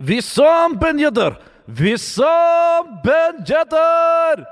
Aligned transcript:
Wissam 0.00 0.78
Ben 0.78 0.96
Yedder! 0.96 1.36
Wissam 1.66 3.02
Ben 3.02 3.44
Yedder! 3.44 4.46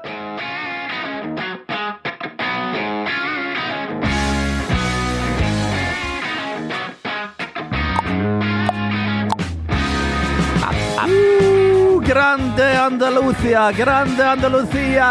Uh, 10.98 12.00
grande 12.02 12.80
Andalusia, 12.80 13.70
grande 13.70 14.26
Andalusia! 14.26 15.10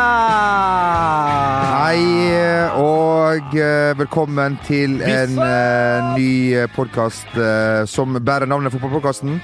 Hei 1.80 2.04
og 2.76 3.56
eh, 3.56 3.96
velkommen 3.96 4.60
til 4.68 5.00
en 5.00 5.40
eh, 5.40 6.16
ny 6.20 6.66
podkast 6.76 7.40
som 7.88 8.20
bærer 8.20 8.52
navnet 8.52 8.76
Fotballpodkasten 8.76 9.40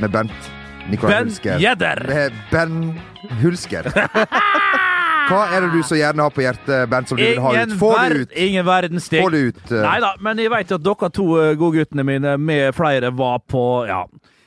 med 0.00 0.10
Bent 0.10 0.50
Nikolai 0.88 1.14
Ben 1.14 1.26
Hulsker. 1.28 1.58
Yedder! 1.60 2.04
Med 2.08 2.32
Ben 2.50 3.00
Hulsker. 3.42 3.88
Hva 5.28 5.42
er 5.52 5.66
det 5.66 5.74
du 5.74 5.82
så 5.84 5.98
gjerne 5.98 6.24
har 6.24 6.32
på 6.32 6.40
hjertet, 6.40 6.88
Bent, 6.88 7.10
som 7.10 7.18
du 7.18 7.24
vil 7.24 7.40
ha 7.44 7.52
ut? 7.52 7.74
Få 7.80 7.90
det 7.98 8.22
ut! 8.22 8.32
ingen 8.32 8.64
verdens 8.66 9.08
ting. 9.12 9.20
Få 9.24 9.32
det 9.34 9.42
ut. 9.50 9.60
Uh... 9.68 9.82
Nei 9.84 9.98
da, 10.04 10.14
men 10.24 10.40
jeg 10.40 10.52
vet 10.54 10.72
at 10.78 10.84
dere 10.86 11.10
to 11.12 11.26
eh, 11.36 11.52
godguttene 11.60 12.04
mine 12.08 12.36
med 12.40 12.72
flere 12.76 13.12
var 13.16 13.42
på 13.44 13.64
ja, 13.88 14.04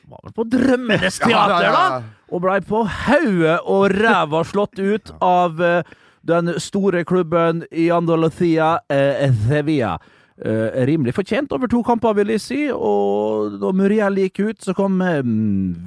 var 0.10 0.24
vel 0.26 0.34
på 0.36 0.48
Drømmenes 0.56 1.20
teater, 1.22 1.68
ja. 1.68 1.76
da! 1.76 2.02
Og 2.32 2.42
blei 2.42 2.58
på 2.66 2.82
hodet 2.88 3.60
og 3.70 3.92
ræva 3.94 4.42
slått 4.48 4.82
ut 4.82 5.14
av 5.22 5.62
uh, 5.62 5.94
den 6.26 6.56
store 6.62 7.04
klubben 7.06 7.66
i 7.70 7.90
Andalusia, 7.94 8.80
Sevilla. 9.50 9.96
Eh, 10.42 10.86
rimelig 10.90 11.14
fortjent 11.14 11.52
over 11.54 11.70
to 11.70 11.84
kamper, 11.86 12.16
vil 12.18 12.32
jeg 12.34 12.42
si. 12.42 12.60
Og 12.74 13.60
da 13.62 13.70
Muriel 13.78 14.18
gikk 14.24 14.40
ut, 14.42 14.60
så 14.66 14.74
kom 14.74 14.98
eh, 15.06 15.22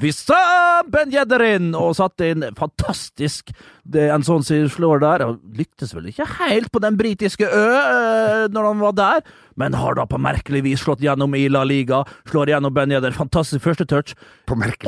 Wissam 0.03 0.93
Ben 0.95 1.11
Yedder 1.11 1.43
inn 1.49 1.73
og 1.75 1.97
satte 1.99 2.29
inn 2.31 2.47
fantastisk 2.55 3.51
det, 3.83 4.07
en 4.15 4.23
sånn 4.27 4.47
sier 4.47 4.71
slår 4.71 5.03
der. 5.03 5.27
Han 5.27 5.41
lyktes 5.59 5.95
vel 5.97 6.07
ikke 6.13 6.29
helt 6.39 6.71
på 6.71 6.83
den 6.85 6.99
britiske 7.01 7.49
ø 7.49 7.65
eh, 7.81 8.45
når 8.55 8.71
han 8.71 8.85
var 8.85 8.95
der, 9.01 9.27
men 9.61 9.75
har 9.79 9.95
da 9.99 10.07
på 10.09 10.19
merkelig 10.21 10.65
vis 10.65 10.83
slått 10.85 11.03
gjennom 11.05 11.35
i 11.39 11.47
La 11.53 11.65
Liga. 11.65 12.03
Slår 12.31 12.55
gjennom 12.55 12.75
Ben 12.75 12.93
Yedder. 12.93 13.15
Fantastisk 13.17 13.65
første 13.65 13.87
touch. 13.91 14.15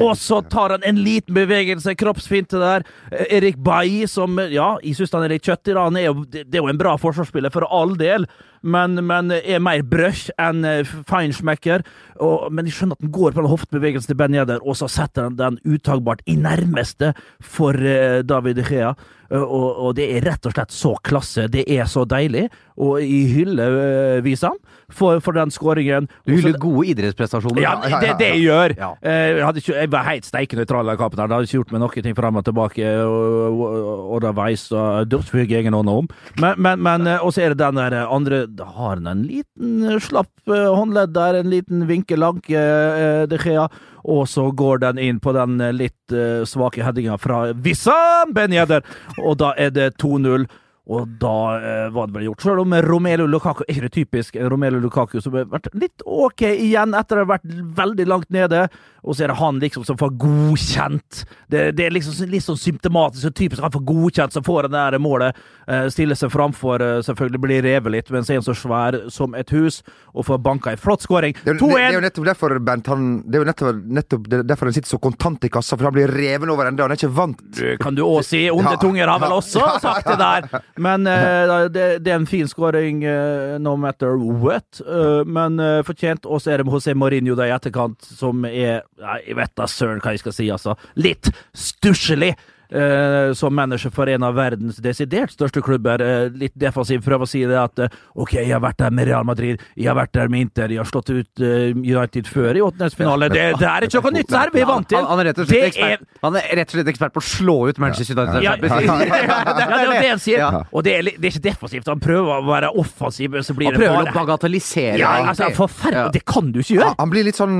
Og 0.02 0.16
så 0.20 0.40
tar 0.50 0.76
han 0.76 0.84
en 0.86 1.00
liten 1.02 1.36
bevegelse, 1.36 1.94
kroppsfinte 1.98 2.60
der. 2.60 2.86
Eh, 3.12 3.38
Erik 3.38 3.56
Bailly, 3.62 4.06
som 4.10 4.38
Ja, 4.46 4.76
jeg 4.82 4.96
syns 4.98 5.14
han 5.14 5.24
er 5.24 5.36
litt 5.36 5.46
kjøttig, 5.46 5.74
da. 5.74 5.86
Han 5.88 5.96
er 5.96 6.10
jo, 6.10 6.26
det 6.28 6.46
er 6.52 6.62
jo 6.62 6.68
en 6.70 6.80
bra 6.80 6.96
forsvarsspiller, 7.00 7.52
for 7.54 7.66
all 7.70 7.96
del, 7.96 8.26
men, 8.66 8.98
men 9.06 9.30
er 9.36 9.62
mer 9.62 9.82
brøsj 9.86 10.30
enn 10.42 10.64
eh, 10.66 10.94
feinschmecker. 11.08 11.84
Og, 12.20 12.48
men 12.52 12.68
jeg 12.68 12.78
skjønner 12.78 12.98
at 12.98 13.06
han 13.06 13.14
går 13.14 13.34
på 13.34 13.42
den 13.42 13.52
hoftebevegelsen 13.52 14.12
til 14.12 14.18
Ben 14.18 14.36
Yedder, 14.36 14.62
og 14.62 14.78
så 14.78 14.90
setter 14.90 15.28
han 15.28 15.38
den 15.38 15.60
uttagbart 15.64 16.24
i 16.26 16.38
nærmeste 16.40 17.12
for 17.40 17.76
eh, 17.76 18.22
David 18.26 18.64
Gea. 18.66 18.94
Og, 19.34 19.70
og 19.82 19.94
det 19.98 20.06
er 20.14 20.22
rett 20.26 20.46
og 20.46 20.54
slett 20.54 20.74
så 20.74 20.94
klasse. 21.02 21.48
Det 21.50 21.64
er 21.66 21.88
så 21.90 22.04
deilig. 22.06 22.46
Og 22.78 23.00
jeg 23.02 23.32
hyller 23.32 23.74
uh, 23.74 24.24
Wisan 24.56 24.92
for, 24.92 25.20
for 25.20 25.32
den 25.36 25.50
skåringen. 25.50 26.08
Du 26.26 26.32
hyller 26.36 26.58
gode 26.62 26.86
idrettsprestasjoner. 26.92 27.62
ja, 27.62 27.72
det, 28.00 28.12
det 28.20 28.28
jeg 28.34 28.42
gjør. 28.46 28.74
Ja. 28.78 28.90
Eh, 29.02 29.40
Jeg, 29.40 29.56
ikke, 29.62 29.74
jeg 29.80 29.90
var 29.92 30.04
helt 30.06 30.24
steikende 30.28 30.66
i 30.66 30.68
kampen. 31.00 31.16
Det 31.18 31.26
hadde 31.26 31.48
ikke 31.48 31.58
gjort 31.60 31.72
meg 31.74 31.80
noe 31.82 32.02
ting 32.06 32.16
fram 32.16 32.36
og 32.40 32.44
tilbake. 32.46 32.92
Og, 33.02 33.60
og, 33.66 34.12
og 34.16 34.20
det 34.26 34.34
veis 34.38 34.66
og 34.72 35.08
dødsfyr 35.10 35.46
ingen 35.62 35.74
hånd 35.74 35.90
om. 35.90 36.08
Men, 36.40 36.54
men, 36.62 36.82
men 36.86 37.06
eh, 37.06 37.24
Og 37.26 37.34
så 37.34 37.42
er 37.46 37.54
det 37.54 37.58
den 37.64 37.80
der 37.80 37.96
andre 38.06 38.44
Da 38.46 38.64
har 38.76 38.96
han 38.96 39.06
en 39.10 39.24
liten 39.26 39.82
eh, 39.90 39.98
slapp 40.02 40.30
eh, 40.50 40.68
håndledd 40.70 41.14
der, 41.16 41.40
en 41.40 41.50
liten 41.50 41.86
vinkelanke, 41.90 42.56
eh, 42.62 43.24
De 43.30 43.38
Gea. 43.42 43.66
Og 44.06 44.28
så 44.30 44.44
går 44.54 44.78
den 44.84 45.00
inn 45.02 45.18
på 45.18 45.32
den 45.34 45.58
eh, 45.60 45.72
litt 45.74 46.14
eh, 46.14 46.44
svake 46.46 46.84
headinga 46.86 47.16
fra 47.18 47.48
Wissam 47.64 48.30
Ben 48.36 48.54
Yedder, 48.54 48.84
og 49.24 49.38
da 49.42 49.50
er 49.58 49.72
det 49.74 49.96
2-0. 50.02 50.46
Og 50.86 51.08
da 51.18 51.34
eh, 51.58 51.88
var 51.90 52.06
det 52.06 52.14
vel 52.14 52.28
gjort. 52.28 52.42
Selv 52.46 52.62
om 52.62 52.74
Romelu 52.86 53.24
Lukaku 53.26 53.64
er 53.66 53.72
ikke 53.74 53.86
det 53.88 53.94
typisk 53.96 54.36
Romelu 54.38 54.78
Lukaku, 54.84 55.16
som 55.20 55.34
har 55.34 55.48
vært 55.50 55.66
litt 55.74 56.04
ok 56.06 56.44
igjen 56.52 56.94
etter 56.94 57.18
å 57.18 57.24
ha 57.24 57.30
vært 57.32 57.48
veldig 57.80 58.06
langt 58.06 58.30
nede. 58.30 58.68
Og 59.02 59.14
så 59.18 59.24
er 59.26 59.32
det 59.32 59.38
han 59.40 59.58
liksom 59.62 59.82
som 59.86 59.98
får 59.98 60.14
godkjent. 60.22 61.24
Det, 61.50 61.64
det 61.78 61.86
er 61.88 61.94
liksom 61.94 62.30
litt 62.30 62.44
sånn 62.46 62.58
symptomatisk 62.58 63.28
og 63.30 63.34
typisk. 63.38 63.62
Han 63.62 63.74
får 63.74 63.84
godkjent, 63.88 64.34
så 64.36 64.42
får 64.46 64.66
han 64.68 64.74
det 64.76 64.84
der 64.92 65.02
målet. 65.02 65.42
Eh, 65.66 65.88
stiller 65.94 66.18
seg 66.18 66.30
framfor, 66.30 66.82
eh, 66.82 67.00
selvfølgelig 67.06 67.42
blir 67.42 67.62
revet 67.66 67.94
litt, 67.96 68.10
mens 68.14 68.30
en 68.30 68.42
så 68.46 68.54
svær 68.54 68.98
som 69.14 69.34
et 69.38 69.50
hus, 69.54 69.80
og 70.14 70.26
får 70.28 70.38
banka 70.42 70.70
en 70.74 70.80
flott 70.80 71.02
skåring. 71.06 71.34
Det, 71.42 71.56
det 71.58 71.80
er 71.82 71.94
jo 71.98 72.02
nettopp 72.06 72.28
derfor, 72.30 72.56
Bent, 72.66 72.86
han, 72.90 73.08
det 73.26 73.38
er 73.40 73.44
jo 73.44 73.48
nettopp, 73.50 73.82
nettopp 74.00 74.30
derfor 74.46 74.70
han 74.70 74.76
sitter 74.78 74.94
så 74.94 75.00
kontant 75.02 75.44
i 75.46 75.50
kassa, 75.54 75.74
for 75.78 75.90
han 75.90 75.94
blir 75.98 76.10
reven 76.14 76.50
over 76.54 76.70
ende. 76.70 76.82
Han 76.86 76.94
er 76.94 76.98
ikke 77.02 77.12
vant. 77.14 77.42
Kan 77.82 77.98
du 77.98 78.02
òg 78.06 78.22
si. 78.26 78.46
Onde 78.50 78.74
Ja. 78.76 78.82
tunger 78.82 79.10
har 79.10 79.22
vel 79.22 79.34
også 79.38 79.66
sagt 79.82 80.06
det 80.10 80.18
der. 80.22 80.50
Men 80.82 81.06
eh, 81.08 81.68
det, 81.72 81.86
det 82.04 82.12
er 82.12 82.18
en 82.20 82.28
fin 82.28 82.48
skåring 82.50 83.04
eh, 83.08 83.56
no 83.62 83.76
matter 83.80 84.16
what. 84.16 84.80
Eh, 84.82 85.22
men 85.24 85.60
eh, 85.62 85.80
fortjent. 85.86 86.26
Og 86.28 86.42
så 86.42 86.52
er 86.52 86.62
det 86.62 86.68
José 86.68 86.94
Mourinho 86.98 87.36
der 87.38 87.50
i 87.50 87.54
etterkant, 87.56 88.04
som 88.04 88.44
er 88.48 88.84
Jeg 89.00 89.36
vet 89.38 89.54
da 89.56 89.68
søren 89.70 90.02
hva 90.04 90.14
jeg 90.14 90.24
skal 90.24 90.36
si, 90.36 90.50
altså. 90.52 90.76
Litt 91.00 91.30
stusslig. 91.56 92.34
Eh, 92.70 93.32
som 93.34 93.54
manager 93.54 93.90
for 93.94 94.10
en 94.10 94.26
av 94.26 94.34
verdens 94.36 94.80
desidert 94.82 95.32
største 95.34 95.62
klubber. 95.62 96.02
eh, 96.02 96.28
litt 96.34 96.54
defensiv. 96.54 97.02
Prøver 97.04 97.26
å 97.26 97.30
si 97.30 97.42
det 97.46 97.58
at 97.60 97.78
eh, 97.78 97.96
OK, 98.14 98.34
jeg 98.38 98.52
har 98.52 98.62
vært 98.64 98.78
der 98.82 98.94
med 98.94 99.08
Real 99.08 99.24
Madrid, 99.24 99.62
jeg 99.76 99.90
har 99.90 99.96
vært 99.98 100.14
der 100.16 100.28
med 100.32 100.46
Inter, 100.46 100.72
jeg 100.72 100.82
har 100.82 100.88
slått 100.88 101.10
ut 101.10 101.42
United 101.42 102.28
før 102.30 102.56
i 102.56 102.62
åttendedelsfinale. 102.64 103.28
Det, 103.32 103.44
det 103.60 103.68
er 103.70 103.86
ikke 103.86 104.02
noe 104.02 104.14
nytt, 104.16 104.34
her! 104.36 104.52
Vi 104.54 104.62
er 104.62 104.70
vant 104.70 104.88
til. 104.88 104.98
Han, 104.98 105.08
han, 105.10 105.22
er 105.22 105.30
rett 105.30 105.42
og 105.42 105.50
slett 105.50 105.68
ekspert, 105.70 106.06
han 106.22 106.38
er 106.40 106.48
rett 106.60 106.72
og 106.72 106.78
slett 106.78 106.90
ekspert 106.92 107.14
på 107.16 107.22
å 107.22 107.26
slå 107.26 107.56
ut 107.70 107.80
Manchester 107.82 108.18
United. 108.18 108.44
ja, 108.46 108.54
ja, 108.56 108.80
ja, 109.26 109.54
det 109.56 109.66
er 109.66 109.92
det 109.92 110.10
han 110.10 110.22
sier. 110.22 110.42
Ja. 110.42 110.62
Og 110.72 110.86
det 110.86 110.96
er, 110.98 111.10
det 111.16 111.30
er 111.30 111.34
ikke 111.34 111.44
defensivt. 111.48 111.90
Han 111.90 112.02
prøver 112.02 112.40
å 112.40 112.46
være 112.46 112.72
offensiv, 112.82 113.32
men 113.34 113.46
så 113.46 113.56
blir 113.56 113.70
Han 113.70 113.78
det 113.78 113.84
prøver 113.84 114.10
å 114.10 114.16
bagatellisere. 114.16 114.98
ja, 115.00 115.12
altså, 115.32 115.50
Forferdelig. 115.56 116.06
Ja. 116.06 116.14
Det 116.14 116.24
kan 116.28 116.50
du 116.52 116.60
ikke 116.62 116.78
gjøre! 116.78 116.92
Han, 116.92 117.00
han 117.04 117.12
blir 117.12 117.26
litt 117.28 117.38
sånn, 117.38 117.58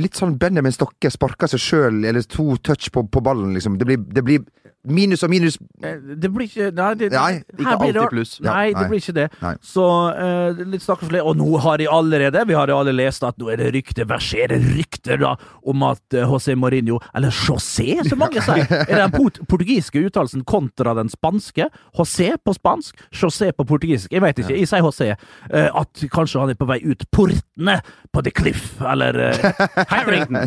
litt 0.00 0.18
sånn 0.18 0.36
Benjamin 0.40 0.74
Stokke. 0.74 1.10
Sparker 1.12 1.50
seg 1.50 1.62
sjøl, 1.62 2.02
eller 2.08 2.24
to 2.30 2.54
touch 2.64 2.90
på, 2.94 3.04
på 3.10 3.24
ballen, 3.24 3.54
liksom. 3.56 3.78
Det 3.80 3.88
blir, 3.88 4.00
det 4.00 4.19
blir 4.24 4.40
minus 4.88 5.20
og 5.22 5.28
minus. 5.28 5.58
Eh, 5.84 5.98
Det 6.16 6.30
blir 6.32 6.46
ikke 6.48 6.70
Nei, 6.72 6.94
det, 6.96 7.10
Nei, 7.12 7.42
ikke 7.52 7.56
det- 7.58 7.66
alltid 7.68 8.08
pluss. 8.14 8.30
Ja, 8.40 8.54
Nei, 8.54 8.68
det 8.72 8.80
nei. 8.80 8.88
blir 8.88 9.00
ikke 9.02 9.12
det. 9.18 9.26
Nei. 9.42 9.50
Så 9.60 9.84
uh, 9.84 10.54
det 10.56 10.66
litt 10.72 10.80
stakkarslig. 10.80 11.20
Og 11.20 11.36
nå 11.36 11.58
har 11.60 11.76
de 11.76 11.86
allerede 11.92 12.46
Vi 12.48 12.54
har 12.56 12.66
jo 12.72 12.78
alle 12.80 12.94
lest 12.96 13.22
at 13.28 13.36
nå 13.36 13.50
er 13.52 13.56
det 13.60 13.74
rykter, 13.74 14.06
verserer 14.08 14.56
rykter 14.56 15.20
da 15.20 15.34
om 15.68 15.82
at 15.84 16.00
eh, 16.16 16.24
José 16.24 16.54
Mourinho 16.56 16.96
Eller 17.14 17.28
José, 17.28 17.98
som 18.08 18.18
mange 18.22 18.40
sier! 18.40 18.64
Er 18.88 19.02
den 19.02 19.12
port 19.12 19.36
portugiske 19.50 20.00
uttalelsen 20.08 20.44
kontra 20.48 20.94
den 20.96 21.12
spanske? 21.12 21.68
José 21.98 22.30
på 22.40 22.54
spansk, 22.56 22.96
José 23.12 23.52
på 23.52 23.66
portugisisk. 23.68 24.10
Jeg 24.16 24.22
vet 24.24 24.38
ikke, 24.40 24.56
jeg 24.56 24.66
sier 24.70 24.80
José. 24.86 25.10
Uh, 25.52 25.68
at 25.82 26.06
kanskje 26.10 26.40
han 26.40 26.54
er 26.54 26.58
på 26.60 26.64
vei 26.70 26.80
ut 26.88 27.04
portene 27.12 27.82
på 28.10 28.24
The 28.24 28.32
Cliff, 28.32 28.80
eller 28.80 29.20
uh, 29.28 29.84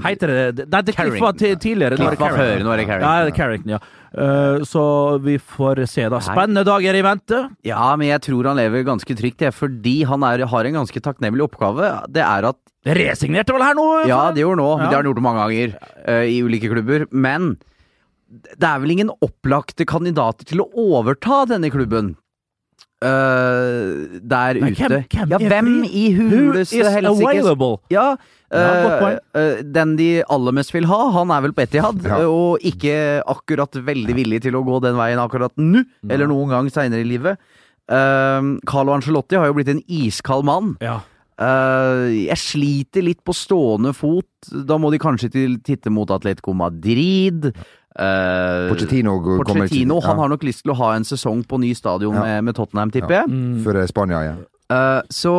Heiter 0.04 0.28
det, 0.34 0.56
det 0.58 0.68
Nei, 0.74 0.82
The 0.90 0.98
Cliff 0.98 1.22
var 1.22 1.38
tidligere. 1.38 2.02
nå 2.02 2.10
er 2.10 2.16
det 2.16 2.18
Cliff 2.18 2.20
var 2.20 2.34
Carrington. 2.34 2.58
før, 2.58 2.66
nå 2.66 2.74
er 2.74 2.78
det 2.82 2.88
Carrington. 2.90 3.14
Ja, 3.14 3.30
det 3.64 3.74
er 3.74 3.74
Carrington, 3.74 3.74
ja. 3.74 3.80
Eh, 4.14 4.64
så 4.64 5.18
vi 5.20 5.38
får 5.40 5.86
se, 5.88 6.08
da. 6.10 6.20
Spennende 6.22 6.64
dager 6.64 6.96
i 6.96 7.04
vente. 7.04 7.50
Ja, 7.64 7.96
men 7.96 8.08
jeg 8.08 8.22
tror 8.22 8.52
han 8.52 8.58
lever 8.58 8.84
ganske 8.84 9.16
trygt, 9.16 9.42
jeg, 9.42 9.54
fordi 9.54 10.04
han 10.06 10.24
er, 10.24 10.46
har 10.46 10.66
en 10.66 10.80
ganske 10.82 11.00
takknemlig 11.00 11.44
oppgave. 11.48 12.08
Det 12.10 12.24
er 12.24 12.50
at 12.52 12.60
Resignerte 12.84 13.54
vel 13.56 13.64
her 13.64 13.76
nå? 13.78 13.86
Ja, 14.10 14.32
det 14.36 14.42
gjorde 14.44 14.60
han 14.60 14.66
nå. 14.66 14.72
Ja. 14.74 14.88
Det 14.90 14.92
har 14.92 15.04
han 15.04 15.08
gjort 15.08 15.24
mange 15.24 15.40
ganger 15.46 15.78
uh, 16.04 16.26
i 16.28 16.42
ulike 16.44 16.68
klubber. 16.68 17.06
Men 17.12 17.54
det 18.44 18.68
er 18.68 18.82
vel 18.84 18.92
ingen 18.92 19.14
opplagte 19.24 19.86
kandidater 19.88 20.44
til 20.50 20.66
å 20.66 20.68
overta 20.76 21.46
denne 21.48 21.72
klubben. 21.72 22.18
Eh, 23.04 24.20
der 24.24 24.60
Nei, 24.62 24.72
ute. 24.72 24.88
hvem- 24.88 25.06
hvem 25.12 25.34
ja, 25.34 25.38
hvem 25.38 25.70
i 25.84 26.06
Who 26.16 26.30
huleste 26.30 26.80
is 26.80 26.88
available? 26.88 27.78
Ja, 27.94 28.14
uh, 28.14 28.58
eh, 28.58 29.20
eh, 29.36 29.62
den 29.64 29.96
de 30.00 30.24
aller 30.30 30.52
mest 30.56 30.74
vil 30.74 30.86
ha, 30.90 31.02
han 31.12 31.32
er 31.32 31.42
vel 31.42 31.54
på 31.54 31.66
Etihad, 31.68 32.04
Ja. 32.04 32.22
og 32.28 32.60
ikke 32.64 33.22
akkurat 33.28 33.72
veldig 33.72 34.16
villig 34.16 34.42
til 34.42 34.54
å 34.54 34.64
gå 34.66 34.82
den 34.82 34.96
veien 34.96 35.20
akkurat 35.20 35.52
nå, 35.58 35.84
eller 36.10 36.28
noen 36.28 36.50
gang 36.50 36.70
seinere 36.70 37.02
i 37.02 37.10
livet. 37.10 37.38
Uh, 37.92 38.58
Carlo 38.66 38.94
Angelotti 38.96 39.36
har 39.36 39.48
jo 39.48 39.54
blitt 39.58 39.70
en 39.70 39.84
iskald 39.90 40.46
mann. 40.46 40.78
Ja. 40.82 41.02
Eh, 41.42 42.28
jeg 42.30 42.38
sliter 42.38 43.04
litt 43.04 43.24
på 43.26 43.34
stående 43.34 43.94
fot. 43.98 44.28
Da 44.68 44.78
må 44.78 44.92
de 44.94 45.00
kanskje 45.02 45.32
til, 45.34 45.56
titte 45.66 45.90
mot 45.90 46.10
Atletico 46.14 46.54
Madrid. 46.54 47.48
Uh, 47.94 48.72
Pochettino 48.72 49.20
går- 49.22 49.44
kommer 49.46 49.70
han 49.70 50.02
ja. 50.02 50.16
har 50.18 50.30
nok 50.32 50.44
lyst 50.44 50.64
til 50.64 50.74
å 50.74 50.78
ha 50.80 50.96
en 50.96 51.06
sesong 51.06 51.44
på 51.46 51.60
ny 51.62 51.74
stadion 51.78 52.16
Ja. 52.16 52.24
med, 52.24 52.44
med 52.50 52.56
Tottenham, 52.58 52.90
tipper 52.90 53.22
jeg. 53.22 53.30
Mm. 53.30 53.64
Før 53.64 53.86
Spania 53.88 54.22
igjen. 54.24 54.42
Uh, 54.74 55.02
så 55.14 55.34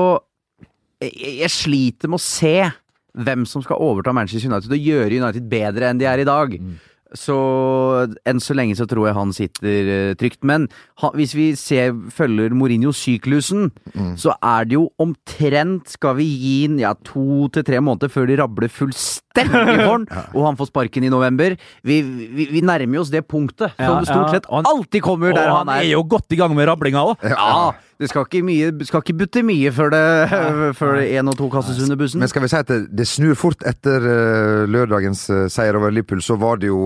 jeg, 1.03 1.41
jeg 1.43 1.51
sliter 1.51 2.09
med 2.09 2.21
å 2.21 2.23
se 2.23 2.71
hvem 3.15 3.45
som 3.47 3.63
skal 3.63 3.83
overta 3.83 4.15
Manchester 4.15 4.51
United 4.51 4.71
og 4.71 4.79
gjøre 4.87 5.19
United 5.23 5.49
bedre 5.51 5.91
enn 5.91 5.99
de 5.99 6.07
er 6.07 6.23
i 6.23 6.29
dag. 6.29 6.55
Så 7.15 7.35
enn 8.27 8.41
så 8.43 8.55
lenge 8.59 8.75
så 8.75 8.87
tror 8.91 9.07
jeg 9.07 9.15
han 9.19 9.33
sitter 9.35 9.91
uh, 9.91 10.15
trygt. 10.19 10.43
Men 10.47 10.69
ha, 11.03 11.11
hvis 11.15 11.35
vi 11.35 11.51
ser, 11.59 11.93
følger 12.11 12.55
Mourinho-syklusen, 12.55 13.71
så 14.19 14.35
er 14.43 14.65
det 14.67 14.79
jo 14.79 14.89
omtrent 14.99 15.89
Skal 15.95 16.17
vi 16.19 16.27
gi 16.27 16.57
den 16.69 16.79
ja, 16.83 16.95
to 16.95 17.49
til 17.55 17.67
tre 17.67 17.83
måneder 17.83 18.11
før 18.11 18.27
de 18.31 18.39
rabler 18.39 18.71
fullstendig 18.71 19.24
stemmer 19.35 19.75
i 19.75 19.79
han, 19.83 20.07
og 20.37 20.41
han 20.47 20.57
får 20.61 20.71
sparken 20.73 21.05
i 21.05 21.11
november. 21.13 21.57
Vi, 21.85 22.01
vi, 22.07 22.49
vi 22.55 22.63
nærmer 22.65 23.03
oss 23.03 23.11
det 23.13 23.27
punktet 23.29 23.75
Ja, 23.77 23.91
som 23.99 24.07
stort 24.07 24.29
ja. 24.31 24.37
sett 24.39 24.47
alltid 24.51 25.03
kommer 25.05 25.35
der 25.35 25.51
Og 25.51 25.65
han 25.65 25.75
er. 25.75 25.83
jo 25.91 26.05
godt 26.07 26.31
i 26.33 26.39
gang 26.41 26.55
med 26.57 26.71
rablinga 26.71 27.03
òg. 27.13 27.27
Ja, 27.29 27.75
det 28.01 28.09
skal 28.11 28.25
ikke, 28.27 28.41
mye, 28.43 28.71
skal 28.89 29.03
ikke 29.05 29.15
butte 29.21 29.43
mye 29.47 29.71
før 29.75 29.93
det 29.95 30.01
Før 30.81 30.97
én 31.05 31.29
og 31.31 31.37
to 31.39 31.47
kastes 31.53 31.79
under 31.85 31.99
bussen. 32.01 32.19
Men 32.23 32.31
skal 32.31 32.43
vi 32.43 32.49
si 32.51 32.57
at 32.59 32.71
det, 32.71 32.79
det 32.99 33.07
snur 33.07 33.37
fort 33.39 33.63
etter 33.67 34.03
eh, 34.03 34.65
lørdagens 34.71 35.27
eh, 35.31 35.45
seier 35.53 35.79
over 35.79 35.93
Liverpool, 35.95 36.23
så 36.25 36.35
var 36.41 36.59
det 36.63 36.71
jo 36.73 36.81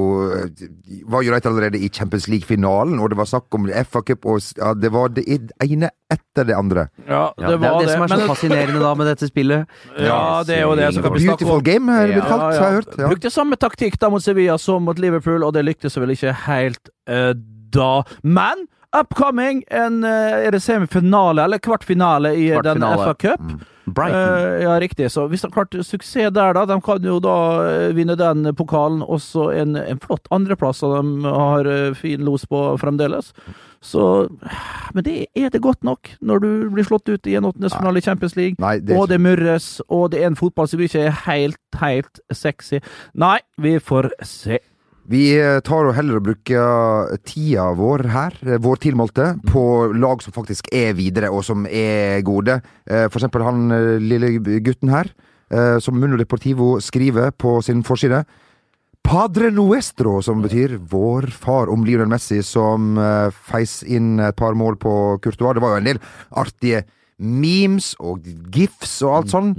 Var 1.09 1.25
jo 1.25 1.33
rett 1.33 1.47
allerede 1.49 1.81
i 1.81 1.89
Champions 1.93 2.29
League-finalen, 2.29 2.99
og 3.01 3.11
det 3.13 3.19
var 3.21 3.29
snakk 3.31 3.57
om 3.57 3.69
FA 3.89 4.03
Cup, 4.09 4.27
og 4.29 4.41
ja, 4.59 4.73
det 4.77 4.91
var 4.95 5.13
det 5.17 5.25
ene 5.29 5.91
etter 6.13 6.47
det 6.49 6.55
andre. 6.57 6.87
Ja, 7.09 7.27
Ja, 7.37 7.51
det, 7.51 7.57
er 7.59 7.73
jo 7.73 7.81
det 7.85 7.91
som 7.93 8.03
er 8.05 8.09
så 8.13 8.17
Men- 8.21 8.29
fascinerende 8.31 8.81
da 8.81 8.93
med 8.97 9.09
dette 9.11 9.29
spillet. 9.29 9.67
Ja, 10.01 10.21
det 10.49 10.57
er 10.57 10.63
jo 10.65 10.77
det 10.79 10.87
som 10.97 11.05
kan 11.05 11.13
bli 11.17 11.25
snakk 11.27 11.41
Beautiful 11.43 11.65
game, 11.67 11.93
er 11.93 12.07
det 12.09 12.15
blitt 12.21 12.31
Ja, 12.39 12.49
ja. 12.55 12.63
har 12.63 12.73
jeg 12.73 12.81
hørt. 12.81 12.99
Ja. 12.99 13.13
Brukte 13.13 13.33
samme 13.35 13.59
taktikk 13.61 13.99
da 14.01 14.11
mot 14.13 14.25
Sevilla 14.25 14.59
som 14.61 14.87
mot 14.89 14.99
Liverpool, 14.99 15.45
og 15.47 15.55
det 15.57 15.67
lyktes 15.67 15.99
vel 15.99 16.15
ikke 16.15 16.35
helt 16.47 16.93
uh, 17.11 17.33
da. 17.75 17.93
Men 18.23 18.67
upcoming, 18.97 19.65
en, 19.75 20.03
uh, 20.07 20.39
er 20.39 20.55
det 20.55 20.63
semifinale 20.65 21.45
eller 21.45 21.61
kvartfinale 21.63 22.33
i 22.39 22.51
den 22.65 22.87
FA 22.87 23.15
Cup? 23.15 23.43
Mm. 23.43 23.67
Eh, 23.89 24.63
ja, 24.63 24.75
riktig. 24.81 25.07
Så 25.09 25.23
hvis 25.33 25.41
de 25.41 25.49
har 25.49 25.55
klart 25.55 25.73
suksess 25.87 26.35
der, 26.37 26.53
da, 26.53 26.67
de 26.69 26.77
kan 26.85 27.05
jo 27.05 27.17
da 27.25 27.37
vinne 27.97 28.19
den 28.21 28.51
pokalen. 28.57 29.01
Også 29.01 29.47
en, 29.57 29.79
en 29.81 30.01
flott 30.03 30.29
andreplass, 30.35 30.83
og 30.85 30.99
de 30.99 31.25
har 31.25 31.71
fin 31.97 32.21
los 32.27 32.45
på 32.45 32.61
fremdeles. 32.83 33.33
Så 33.85 34.29
Men 34.95 35.05
det, 35.05 35.27
er 35.37 35.53
det 35.55 35.61
godt 35.63 35.85
nok 35.87 36.11
når 36.21 36.41
du 36.43 36.49
blir 36.73 36.87
slått 36.87 37.09
ut 37.09 37.27
i 37.31 37.37
en 37.39 37.47
åttendesfinale 37.47 38.01
i 38.01 38.05
Champions 38.05 38.35
League? 38.37 38.57
Nei, 38.59 38.79
det 38.83 38.97
og 38.99 39.09
det 39.11 39.21
murres, 39.23 39.79
og 39.89 40.11
det 40.13 40.23
er 40.23 40.33
en 40.33 40.39
fotball 40.39 40.69
som 40.71 40.83
ikke 40.83 41.07
er 41.07 41.15
helt, 41.29 41.61
helt 41.79 42.21
sexy. 42.35 42.81
Nei, 43.15 43.39
vi 43.63 43.77
får 43.79 44.11
se. 44.27 44.59
Vi 45.09 45.31
eh, 45.41 45.61
tar 45.65 45.87
og 45.89 45.95
heller 45.97 46.19
og 46.19 46.27
bruker 46.27 47.15
tida 47.25 47.71
vår 47.79 48.05
her, 48.13 48.35
eh, 48.45 48.59
vår 48.61 48.83
tilmålte, 48.83 49.31
på 49.49 49.63
lag 49.97 50.21
som 50.21 50.35
faktisk 50.35 50.69
er 50.75 50.93
videre, 50.99 51.31
og 51.33 51.47
som 51.47 51.65
er 51.65 52.21
gode. 52.27 52.59
Eh, 52.85 53.07
For 53.09 53.17
eksempel 53.17 53.47
han 53.47 53.71
eh, 53.73 53.95
lille 54.05 54.35
gutten 54.67 54.93
her, 54.93 55.09
eh, 55.49 55.79
som 55.81 55.97
Mundo 55.97 56.19
Deportivo 56.21 56.75
skriver 56.85 57.33
på 57.33 57.57
sin 57.65 57.81
forside. 57.87 58.25
Padre 59.05 59.51
Nuestro, 59.51 60.19
som 60.21 60.43
betyr 60.45 60.77
vår 60.91 61.31
far, 61.33 61.71
om 61.73 61.85
Lionel 61.87 62.11
Messi, 62.11 62.43
som 62.45 62.99
uh, 63.01 63.31
feis 63.33 63.81
inn 63.89 64.19
et 64.21 64.37
par 64.37 64.57
mål 64.59 64.77
på 64.81 64.95
Courtois. 65.25 65.55
Det 65.57 65.65
var 65.65 65.77
jo 65.77 65.83
en 65.83 65.89
del 65.89 66.01
artige 66.37 66.83
memes 67.19 67.95
og 67.99 68.27
gifs 68.55 68.99
og 69.07 69.15
alt 69.17 69.33
sånn. 69.33 69.55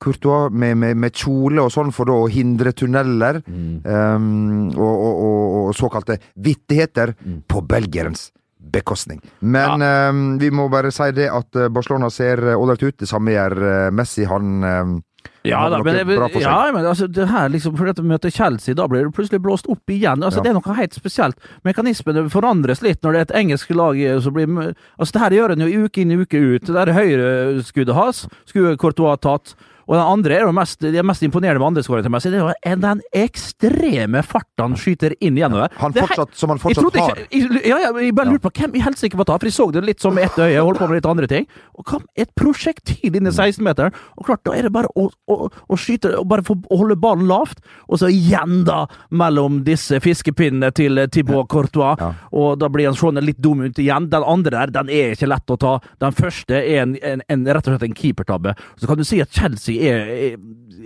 Courtois 0.00 0.52
med, 0.52 0.78
med, 0.80 0.96
med 0.96 1.16
kjole 1.16 1.64
og 1.64 1.72
sånn 1.74 1.90
for 1.92 2.08
da 2.08 2.16
å 2.16 2.28
hindre 2.32 2.72
tunneler. 2.76 3.40
Um, 3.48 4.70
og, 4.72 4.92
og, 4.92 5.24
og, 5.24 5.56
og 5.64 5.74
såkalte 5.76 6.20
vittigheter 6.40 7.14
på 7.48 7.64
belgierens 7.68 8.30
bekostning. 8.70 9.20
Men 9.40 9.82
um, 9.82 10.24
vi 10.40 10.52
må 10.54 10.68
bare 10.72 10.92
si 10.94 11.10
det 11.16 11.28
at 11.32 11.56
uh, 11.58 11.68
Barcelona 11.72 12.08
ser 12.12 12.44
ålreit 12.54 12.84
ut. 12.84 12.98
Det 13.00 13.08
samme 13.10 13.34
gjør 13.34 13.90
Messi. 13.96 14.24
Han 14.28 14.64
um, 14.64 14.98
Ja, 15.42 15.62
da, 15.72 15.78
men, 15.82 15.96
for 16.04 16.40
ja, 16.42 16.56
men 16.74 16.84
altså, 16.84 17.06
det 17.08 17.24
her 17.30 17.48
liksom, 17.48 17.76
fordi 17.78 17.94
at 17.94 18.02
møter 18.04 18.32
Chelsea, 18.34 18.74
da 18.76 18.84
blir 18.90 19.06
det 19.06 19.14
plutselig 19.16 19.40
blåst 19.40 19.70
opp 19.72 19.88
igjen. 19.88 20.20
Altså, 20.20 20.40
Ja. 20.40 20.44
Det 20.44 20.50
er 20.52 20.58
noe 20.58 20.76
helt 20.76 20.96
spesielt. 20.96 21.48
Mekanismene 21.64 22.26
forandres 22.32 22.82
litt 22.84 23.00
når 23.02 23.12
det 23.12 23.20
er 23.20 23.28
et 23.28 23.36
engelsk 23.40 23.72
lag 23.72 23.96
eh, 23.96 24.20
som 24.20 24.36
blir 24.36 24.50
Altså, 24.50 25.12
det 25.12 25.22
her 25.22 25.36
gjør 25.38 25.54
en 25.54 25.64
jo 25.64 25.86
uke 25.86 26.02
inn 26.02 26.12
i 26.12 26.20
uke 26.20 26.36
ut. 26.36 26.66
Det 26.66 26.76
der 26.76 26.92
høyreskuddet 26.92 27.96
hans 27.96 28.26
skulle 28.44 28.76
Courtois 28.76 29.20
tatt. 29.24 29.54
Og 29.90 29.96
den 29.96 30.06
andre 30.06 30.36
er 30.38 30.44
jo 30.46 30.52
mest, 30.54 30.78
det 30.80 31.02
mest 31.02 31.24
imponerende 31.26 31.58
med 31.58 31.66
andre 31.66 31.80
andreskåringen 31.82 32.22
til. 32.22 32.36
Det 32.38 32.54
er 32.70 32.76
den 32.78 33.00
ekstreme 33.24 34.22
farten 34.22 34.62
han 34.62 34.76
skyter 34.78 35.16
inn 35.18 35.38
gjennom 35.40 35.64
det. 35.64 35.70
Han 35.80 35.94
fortsatt, 35.96 36.36
som 36.38 36.52
han 36.52 36.60
fortsatt 36.62 36.84
trodde 36.84 37.02
har. 37.02 37.18
ikke, 37.26 37.48
jeg, 37.58 37.64
ja, 37.72 37.78
ja, 37.82 37.90
jeg 37.98 38.14
bare 38.14 38.30
lurte 38.30 38.44
på 38.46 38.52
hvem 38.60 38.76
i 38.78 38.84
helsike 38.84 39.18
var 39.18 39.26
det, 39.26 39.38
for 39.42 39.50
jeg 39.50 39.56
så 39.56 39.66
det 39.74 39.82
litt 39.88 40.04
som 40.04 40.14
med 40.14 40.28
ett 40.28 40.38
øye, 40.38 40.52
jeg 40.52 40.62
holdt 40.66 40.78
på 40.78 40.88
med 40.90 41.00
litt 41.00 41.08
andre 41.10 41.28
ting. 41.30 41.48
Og 41.74 41.90
hva, 41.90 42.00
et 42.22 42.30
prosjektil 42.38 43.18
inn 43.18 43.26
i 43.26 43.32
16-meteren, 43.34 43.96
og 44.16 44.28
klart, 44.28 44.44
da 44.46 44.54
er 44.56 44.68
det 44.68 44.72
bare 44.76 44.92
å, 44.94 45.08
å, 45.26 45.50
å 45.50 45.78
skyte, 45.80 46.12
og 46.20 46.28
bare 46.30 46.44
få 46.46 46.56
holde 46.70 46.98
ballen 47.00 47.26
lavt, 47.30 47.58
og 47.88 47.98
så 48.02 48.10
igjen 48.12 48.62
da, 48.68 48.84
mellom 49.10 49.60
disse 49.66 49.98
fiskepinnene 50.04 50.70
til 50.76 51.02
Thibaut 51.10 51.50
Courtois, 51.50 51.98
Ja. 52.00 52.12
og 52.36 52.60
da 52.60 52.68
blir 52.70 52.86
han 52.86 52.96
sånn 52.98 53.18
litt 53.24 53.40
dum 53.42 53.64
ut 53.64 53.78
igjen. 53.80 54.06
Den 54.12 54.22
andre 54.22 54.54
der, 54.60 54.72
den 54.78 54.92
er 54.92 55.16
ikke 55.16 55.28
lett 55.30 55.50
å 55.50 55.58
ta. 55.60 55.72
Den 56.00 56.14
første 56.16 56.54
er 56.60 56.84
en, 56.84 56.94
en, 57.02 57.24
en, 57.28 57.46
rett 57.50 57.66
og 57.66 57.74
slett 57.74 57.88
en 57.88 57.96
keepertabbe. 57.96 58.54
Så 58.78 58.86
kan 58.88 59.00
du 59.00 59.04
si 59.04 59.20
at 59.22 59.34
Chelsea 59.34 59.79
er, 59.80 60.34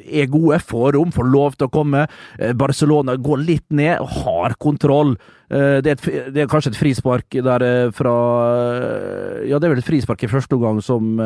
er, 0.05 0.27
gode, 0.33 0.59
får 0.65 0.95
rom, 0.97 1.13
får 1.15 1.31
lov 1.31 1.57
til 1.59 1.69
å 1.69 1.73
komme. 1.73 2.05
Eh, 2.39 2.53
Barcelona 2.57 3.17
går 3.17 3.45
litt 3.45 3.67
ned, 3.75 3.99
og 4.03 4.13
har 4.25 4.57
kontroll. 4.61 5.17
Eh, 5.51 5.81
Det 5.85 5.91
er, 5.91 5.99
et, 5.99 6.33
det 6.35 6.43
er 6.43 6.51
kanskje 6.51 6.73
et 6.73 6.81
frispark 6.81 7.37
der 7.45 7.65
eh, 7.65 7.91
fra 7.95 8.15
Ja, 9.45 9.59
det 9.59 9.69
er 9.69 9.75
vel 9.75 9.83
et 9.83 9.89
frispark 9.89 10.25
i 10.25 10.31
første 10.31 10.57
omgang 10.57 10.81
som, 10.83 11.19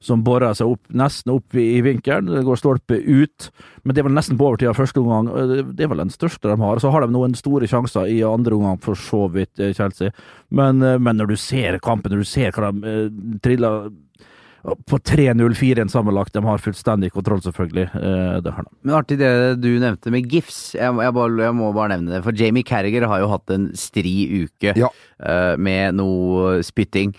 som 0.00 0.22
borer 0.24 0.54
seg 0.56 0.70
opp, 0.72 0.80
nesten 0.94 1.34
opp 1.34 1.54
i, 1.58 1.80
vinkelen. 1.84 2.30
Det 2.32 2.46
går 2.46 2.60
stolpe 2.60 2.96
ut, 2.96 3.50
men 3.84 3.94
det 3.94 4.02
er 4.02 4.08
vel 4.08 4.16
nesten 4.16 4.38
på 4.40 4.48
overtid 4.48 4.70
av 4.70 4.78
første 4.78 5.02
omgang. 5.02 5.28
Det 5.76 5.84
er 5.84 5.92
vel 5.92 6.04
den 6.04 6.14
største 6.14 6.48
de 6.48 6.56
har. 6.62 6.80
Så 6.80 6.92
har 6.94 7.04
de 7.04 7.12
noen 7.12 7.36
store 7.38 7.68
sjanser 7.68 8.08
i 8.08 8.22
andre 8.26 8.56
omgang, 8.56 8.80
for 8.84 8.98
så 8.98 9.26
vidt, 9.32 9.60
Chelsea. 9.76 10.14
Men, 10.48 10.80
men 10.80 11.20
når 11.20 11.32
du 11.32 11.36
ser 11.40 11.80
kampen, 11.84 12.14
når 12.14 12.24
du 12.24 12.30
ser 12.30 12.56
hva 12.56 12.72
de 12.72 13.38
triller 13.44 13.90
på 14.62 14.98
3-0-4 14.98 15.80
en 15.84 15.88
sammenlagt, 15.92 16.32
de 16.34 16.42
har 16.44 16.58
fullstendig 16.58 17.12
kontroll, 17.14 17.40
selvfølgelig. 17.44 17.86
Eh, 17.94 18.40
Det 18.42 18.52
har 18.52 18.64
de. 18.66 18.70
Men 18.82 18.94
artig 18.98 19.18
det 19.18 19.60
du 19.62 19.70
nevnte 19.78 20.10
med 20.10 20.28
gifs. 20.28 20.74
Jeg, 20.74 20.92
jeg, 20.98 21.14
bare, 21.14 21.38
jeg 21.46 21.54
må 21.54 21.72
bare 21.72 21.94
nevne 21.96 22.16
det. 22.16 22.22
For 22.24 22.32
Jamie 22.36 22.64
Carriger 22.66 23.06
har 23.06 23.20
jo 23.22 23.28
hatt 23.32 23.50
en 23.54 23.70
stri 23.78 24.44
uke 24.44 24.74
Ja. 24.76 24.88
eh, 25.22 25.56
med 25.56 25.94
noe 26.00 26.58
spytting. 26.62 27.14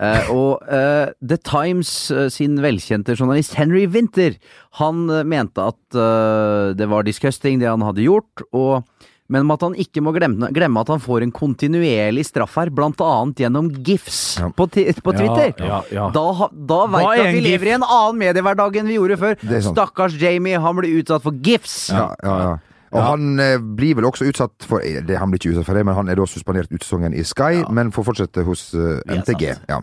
Uh, 0.00 0.30
og 0.32 0.62
uh, 0.72 1.10
The 1.20 1.36
Times 1.44 1.90
sin 2.32 2.54
velkjente 2.62 3.12
journalist 3.18 3.52
Henry 3.58 3.82
Winter, 3.86 4.32
han 4.78 5.02
mente 5.28 5.60
at 5.60 5.98
det 6.78 6.86
var 6.88 7.04
disgusting 7.04 7.58
det 7.60 7.68
han 7.68 7.82
hadde 7.84 8.06
gjort, 8.06 8.40
og 8.56 8.86
men 9.30 9.50
at 9.54 9.62
han 9.62 9.76
ikke 9.78 10.02
må 10.02 10.10
glemme, 10.16 10.48
glemme 10.54 10.82
at 10.82 10.88
han 10.90 11.00
får 11.02 11.22
en 11.26 11.32
kontinuerlig 11.34 12.24
straff 12.26 12.56
her, 12.58 12.70
blant 12.74 12.98
annet 13.06 13.44
gjennom 13.44 13.68
gifs 13.86 14.38
Ja. 14.40 14.48
på, 14.50 14.66
på 14.66 15.14
Twitter. 15.14 15.52
Ja, 15.62 15.68
ja, 15.68 15.82
ja. 15.94 16.08
Da, 16.14 16.48
da 16.50 16.80
veit 16.90 17.06
vi 17.14 17.22
at 17.28 17.34
vi 17.36 17.44
lever 17.44 17.70
i 17.70 17.76
en 17.78 17.86
annen 17.86 18.18
mediehverdag 18.24 18.80
enn 18.82 18.90
vi 18.90 18.98
gjorde 18.98 19.20
før. 19.22 19.38
Stakkars 19.70 20.18
Jamie, 20.20 20.58
han 20.60 20.76
blir 20.80 20.98
utsatt 21.00 21.22
for 21.24 21.38
gifs. 21.46 21.78
Ja, 21.94 22.10
ja, 22.26 22.36
ja. 22.48 22.58
Og 22.90 22.98
Ja. 22.98 23.04
han 23.12 23.38
eh, 23.38 23.58
blir 23.62 23.94
vel 23.94 24.08
også 24.08 24.26
utsatt 24.26 24.64
for 24.66 24.82
eh, 24.82 24.96
det, 25.06 25.14
Han 25.22 25.30
blir 25.30 25.38
ikke 25.38 25.52
utsatt 25.52 25.68
for 25.68 25.78
det, 25.78 25.84
men 25.86 25.94
han 25.94 26.08
er 26.10 26.18
da 26.18 26.24
suspendert 26.26 26.72
ut 26.74 26.82
sesongen 26.82 27.14
i 27.14 27.22
Sky, 27.22 27.60
men 27.70 27.92
får 27.94 28.08
fortsette 28.08 28.42
hos 28.42 28.64
eh, 28.74 28.96
Ja, 29.06 29.20
MTG. 29.22 29.44
Ja. 29.70 29.78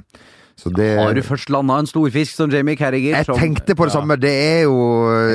Så 0.57 0.71
det 0.73 0.87
Har 0.97 1.13
du 1.13 1.21
først 1.21 1.51
landa 1.53 1.75
en 1.77 1.85
storfisk 1.85 2.33
som 2.33 2.49
Jamie 2.49 2.75
Carriger 2.75 3.13
Jeg 3.13 3.25
som 3.27 3.37
tenkte 3.37 3.75
på 3.77 3.85
det 3.85 3.93
samme. 3.93 4.15
Det 4.17 4.31
er 4.33 4.63
jo 4.65 4.77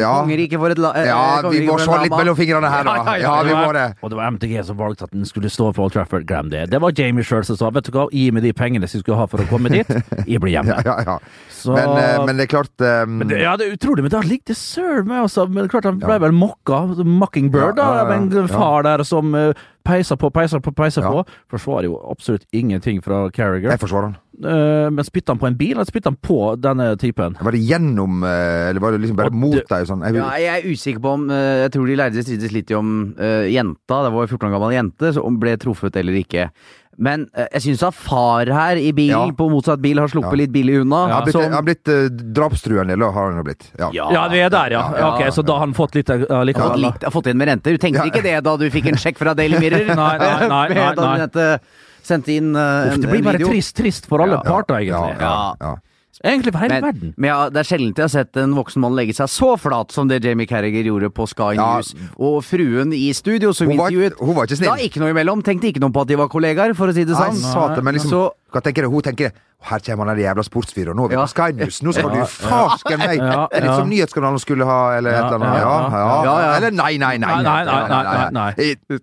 Ja, 0.01 0.17
Kongeriket 0.19 0.59
for 0.59 0.75
et 0.75 0.81
la... 0.83 0.91
eh, 0.99 1.07
ja 1.07 1.21
vi 1.47 1.61
må 1.69 1.77
se 1.79 1.99
litt 2.03 2.11
mellom 2.17 2.35
fingrene 2.35 2.67
her, 2.73 2.83
da. 2.89 2.97
Ja, 2.97 3.05
ja, 3.05 3.15
Ja, 3.23 3.35
ja, 3.37 3.43
vi 3.47 3.55
må 3.55 3.69
det. 3.77 3.85
Og 4.03 4.11
det 4.11 4.19
var 4.19 4.33
MTG 4.35 4.57
som 4.67 4.77
valgte 4.81 5.07
at 5.07 5.13
den 5.15 5.23
skulle 5.29 5.49
stå 5.53 5.69
på 5.77 5.85
Old 5.87 5.95
Trafford. 5.95 6.27
Glem 6.27 6.51
det. 6.51 6.65
Det 6.73 6.81
var 6.83 6.91
Jamie 6.99 7.23
sjøl 7.23 7.45
som 7.47 7.57
sa 7.61 7.71
vet 7.71 7.87
du 7.87 7.93
hva, 7.95 8.09
gi 8.11 8.25
meg 8.35 8.43
de 8.43 8.53
pengene 8.53 8.89
som 8.91 8.99
jeg 8.99 9.05
skulle 9.07 9.21
ha 9.23 9.29
for 9.31 9.39
å 9.45 9.47
komme 9.53 9.71
dit. 9.71 9.87
Jeg 10.27 10.43
blir 10.43 10.57
hjemme. 10.57 10.75
Ja, 10.83 10.83
ja, 10.91 10.99
ja. 11.07 11.19
Så, 11.55 11.77
Men, 11.79 11.95
eh, 12.03 12.25
men 12.27 12.41
det 12.43 12.49
er 12.49 12.53
klart 12.57 12.83
um, 12.83 13.19
men 13.23 13.29
det, 13.31 13.39
ja, 13.45 13.53
det 13.57 13.69
er 13.69 13.77
utrolig, 13.77 14.03
men 14.03 14.11
da 14.11 14.25
ligger 14.27 14.57
søren 14.59 15.07
meg 15.07 15.21
også 15.29 15.45
Men 15.47 15.69
klart 15.71 15.87
han 15.87 16.01
ble 16.03 16.17
Ja. 16.17 16.23
vel 16.25 16.35
mokka. 16.35 16.81
Mockingbird, 17.07 17.79
Ja, 17.79 17.87
ja, 17.87 18.01
ja, 18.01 18.09
da. 18.11 18.19
Med 18.19 18.35
en 18.43 18.51
far 18.51 18.83
der 18.83 19.05
som 19.07 19.31
eh, 19.39 19.53
peiser 19.87 20.19
på, 20.19 20.33
peiser 20.35 20.59
på, 20.59 20.75
peiser 20.75 21.07
Ja. 21.07 21.13
på. 21.15 21.23
Forsvarer 21.55 21.87
jo 21.87 22.01
absolutt 22.11 22.43
ingenting 22.53 22.99
fra 23.05 23.29
Carriger. 23.31 23.71
Jeg 23.71 23.79
forsvarer 23.87 24.11
han. 24.11 24.19
Eh, 24.45 24.91
men 24.91 25.05
spytta 25.05 25.33
han 25.33 25.39
på 25.39 25.47
en 25.47 25.57
bil, 25.57 25.73
eller 25.77 25.85
spytta 25.89 26.11
han 26.11 26.17
på 26.23 26.39
denne 26.61 26.97
typen? 26.99 27.37
Var 27.41 27.53
det 27.53 27.63
gjennom, 27.63 28.23
eh, 28.27 28.69
eller 28.71 28.81
var 28.81 28.93
det 28.93 29.01
liksom 29.05 29.17
bare 29.17 29.33
Og 29.33 29.35
mot 29.35 29.55
deg? 29.69 29.87
Sånn? 29.89 30.03
Jeg, 30.05 30.15
Ja, 30.19 30.31
jeg 30.39 30.65
er 30.65 30.69
usikker 30.69 31.01
på 31.01 31.13
om 31.15 31.31
eh, 31.31 31.63
Jeg 31.65 31.73
tror 31.73 31.87
de 31.87 31.97
lærde 31.97 32.23
strides 32.27 32.53
litt 32.53 32.71
om 32.77 33.15
uh, 33.19 33.47
jenta, 33.49 34.03
det 34.05 34.13
var 34.13 34.23
en 34.23 34.29
14 34.29 34.49
år 34.49 34.55
gammel 34.59 34.73
jente, 34.77 35.13
så 35.15 35.25
om 35.25 35.39
ble 35.39 35.57
truffet 35.57 35.97
eller 35.97 36.13
ikke. 36.23 36.51
Men 36.99 37.25
jeg 37.55 37.63
syns 37.65 37.83
at 37.89 37.95
far 37.97 38.45
her 38.53 38.77
i 38.77 38.91
bilen, 38.93 39.31
Ja. 39.31 39.37
på 39.39 39.47
motsatt 39.49 39.81
bil, 39.81 39.97
har 39.99 40.09
sluppet 40.13 40.33
Ja. 40.37 40.41
litt 40.43 40.53
billig 40.53 40.81
unna. 40.83 41.07
jeg 41.09 41.15
har 41.15 41.23
blitt, 41.25 41.33
som- 41.33 41.43
jeg 41.43 41.53
har 41.53 41.63
blitt 41.63 41.89
uh, 41.89 42.09
drapstruende, 42.37 42.93
eller 42.93 43.11
har 43.11 43.31
han 43.31 43.37
jo 43.41 43.43
blitt. 43.47 43.65
Ja. 43.79 43.89
Ja, 44.13 44.29
vi 44.29 44.39
er 44.45 44.51
der, 44.51 44.71
ja. 44.77 44.83
Ja. 44.99 45.15
Ok, 45.17 45.33
Så 45.33 45.43
da 45.45 45.55
har 45.55 45.61
han 45.61 45.73
fått 45.73 45.95
litt 45.95 46.11
uh, 46.11 46.19
fått, 46.27 46.77
inn 46.77 46.83
litt, 46.83 47.03
har 47.03 47.11
fått 47.11 47.27
igjen 47.27 47.39
med 47.39 47.49
renter. 47.49 47.73
Du 47.73 47.79
tenkte 47.79 48.05
Ja. 48.05 48.11
ikke 48.13 48.23
det 48.23 48.45
da 48.45 48.57
du 48.57 48.69
fikk 48.71 48.87
en 48.89 48.95
sjekk 49.01 49.17
fra 49.19 49.33
Daily 49.35 49.59
Mirror? 49.59 49.87
Nei, 49.97 50.19
nei, 50.19 50.49
nei, 50.49 50.95
nei, 50.97 51.27
nei. 51.35 51.59
Sendte 52.07 52.33
inn 52.37 52.55
eh, 52.57 52.93
en, 52.95 53.01
det 53.01 53.09
blir 53.11 53.23
bare 53.23 53.39
video. 53.39 53.49
trist, 53.53 53.77
trist 53.77 54.07
for 54.11 54.21
alle 54.25 54.43
parter, 54.45 54.81
egentlig. 54.83 55.17
ja, 55.21 55.55
ja. 55.61 55.75
Egentlig 56.23 56.53
for 56.53 56.61
hele 56.63 56.75
Men, 56.77 56.83
verden. 56.85 57.15
men 57.19 57.29
ja, 57.33 57.37
det 57.51 57.59
er 57.59 57.67
sjelden 57.67 57.95
jeg 57.97 58.05
har 58.05 58.11
sett 58.13 58.37
en 58.39 58.53
voksen 58.55 58.79
mann 58.85 58.95
legge 58.95 59.15
seg 59.17 59.27
så 59.33 59.57
flat 59.59 59.91
som 59.91 60.07
det 60.07 60.21
Jamie 60.23 60.47
Carriger 60.47 60.85
gjorde 60.87 61.09
på 61.11 61.25
Sky 61.27 61.57
Ja. 61.57 61.65
News. 61.81 61.95
Og 62.23 62.45
fruen 62.47 62.93
i 62.95 63.09
studio 63.17 63.51
som 63.57 63.67
Hun 63.67 63.77
var, 63.81 63.91
hun 63.91 64.35
var 64.37 64.47
ikke 64.47 64.55
Da 64.61 64.77
snill. 64.77 64.85
ikke 64.87 65.01
noe 65.03 65.11
imellom. 65.11 65.43
Tenkte 65.43 65.67
ikke 65.73 65.81
noe 65.83 65.91
på 65.91 66.05
at 66.05 66.09
de 66.13 66.15
var 66.21 66.29
kollegaer, 66.31 66.77
for 66.79 66.87
å 66.87 66.95
si 66.95 67.03
det 67.09 67.17
Nei, 67.17 67.31
sånn. 67.33 67.41
satan, 67.43 67.83
men 67.83 67.95
liksom 67.99 68.11
Så 68.13 68.23
hva 68.53 68.61
tenker 68.63 68.83
du? 68.87 68.91
Hun 68.93 69.03
tenker 69.03 69.33
her 69.63 69.79
kommer 69.81 70.07
han 70.07 70.17
der 70.17 70.23
jævla 70.23 70.45
sportsfyren, 70.47 70.95
nå 70.95 71.05
er 71.07 71.09
vi 71.09 71.15
Ja. 71.15 71.25
på 71.25 71.29
Sky 71.33 71.51
News. 71.59 71.81
Nå 71.83 71.93
skal 71.93 72.11
Ja, 72.13 72.15
du 72.15 72.27
farsken 72.27 72.99
meg! 72.99 73.17
Ja, 73.19 73.47
Det 73.51 73.59
er 73.59 73.67
litt 73.67 73.75
som 73.81 73.91
Nyhetskanalen 73.91 74.39
skulle 74.39 74.65
ha, 74.65 74.93
eller 74.99 75.11
et 75.11 75.17
eller 75.27 75.35
annet. 75.43 75.59
Ja, 75.59 75.89
ja, 75.91 75.99
ja. 75.99 76.25
ja, 76.25 76.41
ja. 76.47 76.57
Eller 76.61 76.71
nei, 76.71 76.97
nei, 76.99 77.17
nei. 77.19 77.43
Nei, 77.43 77.65
nei, 77.65 77.89
nei, 77.89 78.31
nei, 78.31 78.31
nei. 78.31 78.99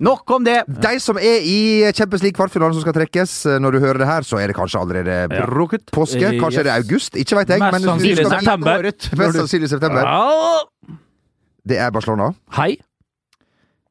Nok 0.00 0.30
om 0.36 0.44
det! 0.44 0.58
De 0.68 0.94
som 1.02 1.18
er 1.20 1.44
i 1.46 1.58
Champions 1.96 2.22
League 2.24 2.36
kvartfinalen 2.36 2.76
som 2.76 2.84
skal 2.84 2.96
trekkes, 2.96 3.36
eh, 3.46 3.58
når 3.62 3.76
du 3.76 3.80
hører 3.84 4.02
det 4.02 4.08
her, 4.10 4.26
så 4.26 4.40
er 4.40 4.50
det 4.52 4.56
kanskje 4.56 4.80
allerede 4.80 5.16
Ja. 5.30 5.46
Påske. 5.92 6.20
Kanskje 6.20 6.40
Kanskje 6.40 6.60
er 6.60 6.68
det 6.68 6.74
yes. 6.74 6.84
august? 6.84 7.16
Ikke 7.16 7.36
veit 7.36 7.48
jeg. 7.48 7.60
Mest 7.60 7.84
sannsynlig 7.84 8.26
september. 8.26 8.82
Mest 8.82 9.40
sannsynlig 9.40 9.68
september. 9.70 10.00
Ja. 10.00 10.96
Det 11.66 11.78
er 11.78 11.90
Barcelona. 11.90 12.34
Hei. 12.52 12.76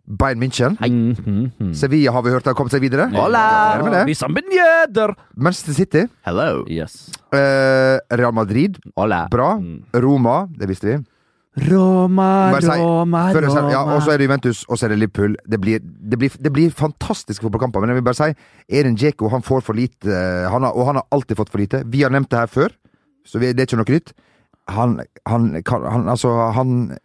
Bayern 0.06 0.40
München. 0.40 0.78
Mhm, 0.80 1.52
mhm. 1.60 1.74
Sevilla 1.74 2.12
har 2.12 2.22
vi 2.22 2.30
hørt 2.30 2.46
har 2.46 2.54
kommet 2.54 2.72
seg 2.72 2.82
videre. 2.82 3.10
Hola! 3.10 4.04
Vi. 4.06 4.14
Manchester 5.36 5.74
City. 5.74 6.06
Hello. 6.26 6.64
Yes. 6.70 7.10
Uh, 7.34 7.98
Real 8.14 8.32
Madrid. 8.32 8.78
Hola. 8.96 9.28
Bra. 9.32 9.60
Roma. 9.94 10.48
Det 10.58 10.70
visste 10.70 10.86
vi. 10.86 10.98
Roma, 11.56 12.52
si- 12.60 12.68
Roma, 12.82 13.22
Før 13.32 13.46
jeg 13.48 13.72
ja, 13.72 13.82
og 13.96 14.02
så 14.04 14.12
er 14.12 14.18
det 14.20 14.26
Juventus, 14.28 14.66
og 14.68 14.78
så 14.78 14.86
er 14.86 14.90
det 14.92 14.98
Liverpool. 15.00 15.36
Det 15.48 15.60
blir, 15.62 15.80
det 15.80 16.20
blir, 16.20 16.30
det 16.44 16.52
blir 16.52 16.70
fantastiske 16.76 17.46
fotballkamper. 17.46 17.80
Men 17.80 17.94
jeg 17.94 18.02
vil 18.02 18.08
bare 18.10 18.20
si, 18.20 18.36
Erin 18.76 18.98
Djeko 19.00 19.30
han 19.32 19.42
får 19.46 19.62
for 19.64 19.74
lite, 19.78 20.10
eh, 20.12 20.50
han 20.52 20.64
har, 20.68 20.76
og 20.76 20.86
han 20.90 21.00
har 21.00 21.08
alltid 21.16 21.38
fått 21.40 21.50
for 21.54 21.64
lite. 21.64 21.84
Vi 21.88 22.04
har 22.04 22.12
nevnt 22.12 22.30
det 22.30 22.40
her 22.44 22.52
før, 22.52 22.76
så 23.26 23.40
det 23.40 23.54
er 23.56 23.66
ikke 23.70 23.80
noe 23.80 23.96
nytt. 23.96 24.12
Han, 24.76 25.00
han, 25.30 25.62
kan, 25.64 25.84
han, 25.86 26.08
altså, 26.10 26.34
han 26.58 26.98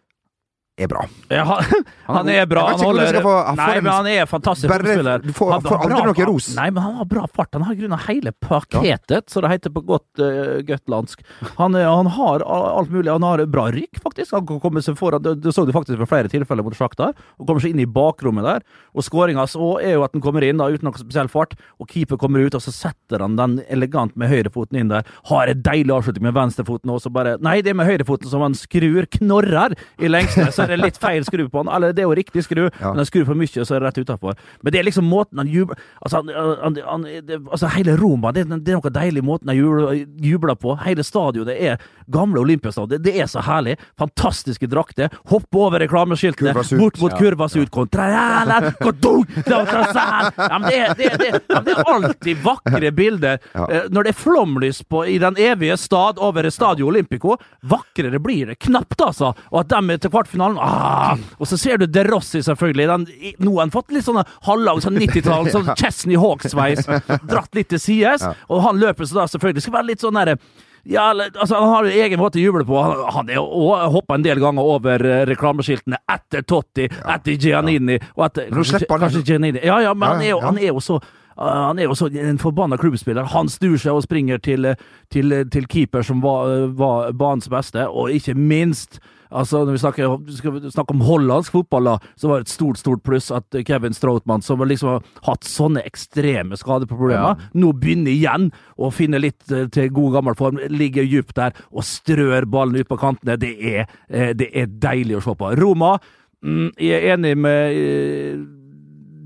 er 0.80 0.88
bra. 0.90 1.04
Ja, 1.30 1.44
han, 1.44 1.84
han 2.08 2.28
er 2.32 2.46
bra. 2.50 2.64
Han 2.70 2.80
holder 2.84 3.20
få- 3.24 3.34
han 3.46 3.56
Nei, 3.60 3.68
en- 3.76 3.84
men 3.84 3.92
han 3.92 4.06
er 4.10 4.26
fantastisk 4.30 4.70
fotballspiller. 4.72 5.22
du 5.22 5.32
får- 5.36 5.52
Han 5.52 5.62
får 5.66 5.84
aldri 5.86 6.00
noe 6.10 6.26
ros. 6.32 6.48
Nei, 6.56 6.68
men 6.70 6.82
han 6.82 6.94
har 7.00 7.04
bra 7.10 7.26
fart. 7.28 7.48
Han 7.52 7.62
har 7.68 7.74
grunna 7.78 7.98
hele 8.08 8.32
paketet, 8.32 9.30
så 9.30 9.40
det 9.44 9.50
heter 9.54 9.70
på 9.74 9.82
godt 9.86 10.22
uh, 10.22 10.60
gøtlandsk. 10.66 11.22
Han, 11.58 11.74
han 11.74 12.06
har 12.16 12.44
alt 12.46 12.90
mulig. 12.90 13.10
Han 13.12 13.22
har 13.26 13.44
bra 13.46 13.68
rykk, 13.74 14.00
faktisk. 14.02 14.32
Han 14.36 14.46
kan 14.48 14.60
komme 14.62 14.82
seg 14.84 14.96
foran. 14.98 15.22
Det, 15.22 15.36
det 15.44 15.54
så 15.54 15.66
du 15.66 15.72
faktisk 15.76 15.98
ved 16.00 16.08
flere 16.10 16.28
tilfeller 16.32 16.64
mot 16.66 16.76
Sjaktar. 16.76 17.14
Og 17.38 17.46
kommer 17.48 17.60
seg 17.64 17.74
inn 17.74 17.82
i 17.84 17.88
bakrommet 17.90 18.46
der. 18.46 18.64
Og 18.94 19.04
skåringa 19.06 19.46
er 19.84 19.94
jo 19.96 20.04
at 20.06 20.12
han 20.16 20.22
kommer 20.24 20.44
inn 20.46 20.60
da, 20.60 20.68
uten 20.70 20.86
noe 20.88 20.98
spesiell 21.00 21.28
fart, 21.32 21.54
og 21.80 21.88
keeper 21.90 22.18
kommer 22.20 22.44
ut, 22.46 22.54
og 22.58 22.62
så 22.64 22.72
setter 22.74 23.20
han 23.24 23.36
den 23.38 23.58
elegant 23.70 24.16
med 24.20 24.30
høyrefoten 24.32 24.78
inn 24.80 24.88
der. 24.92 25.06
Har 25.30 25.50
en 25.50 25.62
deilig 25.62 25.94
avslutning 25.94 26.26
med 26.28 26.36
venstrefoten, 26.36 26.90
og 26.94 27.00
så 27.04 27.12
bare 27.12 27.36
Nei, 27.40 27.60
det 27.64 27.72
er 27.72 27.78
med 27.78 27.88
høyrefoten 27.88 28.30
som 28.30 28.42
han 28.44 28.54
skrur, 28.58 29.06
knorrer, 29.18 29.74
i 30.00 30.08
lengste. 30.10 30.48
Så 30.54 30.66
er 30.72 30.76
det 30.80 30.84
litt 30.86 30.98
feil 31.02 31.24
skru 31.26 31.44
på 31.48 31.62
han. 31.64 31.70
Eller 31.76 31.92
det 31.96 32.02
er 32.04 32.08
jo 32.08 32.14
riktig 32.18 32.44
skru, 32.46 32.62
Ja. 32.80 32.90
men 32.92 33.02
han 33.02 33.06
skrur 33.08 33.26
for 33.26 33.34
mye, 33.38 33.46
så 33.64 33.74
er 33.76 33.80
det 33.80 33.86
rett 33.90 33.98
utafor. 34.06 34.36
Men 34.62 34.72
det 34.72 34.80
er 34.80 34.86
liksom 34.88 35.04
måten 35.10 35.38
han 35.42 35.48
jubler 35.50 35.76
Altså, 36.04 36.22
han, 36.26 36.76
han, 36.86 37.02
det, 37.26 37.38
altså 37.50 37.68
hele 37.74 37.96
Roma, 38.00 38.32
det, 38.32 38.46
det 38.48 38.72
er 38.72 38.78
noe 38.80 38.90
deilig 38.94 39.22
måten 39.24 39.48
han 39.52 39.56
jubler, 39.58 40.04
jubler 40.22 40.54
på. 40.56 40.76
Hele 40.84 41.04
stadionet 41.04 41.56
er 41.60 41.82
gamle 42.10 42.40
Olympiastadion. 42.40 42.90
Det, 42.90 43.02
det 43.04 43.20
er 43.22 43.26
så 43.30 43.42
herlig. 43.44 43.76
Fantastiske 44.00 44.66
drakter. 44.70 45.10
Hoppe 45.30 45.58
over 45.60 45.80
reklameskiltene, 45.82 46.54
bort 46.78 47.00
mot 47.00 47.16
kurva 47.18 47.48
Sud. 47.48 47.70
Kodung, 47.70 49.26
kontra, 49.34 49.94
ja, 50.36 50.58
men 50.58 50.68
det, 50.70 50.94
det, 50.98 51.10
det, 51.20 51.40
det 51.66 51.74
er 51.74 51.90
alltid 51.94 52.42
vakre 52.44 52.90
bilder. 52.96 53.38
Ja. 53.54 53.66
Eh, 53.70 53.88
Når 53.90 54.06
det 54.08 54.12
er 54.14 54.18
flomlys 54.20 54.82
på, 54.88 55.04
i 55.06 55.18
den 55.22 55.36
evige 55.40 55.76
stad 55.80 56.18
over 56.22 56.48
Stadio 56.52 56.88
Olympico, 56.90 57.36
vakrere 57.62 58.20
blir 58.22 58.52
det 58.52 58.58
knapt, 58.66 59.00
altså. 59.00 59.32
Og 59.50 59.60
at 59.64 59.70
de 59.72 59.94
er 59.94 60.02
til 60.02 60.12
kvartfinalen 60.14 60.59
ah, 60.60 61.20
Og 61.38 61.48
så 61.48 61.58
ser 61.60 61.80
du 61.80 61.86
De 61.90 62.04
Rossi, 62.06 62.42
selvfølgelig. 62.46 62.88
Den, 62.92 63.34
nå 63.42 63.56
har 63.56 63.66
han 63.66 63.74
fått 63.74 63.94
litt 63.94 64.06
sånn 64.06 64.22
halvlang 64.46 64.80
sånn 64.84 64.98
90-tall, 65.00 65.50
sånn 65.52 65.70
Chesney 65.74 66.18
Hawks-sveis. 66.20 66.88
Dratt 67.28 67.54
litt 67.56 67.72
til 67.74 67.82
sides. 67.82 68.26
Og 68.48 68.64
han 68.66 68.80
løper 68.80 69.08
så 69.08 69.22
da 69.22 69.30
selvfølgelig 69.30 69.66
skal 69.66 69.80
være 69.80 69.90
litt 69.92 70.04
sånn 70.04 70.20
derre 70.20 70.36
ja, 70.82 71.14
altså 71.34 71.54
Han 71.54 71.68
har 71.68 71.84
jo 71.84 72.02
egen 72.02 72.20
måte 72.20 72.40
å 72.40 72.42
juble 72.42 72.64
på. 72.64 72.76
Han, 72.80 73.04
han 73.14 73.32
er 73.32 73.88
hoppa 73.92 74.16
en 74.16 74.24
del 74.24 74.40
ganger 74.40 74.64
over 74.74 75.04
eh, 75.04 75.22
reklameskiltene 75.28 76.00
etter 76.08 76.44
Totti, 76.48 76.88
etter 76.88 77.36
Giannini 77.36 77.98
og 78.14 78.26
etter, 78.30 78.50
Nå 78.54 78.64
slipper 78.64 78.96
han 78.96 79.04
kanskje 79.04 79.24
Giannini. 79.28 79.64
Ja, 79.66 79.80
ja, 79.84 79.94
men 79.94 80.08
Ja, 80.08 80.14
han, 80.14 80.22
er 80.22 80.30
jo, 80.30 80.38
ja. 80.38 80.46
han 80.46 80.58
er 80.58 80.70
jo 80.72 80.80
så 80.84 80.96
uh, 81.00 81.44
han 81.68 81.78
er 81.78 81.90
jo 81.90 81.96
så 81.98 82.08
en 82.08 82.40
forbanna 82.40 82.80
klubbspiller. 82.80 83.28
Han 83.34 83.52
snur 83.52 83.76
seg 83.80 83.96
og 83.96 84.04
springer 84.06 84.40
til, 84.40 84.72
til, 85.12 85.36
til 85.52 85.68
keeper 85.68 86.06
som 86.06 86.24
var, 86.24 86.70
var 86.76 87.12
banens 87.12 87.50
beste, 87.52 87.86
og 87.88 88.12
ikke 88.16 88.34
minst 88.38 89.02
Altså, 89.30 89.64
Når 89.64 89.72
vi 89.76 89.82
snakker, 89.84 90.16
skal 90.34 90.54
vi 90.56 90.72
snakke 90.74 90.96
om 90.96 91.04
hollandsk 91.06 91.54
fotball, 91.54 91.84
da, 91.92 92.12
så 92.18 92.28
var 92.28 92.40
det 92.40 92.48
et 92.48 92.54
stort 92.54 92.80
stort 92.80 93.02
pluss 93.06 93.30
at 93.30 93.60
Kevin 93.66 93.94
Stroutmann, 93.94 94.42
som 94.42 94.62
liksom 94.66 94.88
har 94.88 95.04
hatt 95.28 95.46
sånne 95.46 95.84
ekstreme 95.86 96.58
skadeproblemer, 96.58 97.38
nå 97.54 97.72
begynner 97.78 98.10
igjen 98.10 98.50
å 98.76 98.90
finne 98.94 99.20
litt 99.22 99.50
eh, 99.54 99.68
til 99.70 99.92
god 99.94 100.18
gammel 100.18 100.38
form. 100.38 100.58
Ligger 100.70 101.06
dypt 101.20 101.36
der 101.36 101.56
og 101.70 101.86
strør 101.86 102.48
ballen 102.50 102.80
ut 102.80 102.90
på 102.90 102.98
kantene. 103.00 103.38
Det 103.40 103.52
er, 103.58 103.86
eh, 104.08 104.32
det 104.36 104.50
er 104.56 104.72
deilig 104.80 105.20
å 105.20 105.24
se 105.24 105.36
på. 105.36 105.52
Roma 105.60 105.96
mm, 106.42 106.72
Jeg 106.80 106.98
er 106.98 107.14
enig 107.14 107.36
med 107.38 107.76
eh, 107.76 108.40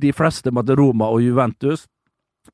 de 0.05 0.13
fleste 0.13 0.53
med 0.53 0.69
at 0.69 0.79
Roma 0.79 1.09
og 1.13 1.23
Juventus 1.25 1.87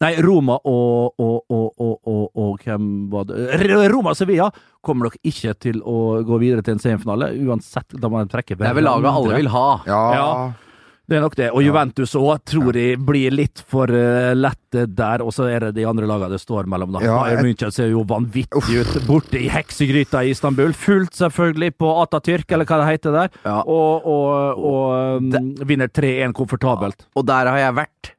Nei, 0.01 0.15
Roma 0.25 0.57
og, 0.65 1.13
og, 1.21 1.43
og, 1.53 1.67
og, 1.77 1.99
og, 2.09 2.23
og 2.41 2.63
hvem 2.65 2.85
var 3.13 3.27
det 3.29 3.61
Roma 3.93 4.15
og 4.15 4.17
Sevilla 4.17 4.47
kommer 4.81 5.11
nok 5.11 5.19
ikke 5.29 5.53
til 5.61 5.83
å 5.85 6.23
gå 6.25 6.39
videre 6.41 6.65
til 6.65 6.79
en 6.79 6.81
semifinale, 6.81 7.35
uansett. 7.45 7.99
Da 8.01 8.09
må 8.09 8.23
de 8.23 8.33
trekke 8.33 8.57
Det 8.57 8.65
er 8.71 8.79
vel 8.79 8.89
laget 8.89 9.11
alle 9.13 9.37
vil 9.43 9.51
ha. 9.53 9.69
Ja. 9.85 10.03
Ja. 10.17 10.29
Det 11.11 11.19
er 11.19 11.25
nok 11.25 11.35
det. 11.35 11.49
Og 11.51 11.65
Juventus 11.67 12.13
òg 12.15 12.39
tror 12.47 12.77
jeg 12.79 13.01
blir 13.03 13.35
litt 13.35 13.61
for 13.69 13.91
uh, 13.91 14.31
lette 14.39 14.85
der. 14.95 15.25
Og 15.27 15.35
så 15.35 15.49
er 15.51 15.67
det 15.67 15.73
de 15.81 15.85
andre 15.91 16.07
lagene 16.07 16.37
det 16.37 16.39
står 16.41 16.69
mellom. 16.71 16.95
da. 16.95 17.03
Ja, 17.03 17.17
Bayern 17.25 17.41
jeg- 17.43 17.49
München 17.49 17.75
ser 17.75 17.91
jo 17.91 18.05
vanvittig 18.07 18.79
ut 18.79 18.95
borte 19.09 19.41
i 19.41 19.51
heksegryta 19.51 20.23
i 20.25 20.31
Istanbul. 20.31 20.71
Fullt 20.73 21.19
selvfølgelig 21.19 21.75
på 21.83 21.91
Atatürk, 22.05 22.47
eller 22.55 22.65
hva 22.71 22.79
det 22.85 22.89
heter 22.93 23.19
der. 23.19 23.35
Ja. 23.43 23.59
Og, 23.67 24.07
og, 24.07 24.65
og 24.71 25.19
um, 25.19 25.53
vinner 25.67 25.91
3-1 25.91 26.33
komfortabelt. 26.39 27.05
Og 27.19 27.27
der 27.27 27.53
har 27.53 27.59
jeg 27.67 27.79
vært. 27.83 28.15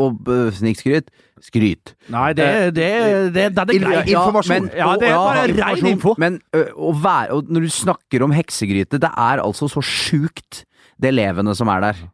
Og 0.00 0.28
uh, 0.28 0.48
snikskryt. 0.54 1.10
Skryt. 1.42 1.94
Nei, 2.12 2.30
det, 2.38 2.48
det, 2.76 2.88
det, 3.34 3.46
det, 3.56 3.66
det 3.66 3.76
er 3.76 3.82
greit. 3.82 4.10
Informasjon. 4.14 4.70
Ja, 4.78 4.92
det 5.00 5.10
er 5.10 5.18
bare 5.18 5.46
ja, 5.50 5.68
rein 5.72 5.92
info. 5.96 6.14
Men 6.22 6.38
å 6.54 6.92
være, 6.94 7.38
og 7.38 7.50
når 7.50 7.66
du 7.66 7.74
snakker 7.74 8.22
om 8.22 8.34
heksegryte, 8.36 9.00
det 9.02 9.10
er 9.10 9.42
altså 9.42 9.66
så 9.72 9.82
sjukt, 9.82 10.62
det 11.02 11.10
elevene 11.10 11.56
som 11.58 11.70
er 11.72 11.82
der. 11.82 12.04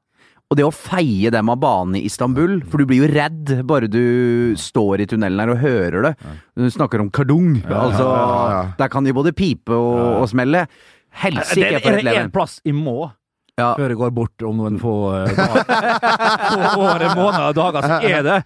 Og 0.49 0.57
det 0.57 0.65
å 0.65 0.73
feie 0.73 1.29
dem 1.29 1.51
av 1.53 1.59
banen 1.61 1.99
i 1.99 2.07
Istanbul, 2.09 2.63
for 2.73 2.81
du 2.81 2.89
blir 2.89 3.03
jo 3.03 3.09
redd 3.11 3.51
bare 3.69 3.91
du 3.93 4.55
står 4.57 5.05
i 5.05 5.07
tunnelen 5.11 5.43
her 5.43 5.53
og 5.53 5.61
hører 5.61 6.07
det. 6.07 6.13
Du 6.57 6.71
snakker 6.73 7.05
om 7.05 7.11
kardung. 7.13 7.59
altså, 7.69 8.07
ja, 8.07 8.39
ja. 8.55 8.63
Der 8.79 8.89
kan 8.93 9.05
de 9.05 9.13
både 9.13 9.35
pipe 9.37 9.77
og, 9.77 10.23
og 10.23 10.31
smelle. 10.33 10.65
Helsike 11.21 11.69
er, 11.69 11.83
for 11.85 11.99
et 11.99 12.07
leven. 12.07 12.09
det 12.09 12.17
én 12.17 12.31
en 12.31 12.33
plass 12.33 12.59
i 12.65 12.73
må 12.73 13.11
Ja. 13.59 13.73
før 13.75 13.91
jeg 13.91 13.99
går 13.99 14.13
bort 14.15 14.45
om 14.47 14.61
noen 14.63 14.79
få 14.79 14.95
uh, 15.11 15.33
dager. 15.39 15.65
Få 16.49 16.85
år, 16.87 17.05
måneder, 17.19 17.57
dager, 17.59 17.89
så 17.91 17.99
er 18.07 18.23
det 18.27 18.39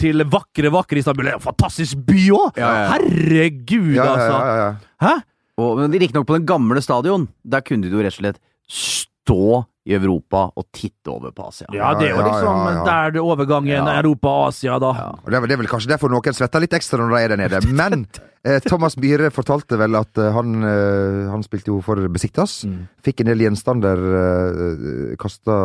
til 0.00 0.22
vakre, 0.30 0.70
vakre 0.72 1.00
Istanbul. 1.02 1.26
Det 1.26 1.32
er 1.34 1.40
en 1.40 1.44
fantastisk 1.44 1.98
by 2.06 2.20
òg! 2.36 2.60
Ja, 2.60 2.70
ja. 2.70 2.86
Herregud, 2.94 3.90
Ja, 3.96 4.04
ja, 4.04 4.12
altså! 4.14 4.36
ja, 4.38 4.54
ja, 4.54 4.68
ja. 4.70 4.94
Hæ? 5.04 5.14
Og, 5.60 5.74
men 5.82 5.92
Riktignok 5.92 6.28
på 6.28 6.38
den 6.38 6.46
gamle 6.48 6.80
stadion. 6.80 7.26
Der 7.44 7.60
kunne 7.66 7.90
du 7.90 7.98
jo 7.98 8.04
rett 8.04 8.14
og 8.14 8.22
slett 8.22 8.38
stå 8.70 9.64
i 9.88 9.94
Europa 9.96 10.42
og 10.60 10.66
titte 10.76 11.08
over 11.08 11.32
på 11.32 11.46
Asia. 11.48 11.66
Ja, 11.72 11.94
det 11.96 12.10
er 12.10 12.16
jo 12.18 12.24
liksom 12.26 12.50
ja, 12.50 12.64
ja, 12.66 12.74
ja. 12.76 12.82
der 12.88 13.14
det 13.14 13.22
overgangen 13.24 13.70
Ja. 13.72 13.94
Europa-Asia, 14.02 14.76
da. 14.82 14.90
Det, 15.24 15.32
er, 15.34 15.40
vel- 15.40 15.48
det 15.48 15.56
er 15.56 15.62
vel 15.62 15.70
kanskje 15.72 15.88
derfor 15.94 16.12
noen 16.12 16.36
svetter 16.36 16.60
litt 16.60 16.76
ekstra 16.76 17.00
når 17.00 17.14
de 17.14 17.22
er 17.24 17.32
der 17.32 17.40
nede. 17.40 17.62
Men 17.80 18.04
eh, 18.44 18.58
Thomas 18.66 18.98
Myhre 19.00 19.30
fortalte 19.32 19.78
vel 19.80 19.96
at 19.96 20.20
eh, 20.20 20.28
han, 20.36 20.52
eh, 20.68 21.30
han 21.32 21.42
spilte 21.46 21.72
jo 21.72 21.80
for 21.86 21.96
Besiktas. 22.12 22.58
Mm. 22.68 22.84
Fikk 23.08 23.24
en 23.24 23.32
del 23.32 23.46
gjenstander 23.46 24.04
eh, 24.20 25.16
kasta 25.20 25.56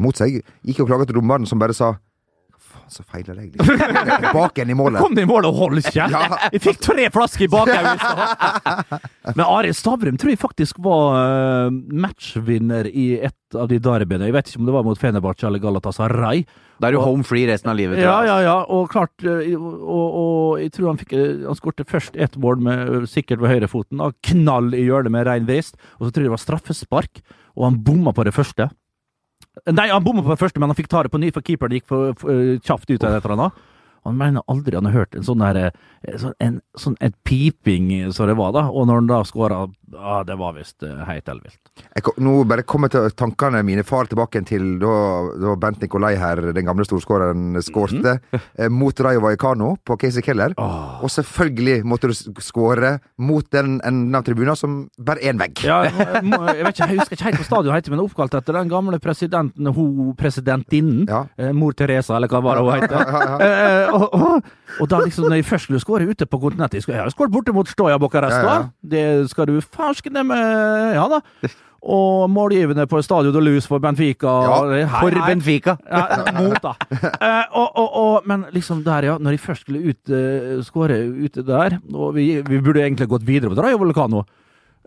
mot 0.00 0.20
seg. 0.20 0.42
Gikk 0.68 0.84
og 0.84 0.92
klaget 0.92 1.10
til 1.10 1.20
dommeren, 1.22 1.48
som 1.48 1.58
bare 1.62 1.76
sa 1.76 1.94
så 2.92 3.04
feiler 3.06 3.38
jeg? 3.40 3.52
litt. 3.56 3.64
Tilbake 4.26 4.60
igjen 4.60 4.72
i 4.74 4.78
målet. 4.78 5.02
Kom 5.02 5.18
i 5.18 5.26
målet 5.28 5.50
og 5.50 5.60
hold 5.60 5.82
kjeft! 5.84 6.14
Ja. 6.14 6.38
Jeg 6.52 6.62
fikk 6.64 6.80
tre 6.84 7.08
flasker 7.14 7.46
i 7.46 7.50
bakhodet! 7.52 7.94
Men 9.36 9.44
Arild 9.46 9.78
Stavrum 9.78 10.18
tror 10.20 10.32
jeg 10.34 10.40
faktisk 10.40 10.80
var 10.84 11.20
eh, 11.20 11.76
matchvinner 12.04 12.88
i 12.90 13.12
et 13.20 13.58
av 13.58 13.70
de 13.70 13.80
derbyene. 13.82 14.28
Jeg 14.28 14.36
vet 14.36 14.50
ikke 14.50 14.62
om 14.62 14.68
det 14.68 14.74
var 14.76 14.86
mot 14.86 15.00
Fenerbahçe 15.00 15.46
eller 15.48 15.62
Galatasaray. 15.62 16.44
Da 16.80 16.88
er 16.88 16.96
du 16.96 17.00
home 17.02 17.26
free 17.26 17.44
resten 17.50 17.70
av 17.72 17.76
livet. 17.76 18.00
Ja, 18.00 18.20
ja, 18.24 18.38
ja, 18.44 18.56
og 18.72 18.88
klart 18.92 19.24
eh, 19.26 19.52
Og, 19.52 20.06
og 20.22 20.60
jeg 20.62 20.72
tror 20.72 20.92
han 20.92 21.00
fikk 21.00 21.12
eh, 21.18 21.42
Han 21.44 21.58
skårte 21.58 21.84
først 21.88 22.16
ett 22.16 22.38
mål 22.40 22.62
med 22.64 23.08
sikkert 23.10 23.42
ved 23.42 23.54
høyrefoten. 23.54 24.00
Knall 24.30 24.72
i 24.76 24.86
hjørnet 24.86 25.14
med 25.14 25.28
rein 25.28 25.48
vrist. 25.48 25.76
Og 25.98 26.08
så 26.08 26.12
tror 26.12 26.24
jeg 26.24 26.30
det 26.30 26.36
var 26.36 26.44
straffespark, 26.46 27.24
og 27.58 27.66
han 27.68 27.82
bomma 27.84 28.14
på 28.16 28.24
det 28.28 28.34
første. 28.36 28.70
Nei, 29.68 29.88
han 29.90 30.04
bomma 30.04 30.22
på 30.24 30.32
det 30.32 30.40
første, 30.40 30.60
men 30.60 30.70
han 30.72 30.78
fikk 30.78 30.88
ta 30.92 31.02
det 31.04 31.12
på 31.12 31.20
ny, 31.20 31.32
for 31.34 31.44
keeperen 31.44 31.76
gikk 31.76 31.88
for, 31.90 32.14
for, 32.20 32.32
eh, 32.32 32.60
kjapt 32.64 32.90
ut 32.90 33.02
eller 33.04 33.34
annet. 33.36 33.66
Han 34.08 34.16
mener 34.16 34.44
aldri 34.48 34.78
han 34.78 34.88
har 34.88 34.94
hørt 34.96 35.16
en 35.16 35.26
sånn 35.26 35.42
der, 35.44 35.72
eh, 36.06 36.16
sånn, 36.16 36.34
en, 36.40 36.60
sånn 36.78 36.96
et 37.04 37.16
piping 37.28 38.12
som 38.16 38.30
det 38.30 38.38
var 38.38 38.54
da, 38.56 38.68
og 38.70 38.88
når 38.88 39.02
han 39.02 39.10
da 39.10 39.20
skåra, 39.28 39.66
ja, 39.92 40.22
det 40.26 40.36
var 40.38 40.54
visst 40.56 40.82
uh, 40.86 41.02
helt 41.08 41.28
elvilt. 41.28 41.58
Nå 42.22 42.34
bare 42.48 42.62
kommer 42.68 42.90
til 42.92 43.08
tankene 43.18 43.62
mine 43.66 43.82
far 43.86 44.08
tilbake 44.10 44.42
til 44.48 44.76
da, 44.82 44.92
da 45.40 45.54
Bent 45.60 45.82
Nikolai 45.82 46.14
her, 46.20 46.40
den 46.54 46.66
gamle 46.68 46.86
storskåreren, 46.86 47.58
skårte 47.64 48.16
eh, 48.58 48.68
mot 48.70 49.00
Rayo 49.02 49.22
Vallecano 49.24 49.72
på 49.84 49.96
Casey 50.00 50.22
Keller. 50.24 50.54
Oh. 50.60 51.00
Og 51.04 51.10
selvfølgelig 51.12 51.80
måtte 51.88 52.10
du 52.10 52.14
skåre 52.42 52.96
mot 53.18 53.46
den 53.52 53.78
enden 53.86 54.14
av 54.18 54.24
tribunen 54.26 54.58
som 54.58 54.80
bare 54.98 55.24
én 55.26 55.40
vegg. 55.40 55.64
Ja, 55.66 55.82
jeg 55.88 56.24
må- 56.26 56.42
jeg, 56.50 56.64
vet 56.64 56.74
ikke, 56.76 56.88
jeg 56.90 57.00
husker 57.00 57.18
ikke 57.18 57.28
helt 57.30 57.42
hva 57.42 57.48
stadion 57.50 57.74
heter, 57.76 57.92
men 57.92 58.00
det 58.00 58.04
er 58.04 58.10
oppkalt 58.12 58.38
etter 58.40 58.60
den 58.60 58.72
gamle 58.72 59.00
presidenten, 59.02 59.72
ho 59.76 59.86
presidentinnen. 60.18 61.04
Ja. 61.10 61.24
Eh, 61.38 61.52
mor 61.56 61.74
Teresa, 61.76 62.16
eller 62.16 62.30
hva 62.30 62.42
var 62.44 62.60
det 62.60 62.66
hun 62.66 62.84
het. 62.84 62.90
Ja, 62.90 63.04
ja, 63.10 63.50
ja. 63.50 63.92
Og, 63.96 64.08
og, 64.14 64.56
og 64.78 64.90
da 64.90 65.00
liksom, 65.02 65.26
når 65.28 65.40
jeg 65.40 65.48
først 65.48 65.68
skulle 65.68 65.80
skåre 65.82 66.06
ute 66.10 66.26
på 66.26 66.38
kontinentet 66.42 66.86
Jeg 66.86 67.00
har 67.00 67.10
skåret 67.10 67.32
borte 67.32 67.52
mot 67.56 67.68
Stoja 67.68 67.98
Bucuresti, 67.98 68.44
Ja, 68.44 68.54
ja. 68.54 68.68
Det 68.80 69.30
skal 69.32 69.50
du 69.50 69.60
farskene 69.60 70.22
med 70.26 70.94
Ja 70.94 71.08
da. 71.10 71.20
Og 71.80 72.28
målgivende 72.28 72.84
på 72.86 73.00
Stadio 73.02 73.32
de 73.32 73.40
Luz 73.40 73.64
for 73.66 73.80
Benfica. 73.80 74.28
Ja, 74.28 74.56
Hei, 74.68 74.82
For 75.00 75.14
hei. 75.16 75.22
Benfica. 75.30 75.76
Ja, 75.88 76.02
mot, 76.36 76.58
da. 76.60 76.74
Eh, 76.92 77.46
og, 77.56 77.70
og, 77.72 77.88
og, 77.96 78.26
men 78.28 78.44
liksom 78.52 78.82
der, 78.84 79.06
ja. 79.08 79.14
Når 79.18 79.30
jeg 79.36 79.40
først 79.40 79.64
skulle 79.64 79.80
ut, 79.88 80.12
uh, 80.12 80.60
skåre 80.66 80.98
ute 81.08 81.42
der 81.46 81.78
Og 81.94 82.14
vi, 82.18 82.26
vi 82.44 82.60
burde 82.60 82.84
egentlig 82.84 83.08
gått 83.08 83.24
videre 83.24 83.54
på 83.54 83.64
Rayo 83.64 83.80
Volcano. 83.80 84.26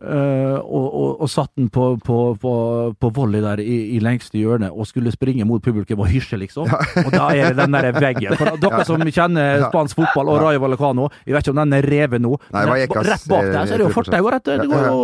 Eh, 0.03 0.60
og, 0.60 0.88
og, 0.88 1.10
og 1.25 1.31
satt 1.31 1.51
den 1.57 1.69
på, 1.74 1.93
på, 2.03 2.19
på, 2.41 2.53
på 3.00 3.12
volley 3.15 3.41
der 3.43 3.63
i, 3.63 3.79
i 3.95 4.01
lengste 4.03 4.38
hjørne 4.38 4.69
og 4.72 4.88
skulle 4.89 5.13
springe 5.15 5.48
mot 5.50 5.63
publikum 5.63 6.03
og 6.05 6.12
hysje, 6.12 6.38
liksom. 6.43 6.69
Og 6.69 7.12
da 7.13 7.31
er 7.33 7.53
det 7.53 7.63
den 7.63 7.77
der 7.79 7.89
veggen. 7.98 8.38
For 8.39 8.60
dere 8.62 8.86
som 8.88 9.03
kjenner 9.07 9.65
spansk 9.69 9.98
fotball 10.03 10.33
og 10.36 10.41
Rayo 10.43 10.63
Vallecano, 10.63 11.10
jeg 11.25 11.38
vet 11.38 11.48
ikke 11.48 11.55
om 11.55 11.63
den 11.63 11.77
er 11.79 11.89
revet 11.95 12.24
nå. 12.24 12.36
Nei, 12.51 12.63
men 12.63 12.74
Vallecas, 12.75 13.10
rett 13.10 13.27
bak 13.31 13.50
der 13.50 13.65
så 13.65 13.77
er 13.77 13.83
det 13.83 13.88
jo 13.88 13.91
eh, 13.91 13.98
fortau. 13.98 14.31
Det 14.43 14.69
går 14.69 14.88
jo 14.91 15.01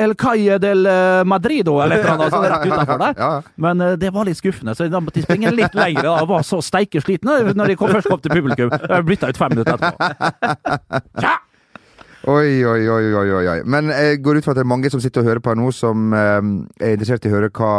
El 0.00 0.14
Calle 0.18 0.56
del 0.62 0.86
Madrid 1.28 1.50
Madrido 1.50 1.80
eller 1.82 1.96
et 1.96 2.04
eller 2.04 2.12
annet 2.14 2.30
sånt 2.32 2.46
rett 2.46 2.66
utenfor 2.66 3.00
der. 3.00 3.14
Ja, 3.18 3.30
ja. 3.38 3.54
Men 3.56 3.80
eh, 3.80 3.96
det 4.00 4.12
var 4.14 4.28
litt 4.28 4.38
skuffende, 4.38 4.74
så 4.76 4.88
da 4.90 5.02
måtte 5.02 5.20
de 5.20 5.26
springe 5.26 5.52
litt 5.54 5.74
lenger. 5.74 6.06
Da. 6.06 6.16
Jeg 6.22 6.30
var 6.30 6.46
så 6.46 6.60
steike 6.64 7.02
sliten 7.04 7.30
når 7.30 7.72
de 7.72 7.78
kom, 7.80 7.90
først 7.92 8.10
kom 8.10 8.22
til 8.22 8.34
publikum. 8.34 8.70
Jeg 8.70 9.06
bytta 9.08 9.32
ut 9.32 9.40
fem 9.40 9.56
minutter 9.56 9.78
etterpå. 9.78 10.10
Ja! 11.20 11.39
Oi, 12.28 12.60
oi, 12.68 12.82
oi, 12.84 13.04
oi, 13.16 13.28
oi, 13.32 13.44
oi. 13.48 13.60
Men 13.64 13.88
jeg 13.88 14.18
går 14.20 14.36
ut 14.36 14.44
fra 14.44 14.52
at 14.52 14.58
det 14.58 14.64
er 14.66 14.68
mange 14.68 14.90
som 14.92 15.00
sitter 15.00 15.22
og 15.22 15.28
hører 15.30 15.40
på 15.40 15.54
her 15.54 15.56
nå, 15.56 15.70
som 15.72 16.12
eh, 16.12 16.48
er 16.84 16.92
interessert 16.92 17.24
i 17.24 17.30
å 17.30 17.32
høre 17.32 17.48
hva 17.56 17.70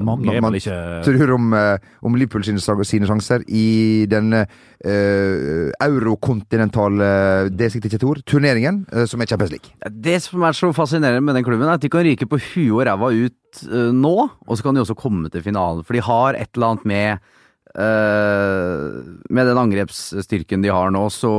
Mange 0.00 0.40
man 0.40 0.56
ikke 0.56 0.76
tror 1.04 1.34
om, 1.36 1.50
eh, 1.58 1.90
om 2.08 2.16
Liverpool 2.16 2.46
sine, 2.46 2.62
sine 2.88 3.08
sjanser 3.10 3.44
i 3.44 4.06
denne 4.08 4.46
eh, 4.46 5.68
eurokontinentale 5.84 7.10
det 7.52 7.68
sikter 7.74 7.92
ikke 7.92 8.00
til 8.00 8.12
ord, 8.14 8.22
turneringen, 8.24 8.86
eh, 8.88 9.04
som 9.10 9.20
er 9.20 9.28
Champions 9.28 9.52
League. 9.52 9.92
Det 10.08 10.16
som 10.24 10.48
er 10.48 10.56
så 10.56 10.72
fascinerende 10.76 11.20
med 11.26 11.36
den 11.36 11.44
klubben, 11.44 11.68
er 11.68 11.76
at 11.76 11.84
de 11.84 11.92
kan 11.92 12.06
ryke 12.06 12.30
på 12.30 12.40
huet 12.40 12.72
og 12.78 12.86
ræva 12.88 13.12
ut 13.12 13.62
eh, 13.68 13.92
nå, 13.92 14.16
og 14.48 14.56
så 14.56 14.64
kan 14.64 14.78
de 14.78 14.80
også 14.86 14.96
komme 14.96 15.28
til 15.28 15.44
finalen. 15.44 15.84
For 15.84 15.98
de 15.98 16.06
har 16.08 16.40
et 16.40 16.48
eller 16.56 16.72
annet 16.72 16.88
med 16.88 17.36
Med 17.76 19.46
den 19.46 19.60
angrepsstyrken 19.62 20.62
de 20.64 20.72
har 20.74 20.90
nå, 20.94 21.06
så 21.14 21.32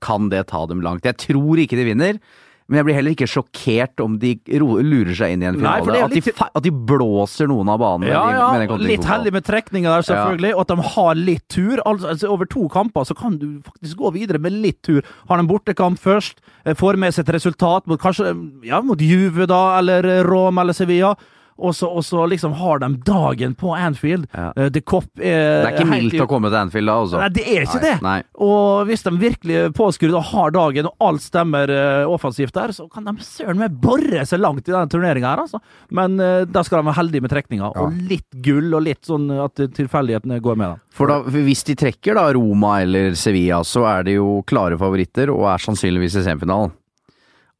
kan 0.00 0.30
det 0.32 0.46
ta 0.52 0.64
dem 0.70 0.82
langt. 0.84 1.04
Jeg 1.04 1.18
tror 1.28 1.60
ikke 1.62 1.78
de 1.78 1.88
vinner. 1.92 2.20
Men 2.66 2.80
jeg 2.80 2.86
blir 2.88 2.96
heller 2.98 3.14
ikke 3.14 3.28
sjokkert 3.30 4.00
om 4.02 4.16
de 4.18 4.32
lurer 4.58 5.14
seg 5.14 5.36
inn 5.36 5.44
i 5.44 5.46
en 5.46 5.58
finale. 5.60 5.86
Nei, 5.86 6.00
er 6.00 6.06
at, 6.08 6.14
de, 6.16 6.32
at 6.34 6.64
de 6.64 6.72
blåser 6.74 7.46
noen 7.46 7.68
av 7.70 7.78
banene. 7.78 8.08
Ja, 8.10 8.24
de- 8.26 8.34
ja. 8.34 8.48
med 8.50 8.72
den 8.72 8.88
Litt 8.88 9.06
heldig 9.06 9.32
med 9.36 9.46
trekninga 9.46 9.92
der, 9.92 10.06
selvfølgelig. 10.08 10.50
Og 10.56 10.64
at 10.64 10.72
de 10.72 10.88
har 10.96 11.20
litt 11.20 11.44
tur. 11.52 11.82
Altså, 11.86 12.16
over 12.26 12.50
to 12.50 12.66
kamper 12.72 13.06
så 13.06 13.14
kan 13.14 13.38
du 13.38 13.46
faktisk 13.68 14.00
gå 14.02 14.10
videre 14.18 14.42
med 14.42 14.58
litt 14.58 14.80
tur. 14.82 15.06
Har 15.30 15.38
en 15.38 15.46
bortekamp 15.46 16.00
først, 16.02 16.42
eh, 16.64 16.74
får 16.74 16.98
med 16.98 17.14
seg 17.14 17.28
et 17.28 17.34
resultat 17.38 17.86
mot 17.86 18.02
kanskje 18.02 18.34
ja, 18.66 18.82
mot 18.82 18.98
Juve, 18.98 19.46
da, 19.46 19.78
eller 19.78 20.24
Rom 20.26 20.58
eller 20.58 20.74
Sevilla. 20.74 21.14
Og 21.56 21.72
så, 21.76 21.88
og 21.88 22.04
så 22.04 22.26
liksom 22.28 22.52
har 22.58 22.80
de 22.82 22.90
dagen 23.06 23.54
på 23.56 23.70
Anfield. 23.76 24.26
Ja. 24.36 24.50
Eh, 24.56 24.68
The 24.74 24.82
Cop 24.84 25.06
er 25.16 25.62
Det 25.64 25.70
er 25.70 25.76
ikke 25.78 25.88
mildt 25.88 26.20
å 26.20 26.28
komme 26.28 26.50
til 26.52 26.58
Anfield 26.60 26.90
da, 26.90 26.96
altså. 27.00 27.20
Nei, 27.22 27.28
det 27.32 27.44
er 27.48 27.64
ikke 27.64 27.80
Nei, 27.80 27.86
det. 27.86 27.94
Nei. 28.04 28.16
Og 28.46 28.86
hvis 28.90 29.06
de 29.06 29.12
virkelig 29.22 29.56
er 29.62 29.74
påskrudd 29.76 30.16
og 30.18 30.26
har 30.32 30.54
dagen, 30.56 30.90
og 30.90 31.06
alt 31.08 31.24
stemmer 31.24 31.72
uh, 31.72 32.12
offensivt 32.12 32.54
der, 32.56 32.74
så 32.76 32.86
kan 32.92 33.08
de 33.08 33.16
søren 33.24 33.60
meg 33.62 33.78
bore 33.80 34.24
seg 34.28 34.42
langt 34.44 34.68
i 34.68 34.74
denne 34.74 34.90
turneringa 34.92 35.32
her, 35.32 35.44
altså. 35.46 35.62
Men 35.96 36.20
uh, 36.20 36.44
da 36.44 36.64
skal 36.66 36.82
de 36.82 36.90
være 36.90 37.00
heldige 37.00 37.24
med 37.26 37.32
trekninga, 37.32 37.72
Ja. 37.72 37.86
og 37.86 37.96
litt 38.10 38.28
gull, 38.44 38.68
og 38.76 38.84
litt 38.86 39.04
sånn 39.08 39.30
at 39.42 39.56
tilfeldighetene 39.76 40.40
går 40.44 40.60
med 40.60 40.74
dem. 40.74 40.82
For 40.96 41.10
da, 41.10 41.20
hvis 41.24 41.64
de 41.68 41.74
trekker 41.76 42.16
da 42.16 42.28
Roma 42.36 42.78
eller 42.84 43.16
Sevilla, 43.18 43.62
så 43.66 43.84
er 43.90 44.06
de 44.06 44.18
jo 44.20 44.42
klare 44.48 44.78
favoritter 44.80 45.32
og 45.32 45.48
er 45.52 45.64
sannsynligvis 45.64 46.20
i 46.20 46.26
semifinalen. 46.28 46.72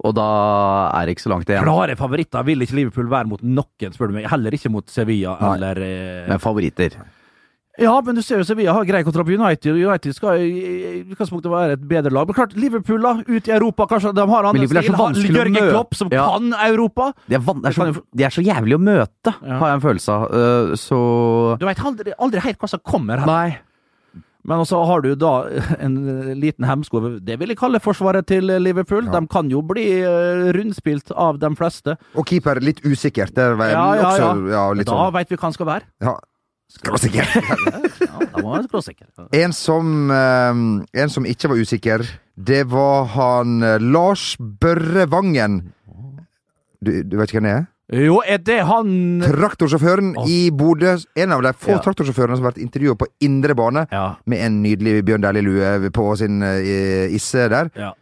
Og 0.04 0.12
da 0.16 0.24
er 0.92 1.06
det 1.08 1.16
ikke 1.16 1.24
så 1.24 1.30
langt 1.32 1.48
igjen. 1.48 1.64
Klare 1.64 1.96
favoritter 1.96 2.44
vil 2.44 2.60
ikke 2.66 2.76
Liverpool 2.76 3.06
være 3.08 3.30
mot 3.30 3.40
noen, 3.42 3.94
spør 3.94 4.10
du 4.10 4.18
meg. 4.18 4.26
Heller 4.28 4.52
ikke 4.58 4.72
mot 4.72 4.90
Sevilla 4.92 5.38
Nei. 5.40 5.54
eller 5.56 5.80
eh, 5.86 6.26
Men 6.28 6.42
favoritter. 6.42 6.98
Ja, 7.76 7.92
men 8.00 8.16
du 8.16 8.22
ser 8.24 8.40
jo 8.40 8.44
Sevilla 8.48 8.72
har 8.72 8.86
grei 8.88 9.02
kontra 9.04 9.24
på 9.24 9.34
United. 9.36 9.76
United 9.76 10.14
skal 10.16 10.40
i 10.40 11.02
utgangspunktet 11.12 11.52
være 11.52 11.74
et 11.76 11.82
bedre 11.88 12.12
lag. 12.12 12.28
Men 12.28 12.36
klart, 12.38 12.54
Liverpool 12.56 13.02
da, 13.04 13.12
ut 13.26 13.50
i 13.50 13.52
Europa, 13.52 13.86
kanskje 13.90 14.14
de 14.16 14.24
har 14.30 14.48
andre 14.48 14.68
stil. 14.68 14.96
Har 14.96 15.20
Jørgen. 15.20 15.58
Klopp, 15.74 15.94
som 15.98 16.12
Ja. 16.12 16.24
kan 16.32 16.54
Europa. 16.70 17.10
De 17.28 17.36
er, 17.36 17.44
de, 17.44 17.68
er 17.68 17.76
så, 17.76 18.02
de 18.16 18.24
er 18.24 18.32
så 18.32 18.44
jævlig 18.44 18.78
å 18.78 18.80
møte, 18.80 19.34
Ja. 19.44 19.58
har 19.60 19.68
jeg 19.68 19.76
en 19.80 19.84
følelse 19.84 20.08
av. 20.08 20.24
Uh, 20.32 20.72
så 20.80 21.58
Du 21.60 21.66
veit 21.68 21.78
aldri, 21.84 22.12
aldri 22.18 22.40
helt 22.48 22.58
hva 22.58 22.68
som 22.68 22.80
kommer 22.80 23.18
her. 23.20 23.26
Nei. 23.26 23.58
Men 24.46 24.62
også 24.62 24.78
har 24.86 25.02
du 25.02 25.08
da 25.18 25.32
en 25.82 25.96
liten 26.38 26.66
hemsko. 26.68 27.00
Det 27.26 27.34
vil 27.40 27.50
jeg 27.50 27.58
kalle 27.58 27.80
forsvaret 27.82 28.28
til 28.30 28.46
Liverpool. 28.62 29.08
Ja. 29.08 29.16
De 29.18 29.26
kan 29.32 29.50
jo 29.50 29.58
bli 29.66 29.86
eh, 30.06 30.46
rundspilt 30.54 31.10
av 31.18 31.40
de 31.42 31.50
fleste. 31.58 31.96
Og 32.14 32.28
keeper 32.30 32.60
litt 32.62 32.78
usikkert. 32.86 33.34
Det 33.34 33.42
er 33.42 33.58
vel 33.58 33.74
Ja, 33.74 33.84
ja, 33.98 34.08
også 34.12 34.50
ja. 34.54 34.64
litt 34.78 34.86
da 34.86 34.94
sånn. 34.94 35.14
veit 35.18 35.32
vi 35.34 35.38
hva 35.40 35.48
han 35.48 35.56
skal 35.58 35.70
være. 35.72 35.88
Ja. 36.06 36.16
Skråsikker. 36.76 37.28
Ja, 38.06 38.18
da 38.32 38.42
må 38.42 38.52
han 38.54 38.64
skråsikker. 38.68 39.06
En 39.42 39.52
som, 39.56 40.10
eh, 40.14 40.62
en 41.02 41.10
som 41.12 41.26
ikke 41.26 41.50
var 41.52 41.60
usikker, 41.62 42.04
det 42.36 42.62
var 42.70 43.06
han 43.16 43.62
eh, 43.66 43.78
Lars 43.82 44.34
Børre 44.38 45.06
Vangen. 45.10 45.60
Du, 46.84 46.90
du 47.02 47.16
vet 47.18 47.30
ikke 47.30 47.40
hvem 47.40 47.48
det 47.50 47.54
er? 47.58 47.66
Jo, 47.94 48.16
er 48.26 48.40
det 48.42 48.58
han 48.66 49.20
Traktorsjåføren 49.22 50.16
oh. 50.18 50.26
i 50.26 50.50
Bodø. 50.50 50.96
En 51.16 51.32
av 51.32 51.42
de 51.44 51.52
få 51.54 51.76
Ja. 51.76 51.78
traktorsjåførene 51.84 52.34
som 52.36 52.44
har 52.44 52.52
vært 52.52 52.62
intervjua 52.64 52.96
på 52.98 53.06
indre 53.22 53.54
bane, 53.54 53.86
Ja. 53.92 54.16
med 54.26 54.38
en 54.42 54.62
nydelig 54.62 55.04
Bjørn 55.06 55.22
Dæhlie-lue 55.22 55.90
på 55.94 56.16
sin 56.18 56.42
uh, 56.42 57.14
isse 57.14 57.48
der. 57.48 57.70
ja. 57.76 57.92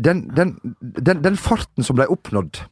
Den, 0.00 0.30
den, 0.34 0.54
den, 0.80 1.20
den 1.22 1.36
farten 1.36 1.84
som 1.84 1.96
ble 1.98 2.06
oppnådd 2.08 2.62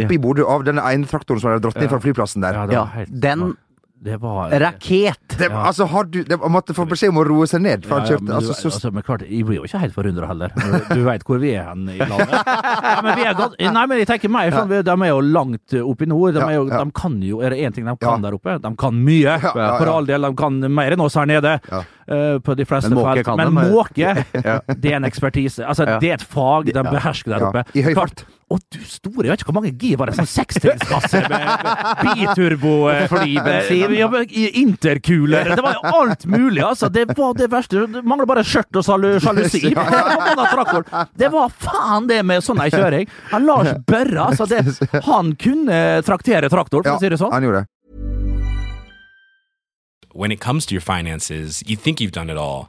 oppe 0.00 0.14
i 0.14 0.18
Bodø 0.22 0.46
av 0.48 0.62
den 0.64 0.78
ene 0.80 1.04
traktoren 1.04 1.40
som 1.42 1.50
ble 1.50 1.60
dratt 1.60 1.76
ned 1.76 1.90
Ja. 1.90 1.90
fra 1.90 2.00
flyplassen 2.00 2.40
der 2.40 2.56
ja, 2.72 2.84
helt 2.94 3.10
den 3.20 3.56
Det 4.02 4.16
var 4.20 4.48
Raket! 4.60 5.18
det, 5.36 5.50
Ja. 5.50 5.66
Altså, 5.68 5.84
har 5.86 6.04
du 6.04 6.22
det, 6.24 6.38
Han 6.40 6.52
måtte 6.54 6.72
få 6.72 6.86
beskjed 6.88 7.10
om 7.12 7.18
å 7.20 7.24
roe 7.28 7.44
seg 7.46 7.60
ned. 7.60 7.84
For 7.84 7.98
han 8.00 8.06
Ja, 8.08 8.14
ja, 8.16 8.18
men, 8.22 8.32
altså, 8.38 8.54
du, 8.62 8.68
altså, 8.70 8.90
men 8.96 9.02
klart, 9.04 9.22
Jeg 9.28 9.44
blir 9.44 9.58
jo 9.58 9.64
ikke 9.68 9.78
helt 9.82 9.92
forundra 9.94 10.26
heller. 10.30 10.54
Du 10.94 11.02
veit 11.04 11.24
hvor 11.28 11.38
vi 11.42 11.50
er 11.52 11.66
hen 11.68 11.84
i 11.92 11.98
landet. 11.98 12.32
Ja, 12.32 13.02
men 13.04 13.18
vi 13.18 13.26
er 13.28 13.72
Nei, 13.74 13.84
men 13.90 13.98
jeg 14.00 14.08
tenker 14.08 14.32
meg, 14.32 14.54
sånn, 14.54 14.68
vi- 14.72 14.80
De 14.88 14.90
er 15.04 15.10
jo 15.12 15.20
langt 15.20 15.76
oppe 15.84 16.02
i 16.02 16.06
nord. 16.06 16.32
De, 16.32 16.40
Ja, 16.40 16.48
er 16.48 16.54
jo, 16.54 16.64
ja. 16.70 16.82
de 16.84 16.90
kan 16.96 17.20
jo 17.22 17.40
Er 17.44 17.50
det 17.50 17.58
én 17.60 17.74
ting 17.74 17.84
de 17.84 17.96
kan 18.00 18.22
Ja. 18.24 18.30
der 18.30 18.38
oppe? 18.38 18.56
De 18.62 18.74
kan 18.76 18.94
mye. 19.04 19.36
Ja, 19.36 19.52
ja, 19.54 19.76
For 19.78 19.86
all 19.92 20.06
del, 20.06 20.22
de 20.22 20.34
kan 20.34 20.58
mer 20.74 20.92
enn 20.96 21.00
oss 21.04 21.14
her 21.14 21.26
nede. 21.26 21.60
Ja. 21.70 21.82
eh, 22.08 22.38
på 22.40 22.56
de 22.56 22.64
fleste 22.64 22.88
Men 22.90 22.98
måke 23.04 23.22
felt. 23.22 23.36
Men 23.36 23.52
måke, 23.52 24.24
det 24.80 24.92
er 24.92 24.96
en 24.96 25.04
ekspertise. 25.04 25.60
Altså, 25.66 25.86
Ja. 25.86 25.98
Det 26.00 26.08
er 26.08 26.14
et 26.14 26.22
fag 26.26 26.72
de 26.72 26.82
behersker 26.82 27.30
der 27.36 27.38
ja, 27.38 27.48
oppe. 27.52 27.64
I 27.76 27.82
høy 27.82 27.92
Klart, 27.94 28.20
fart. 28.20 28.24
Å, 28.50 28.56
du 28.74 28.80
store, 28.82 29.28
jeg 29.28 29.30
vet 29.30 29.42
ikke 29.44 29.52
hvor 29.52 29.56
mange 29.60 29.70
gir 29.78 29.98
var 30.00 30.10
det? 30.10 30.16
Sånn 30.18 30.26
sekstrinnsgasse 30.26 31.20
med, 31.30 31.44
med 31.62 32.18
biturbo 32.18 32.72
eh, 32.90 33.04
Flybensin. 33.12 33.94
Ja, 33.94 34.08
men 34.10 34.26
i- 34.26 34.48
intercooler. 34.64 35.52
Det 35.54 35.62
var 35.62 35.76
jo 35.78 35.92
alt 36.00 36.26
mulig, 36.26 36.64
altså. 36.66 36.88
Det 36.90 37.04
var 37.14 37.36
det 37.38 37.46
verste. 37.52 37.84
Det 37.94 38.02
mangler 38.02 38.26
bare 38.26 38.42
skjørt 38.42 38.80
og 38.80 38.88
sjalusi. 38.88 39.62
Det 41.20 41.28
var 41.30 41.52
faen 41.62 42.10
det 42.10 42.24
med 42.26 42.42
sånn 42.42 42.58
ei 42.64 42.70
kjøring. 42.74 43.06
Han 43.30 43.46
Lars 43.46 43.70
Børre, 43.86 44.26
altså. 44.32 44.48
Det, 44.50 44.64
han 45.06 45.34
kunne 45.38 45.78
traktere 46.06 46.50
traktor, 46.50 46.82
for 46.82 46.98
å 46.98 47.02
si 47.04 47.12
det 47.12 47.20
sånn. 47.22 47.30
han 47.34 47.46
gjorde 47.46 47.62
det. 47.62 47.70
when 50.12 50.32
it 50.32 50.40
comes 50.40 50.66
to 50.66 50.74
your 50.74 50.80
finances, 50.82 51.62
you 51.66 51.76
think 51.76 52.00
you've 52.00 52.10
done 52.10 52.28
it 52.30 52.36
all. 52.36 52.68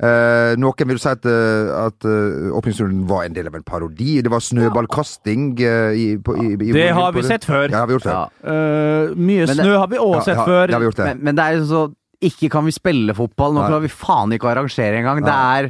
Eh, 0.00 0.54
noen 0.56 0.88
vil 0.88 0.98
si 1.02 1.08
at, 1.10 1.26
eh, 1.28 1.70
at 1.76 2.06
eh, 2.08 2.48
åpningsrunden 2.56 3.02
var 3.10 3.26
en 3.26 3.34
del 3.36 3.50
av 3.50 3.58
en 3.58 3.64
parodi. 3.66 4.22
Det 4.24 4.30
var 4.32 4.40
snøballkasting 4.40 5.60
eh, 5.60 5.92
i, 5.92 6.06
på, 6.24 6.36
i, 6.40 6.54
i 6.56 6.72
Det 6.72 6.86
har 6.96 7.12
vi 7.12 7.22
sett 7.26 7.44
før. 7.44 7.66
Ja, 7.68 7.82
har 7.82 7.90
vi 7.90 7.98
gjort 7.98 8.08
det. 8.08 8.14
Ja. 8.16 8.24
Uh, 8.40 9.12
mye 9.16 9.44
Men 9.44 9.56
det- 9.56 9.58
snø 9.60 9.76
har 9.76 9.90
vi 9.92 9.98
òg 10.00 10.14
Ja, 10.16 10.20
sett 10.24 10.36
ja, 10.40 10.46
før. 10.48 10.66
det 10.66 10.74
har 10.78 10.80
vi 10.80 10.88
gjort 10.88 10.96
det. 11.02 11.08
Men, 11.10 11.24
men 11.28 11.36
det 11.36 11.44
er 11.44 11.58
jo 11.58 11.64
så 11.68 11.82
ikke 12.22 12.50
kan 12.52 12.64
vi 12.66 12.72
spille 12.74 13.14
fotball, 13.16 13.54
nå 13.56 13.62
klarer 13.64 13.80
vi 13.86 13.88
faen 13.88 14.32
ikke 14.36 14.50
arrangere 14.50 14.98
engang. 15.00 15.22
Det 15.24 15.32
er, 15.32 15.68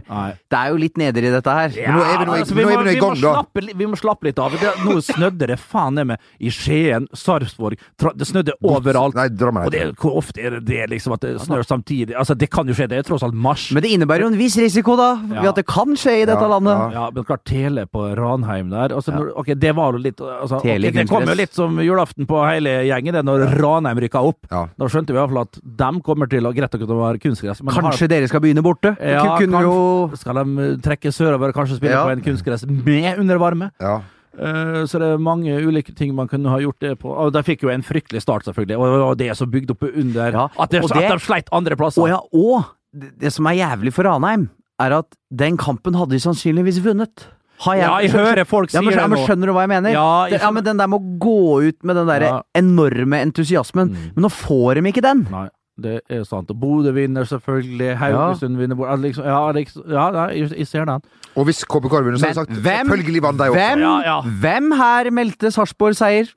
det 0.50 0.58
er 0.58 0.70
jo 0.72 0.78
litt 0.82 0.96
nedrig 0.98 1.30
dette 1.30 1.52
her. 1.54 1.70
Ja, 1.78 1.92
nå 1.94 2.00
er 2.02 2.18
vi 2.18 2.24
nå 2.26 2.34
i- 2.34 2.40
altså, 2.42 2.54
vi 2.58 2.64
må, 2.64 2.70
nå 2.74 2.80
i 2.90 2.94
vi 2.94 3.00
gang, 3.00 3.14
da. 3.20 3.32
slappe, 3.36 3.62
vi 3.78 3.86
må 3.86 3.96
slappe 4.00 4.24
litt 4.26 4.38
av. 4.42 4.50
Det, 4.58 4.72
nå 4.84 4.96
snødde 5.00 5.46
det 5.52 5.58
faen 5.62 5.94
ned 5.94 6.06
med 6.10 6.18
i 6.40 6.50
Skien, 6.50 7.06
Sarpsborg 7.14 7.78
Det 8.16 8.26
snødde 8.26 8.52
overalt. 8.66 9.14
Nei, 9.14 9.28
Og 9.30 9.70
det, 9.70 9.84
hvor 10.00 10.16
ofte 10.18 10.40
er 10.42 10.50
det 10.58 10.64
det, 10.66 10.88
liksom, 10.90 11.12
at 11.14 11.20
det 11.20 11.36
snør 11.40 11.62
samtidig? 11.64 12.16
Altså, 12.18 12.34
Det 12.36 12.50
kan 12.50 12.66
jo 12.66 12.74
skje, 12.74 12.88
det 12.88 12.98
er 12.98 13.02
tross 13.06 13.22
alt 13.22 13.34
mars. 13.34 13.70
Men 13.72 13.82
det 13.82 13.90
innebærer 13.94 14.20
jo 14.26 14.32
en 14.32 14.38
viss 14.38 14.56
risiko, 14.58 14.96
da, 14.96 15.14
ved 15.22 15.42
Ja. 15.44 15.48
at 15.50 15.54
det 15.56 15.66
kan 15.66 15.94
skje 15.94 16.22
i 16.22 16.24
dette 16.26 16.40
Ja, 16.42 16.48
landet. 16.48 16.74
ja. 16.74 16.90
Ja, 17.00 17.10
men 17.14 17.24
klart 17.24 17.44
Tele 17.44 17.86
på 17.86 18.02
Ranheim 18.16 18.70
der 18.70 18.88
altså, 18.94 19.12
når, 19.14 19.32
ok, 19.38 19.46
Det 19.58 19.74
var 19.76 19.92
jo 19.92 19.98
litt 19.98 20.16
altså, 20.18 20.56
okay, 20.58 20.78
Det 20.78 21.08
kom 21.08 21.22
jo 21.24 21.34
litt 21.34 21.54
som 21.54 21.76
julaften 21.78 22.26
på 22.26 22.42
hele 22.50 22.84
gjengen, 22.90 23.12
det, 23.14 23.24
når 23.24 23.46
Ranheim 23.60 23.98
rykka 23.98 24.20
opp. 24.26 24.46
Ja. 24.50 24.66
Da 24.78 24.84
skjønte 24.86 25.12
vi 25.14 25.18
iallfall 25.20 25.42
at 25.46 25.60
dem 25.62 26.00
kommer 26.02 26.26
til 26.28 26.39
å 26.48 26.54
Greit 26.54 26.72
nok 26.72 26.82
at 26.82 26.88
det 26.88 26.96
var 26.96 27.18
kunstgress, 27.18 27.60
Kanskje 27.60 28.08
dere 28.08 28.28
skal 28.28 28.40
begynne 28.40 28.62
borte? 28.62 28.96
Ja, 29.00 29.36
Ku- 29.36 29.46
kan- 29.46 29.62
jo 29.62 30.10
Skal 30.16 30.34
de 30.34 30.62
eh, 30.70 30.76
trekke 30.76 31.12
sørover, 31.12 31.52
kanskje 31.52 31.76
spille 31.80 31.92
Ja. 31.92 32.04
på 32.06 32.12
en 32.12 32.22
kunstgress 32.22 32.64
med 32.66 33.18
undervarme? 33.18 33.70
Ja. 33.80 34.00
Eh, 34.38 34.84
Så 34.86 34.98
det 34.98 35.08
er 35.14 35.18
mange 35.18 35.50
ulike 35.60 35.94
ting 35.94 36.14
man 36.14 36.28
kunne 36.28 36.48
ha 36.48 36.58
gjort 36.58 36.78
det 36.80 36.98
på. 37.00 37.10
Og 37.10 37.32
de 37.32 37.42
fikk 37.42 37.62
jo 37.62 37.68
en 37.68 37.82
fryktelig 37.82 38.22
start, 38.22 38.44
selvfølgelig. 38.44 38.78
Og 38.78 38.84
det 38.86 39.00
var 39.04 39.14
det 39.16 39.36
som 39.36 39.50
bygde 39.50 39.70
opp 39.72 39.82
under 39.94 40.30
Ja, 40.32 40.44
at, 40.58 40.70
det, 40.70 40.82
og 40.84 40.88
det- 40.90 41.04
at 41.04 41.18
de 41.18 41.24
sleit 41.26 41.48
andre 41.52 41.76
plasser. 41.76 42.00
Og 42.02 42.08
ja, 42.08 42.20
og 42.32 42.64
det, 42.94 43.18
det 43.18 43.32
som 43.32 43.46
er 43.46 43.54
jævlig 43.58 43.92
for 43.92 44.04
Ranheim, 44.04 44.48
er 44.80 44.92
at 44.98 45.06
den 45.34 45.56
kampen 45.58 45.92
hadde 45.94 46.10
de 46.10 46.18
sannsynligvis 46.18 46.80
vunnet. 46.80 47.26
Har 47.60 47.76
Ja, 47.76 47.98
jeg 48.00 48.12
hører 48.12 48.46
folk 48.46 48.72
ja, 48.72 48.80
men, 48.80 48.94
sier 48.94 49.02
ja, 49.02 49.06
det 49.06 49.18
nå. 49.18 49.26
Skjønner 49.26 49.46
du 49.46 49.52
hva 49.52 49.60
jeg 49.66 49.68
mener? 49.68 49.90
Ja, 49.92 50.24
jeg 50.30 50.40
ja, 50.40 50.50
men 50.50 50.64
Den 50.64 50.78
der 50.78 50.86
må 50.88 51.18
gå 51.20 51.60
ut 51.68 51.84
med 51.84 51.94
den 51.96 52.06
der 52.06 52.42
enorme 52.56 53.20
entusiasmen. 53.20 53.90
Men 54.16 54.24
nå 54.24 54.30
får 54.32 54.76
de 54.80 54.88
ikke 54.90 55.02
den! 55.02 55.26
Nei, 55.30 55.48
det 55.82 56.00
er 56.10 56.24
sant. 56.28 56.48
Bodø 56.60 56.92
vinner 56.96 57.24
selvfølgelig. 57.28 57.96
Haugesund 58.00 58.56
vinner. 58.60 58.76
Bo- 58.76 58.84
altså, 58.86 59.02
Liksom, 59.06 59.24
ja, 59.24 59.40
liksom, 59.52 59.86
ja 59.90 60.10
nei, 60.10 60.26
jeg, 60.40 60.50
jeg 60.58 60.66
ser 60.70 60.84
den. 60.84 61.00
Og 61.36 61.44
hvis 61.46 61.64
KBK 61.64 61.90
hadde 61.96 62.04
vunnet, 62.10 62.20
så 62.20 62.26
hadde 62.26 62.36
jeg 62.36 62.46
sagt 62.46 62.60
hvem, 62.66 62.86
selvfølgelig 62.92 63.22
vant 63.22 63.38
de 63.38 63.48
også. 63.50 63.60
hvem, 63.60 63.86
Ja, 63.86 63.96
ja. 64.10 64.20
hvem 64.44 64.72
her 64.82 65.10
meldte 65.10 65.50
Sarpsborg 65.54 65.94
seier? 65.98 66.30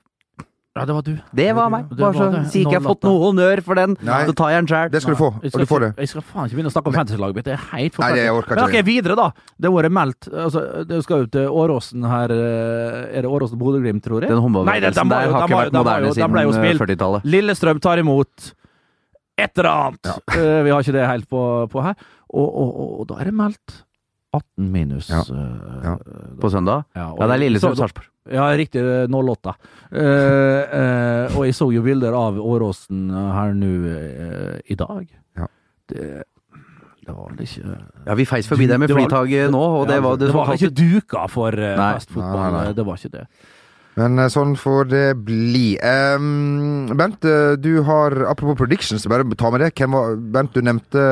Ja, 0.74 0.82
det 0.88 0.94
var 0.96 1.02
du. 1.06 1.12
Det 1.38 1.44
var 1.54 1.68
meg. 1.70 1.84
Det 1.88 1.98
Bare 2.02 2.14
så 2.16 2.24
var 2.24 2.32
det. 2.34 2.38
Si 2.50 2.58
ikke 2.64 2.72
jeg 2.74 2.80
har 2.82 2.88
fått 2.88 3.04
08. 3.04 3.06
noe 3.06 3.18
honnør 3.28 3.60
for 3.62 3.78
den, 3.78 3.92
Nei. 4.02 4.16
så 4.26 4.32
tar 4.34 4.48
jeg 4.50 4.58
den 4.64 4.66
sjæl. 4.72 4.88
Det 4.90 5.02
skal 5.04 5.14
du 5.14 5.18
få, 5.20 5.28
Jeg 5.44 5.52
og 5.54 5.60
du 5.62 5.66
får 5.70 5.80
det. 5.84 5.90
jeg 6.02 6.08
skal 6.10 6.22
faen 6.26 6.48
ikke 6.48 6.56
begynne 6.58 6.70
å 6.72 6.74
snakke 6.74 6.90
om 6.90 6.96
fantasy-laget 6.96 7.34
mitt. 7.38 7.44
Det 7.46 7.52
er 7.54 7.60
helt 7.62 7.70
Nei, 7.78 7.86
det 7.86 7.94
forferdelig. 7.94 8.32
orker 8.40 8.54
Men 8.58 8.64
ikke 8.72 8.80
ok, 8.82 8.86
videre, 8.88 9.14
da. 9.20 9.26
Det 9.54 9.70
har 9.70 9.76
vært 9.78 9.94
meldt 9.94 10.28
altså, 10.34 10.62
Det 10.90 10.98
skal 11.06 11.22
jo 11.22 11.26
til 11.30 11.46
Åråsen 11.62 12.08
her 12.10 12.34
eh, 12.34 13.14
Er 13.14 13.22
det 13.22 13.30
Åråsen 13.30 13.58
Bodø-Glimt, 13.62 14.02
tror 14.02 14.26
jeg? 14.26 14.30
Den 14.34 14.34
Nei, 14.34 14.34
det- 14.34 14.42
håndballbevegelsen 14.42 15.08
der 15.14 15.30
har 15.30 15.46
de 15.46 15.46
ikke 15.46 15.62
vært 15.62 15.70
de 15.70 15.78
moderne 15.78 16.10
de 16.14 16.28
ble 16.34 16.42
jo 16.42 16.52
siden 16.58 16.64
spilt. 16.66 16.82
40-tallet. 16.82 17.22
Lillestrøm 17.24 17.80
tar 17.86 17.98
imot 18.02 18.52
et 19.38 19.58
eller 19.58 19.70
annet. 19.70 20.06
Eh, 20.36 20.60
vi 20.64 20.70
har 20.70 20.80
ikke 20.84 20.92
det 20.94 21.06
helt 21.08 21.28
på, 21.28 21.42
på 21.72 21.82
her. 21.82 21.94
Og, 22.34 22.46
og, 22.48 22.70
og, 22.80 23.00
og 23.00 23.08
da 23.10 23.20
er 23.20 23.30
det 23.30 23.34
meldt 23.34 23.74
18 24.34 24.70
minus. 24.74 25.08
Ja. 25.10 25.20
eh, 25.30 25.78
Ja. 25.84 25.94
På 26.40 26.50
søndag? 26.50 26.84
Ja, 26.96 27.10
og- 27.12 27.18
Ja, 27.20 27.26
det 27.30 27.34
er 27.36 27.42
Lillestrøm-Sarpsborg. 27.44 28.08
Ja, 28.32 28.46
riktig. 28.56 28.80
08. 29.12 29.52
Uh, 29.92 29.98
uh, 30.00 31.36
og 31.36 31.42
jeg 31.44 31.54
så 31.54 31.66
jo 31.74 31.82
bilder 31.84 32.14
av 32.16 32.38
Åråsen 32.40 33.10
her 33.12 33.52
nå 33.58 33.72
eh, 33.90 34.60
i 34.72 34.74
dag. 34.80 35.04
Ja. 35.36 35.46
Det, 35.92 36.06
det 37.04 37.12
var 37.12 37.28
vel 37.34 37.42
ikke 37.44 37.74
Ja, 38.06 38.14
vi 38.16 38.24
feis 38.24 38.48
forbi 38.48 38.66
der 38.70 38.78
med 38.80 38.88
Det 38.88 38.96
var- 38.96 39.04
flytaget 39.04 39.50
nå, 39.52 39.60
og 39.60 39.86
det 39.90 39.98
Ja, 39.98 40.00
var 40.06 40.16
det, 40.16 40.30
det 40.30 40.34
var 40.38 40.54
ikke 40.56 40.72
duka 40.72 41.26
for 41.28 41.52
uh, 41.52 41.74
festfotball. 41.98 42.40
Nei, 42.40 42.50
nei, 42.56 42.64
nei. 42.64 42.72
Det 42.80 42.86
var 42.88 42.96
ikke 43.02 43.12
det. 43.18 43.26
Men 44.00 44.18
eh, 44.18 44.30
sånn 44.32 44.56
får 44.58 44.88
det 44.90 45.04
bli. 45.26 45.74
Um, 45.82 46.88
Bent, 46.98 47.24
eh, 47.24 47.54
du 47.60 47.82
har 47.86 48.16
Apropos 48.30 48.58
predictions, 48.58 49.06
bare 49.10 49.26
ta 49.38 49.50
med 49.54 49.62
det. 49.62 49.74
Hvem 49.78 49.94
var 49.94 50.16
Bent, 50.34 50.54
du 50.56 50.64
nevnte 50.66 51.04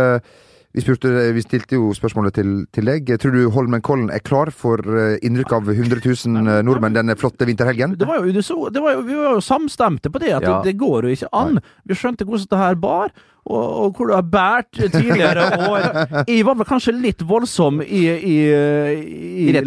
vi, 0.72 0.80
spurte, 0.80 1.10
vi 1.36 1.42
stilte 1.44 1.76
jo 1.76 1.90
spørsmålet 1.92 2.32
til, 2.38 2.52
til 2.72 2.86
deg. 2.88 3.10
Tror 3.20 3.34
du 3.36 3.42
Holmenkollen 3.52 4.08
er 4.14 4.22
klar 4.24 4.48
for 4.56 4.80
eh, 4.80 5.18
innrykk 5.22 5.52
av 5.58 5.68
100 5.68 6.00
000 6.00 6.62
nordmenn 6.64 6.96
denne 6.96 7.16
flotte 7.20 7.44
vinterhelgen? 7.48 7.98
Det 8.00 8.08
var 8.08 8.22
jo, 8.22 8.32
det 8.32 8.44
så, 8.46 8.56
det 8.72 8.80
var 8.80 8.96
jo, 8.96 9.02
vi 9.04 9.18
var 9.20 9.36
jo 9.36 9.44
samstemte 9.44 10.08
på 10.10 10.22
det, 10.22 10.32
at 10.38 10.46
Ja. 10.48 10.56
det, 10.62 10.72
det 10.72 10.80
går 10.80 11.04
jo 11.10 11.12
ikke 11.18 11.28
an. 11.36 11.60
Vi 11.84 11.98
skjønte 11.98 12.24
hvordan 12.24 12.48
det 12.48 12.62
her 12.64 12.80
bar, 12.80 13.12
og, 13.42 13.62
og 13.62 13.96
hvor 13.96 14.10
du 14.10 14.14
har 14.14 14.26
båret 14.30 14.70
tidligere 14.92 15.48
år. 15.70 15.86
Jeg 16.28 16.44
var 16.46 16.58
vel 16.60 16.68
kanskje 16.68 16.94
litt 16.94 17.24
voldsom 17.26 17.80
i, 17.82 18.04
i, 18.12 18.36
i, 18.46 19.48
I 19.50 19.64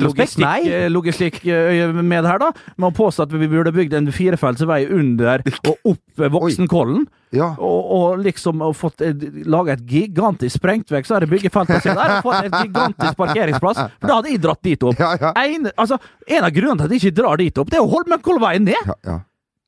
logistikk, 0.91 1.41
eh, 1.43 1.81
eh, 1.83 1.91
med 1.91 2.23
det 2.23 2.31
her, 2.31 2.39
da. 2.39 2.51
Med 2.79 2.89
å 2.89 2.95
påstå 2.95 3.27
at 3.27 3.35
vi 3.35 3.49
burde 3.51 3.75
bygd 3.75 3.97
en 3.99 4.09
firefelts 4.15 4.63
vei 4.67 4.85
under 4.87 5.43
og 5.67 5.91
opp 5.91 6.25
Voksenkollen. 6.35 7.03
Ja. 7.35 7.51
Og, 7.59 7.91
og 7.91 8.23
liksom 8.23 8.61
og 8.63 8.77
fått 8.79 9.03
laga 9.43 9.75
et 9.75 9.83
gigantisk 9.89 10.61
sprengt 10.61 10.87
så 10.87 11.17
hadde 11.17 11.27
byggefantasien 11.27 11.97
der 11.97 12.17
og 12.19 12.29
fått 12.29 12.47
et 12.47 12.57
gigantisk 12.61 13.19
parkeringsplass. 13.19 13.81
For 13.99 14.07
da 14.07 14.19
hadde 14.21 14.31
jeg 14.31 14.43
dratt 14.45 14.63
dit 14.63 14.87
opp. 14.87 14.99
Ja, 15.01 15.11
ja. 15.19 15.33
En, 15.43 15.67
altså, 15.75 15.99
en 16.31 16.47
av 16.47 16.53
grunnene 16.55 16.79
til 16.79 16.87
at 16.87 16.95
jeg 16.95 17.03
ikke 17.03 17.19
drar 17.19 17.41
dit 17.43 17.59
opp, 17.59 17.71
det 17.73 17.81
er 17.81 17.83
å 17.83 17.91
Holmenkollveien 17.91 18.69
ned. 18.71 18.87
Ja, 18.87 18.99
ja. 19.09 19.21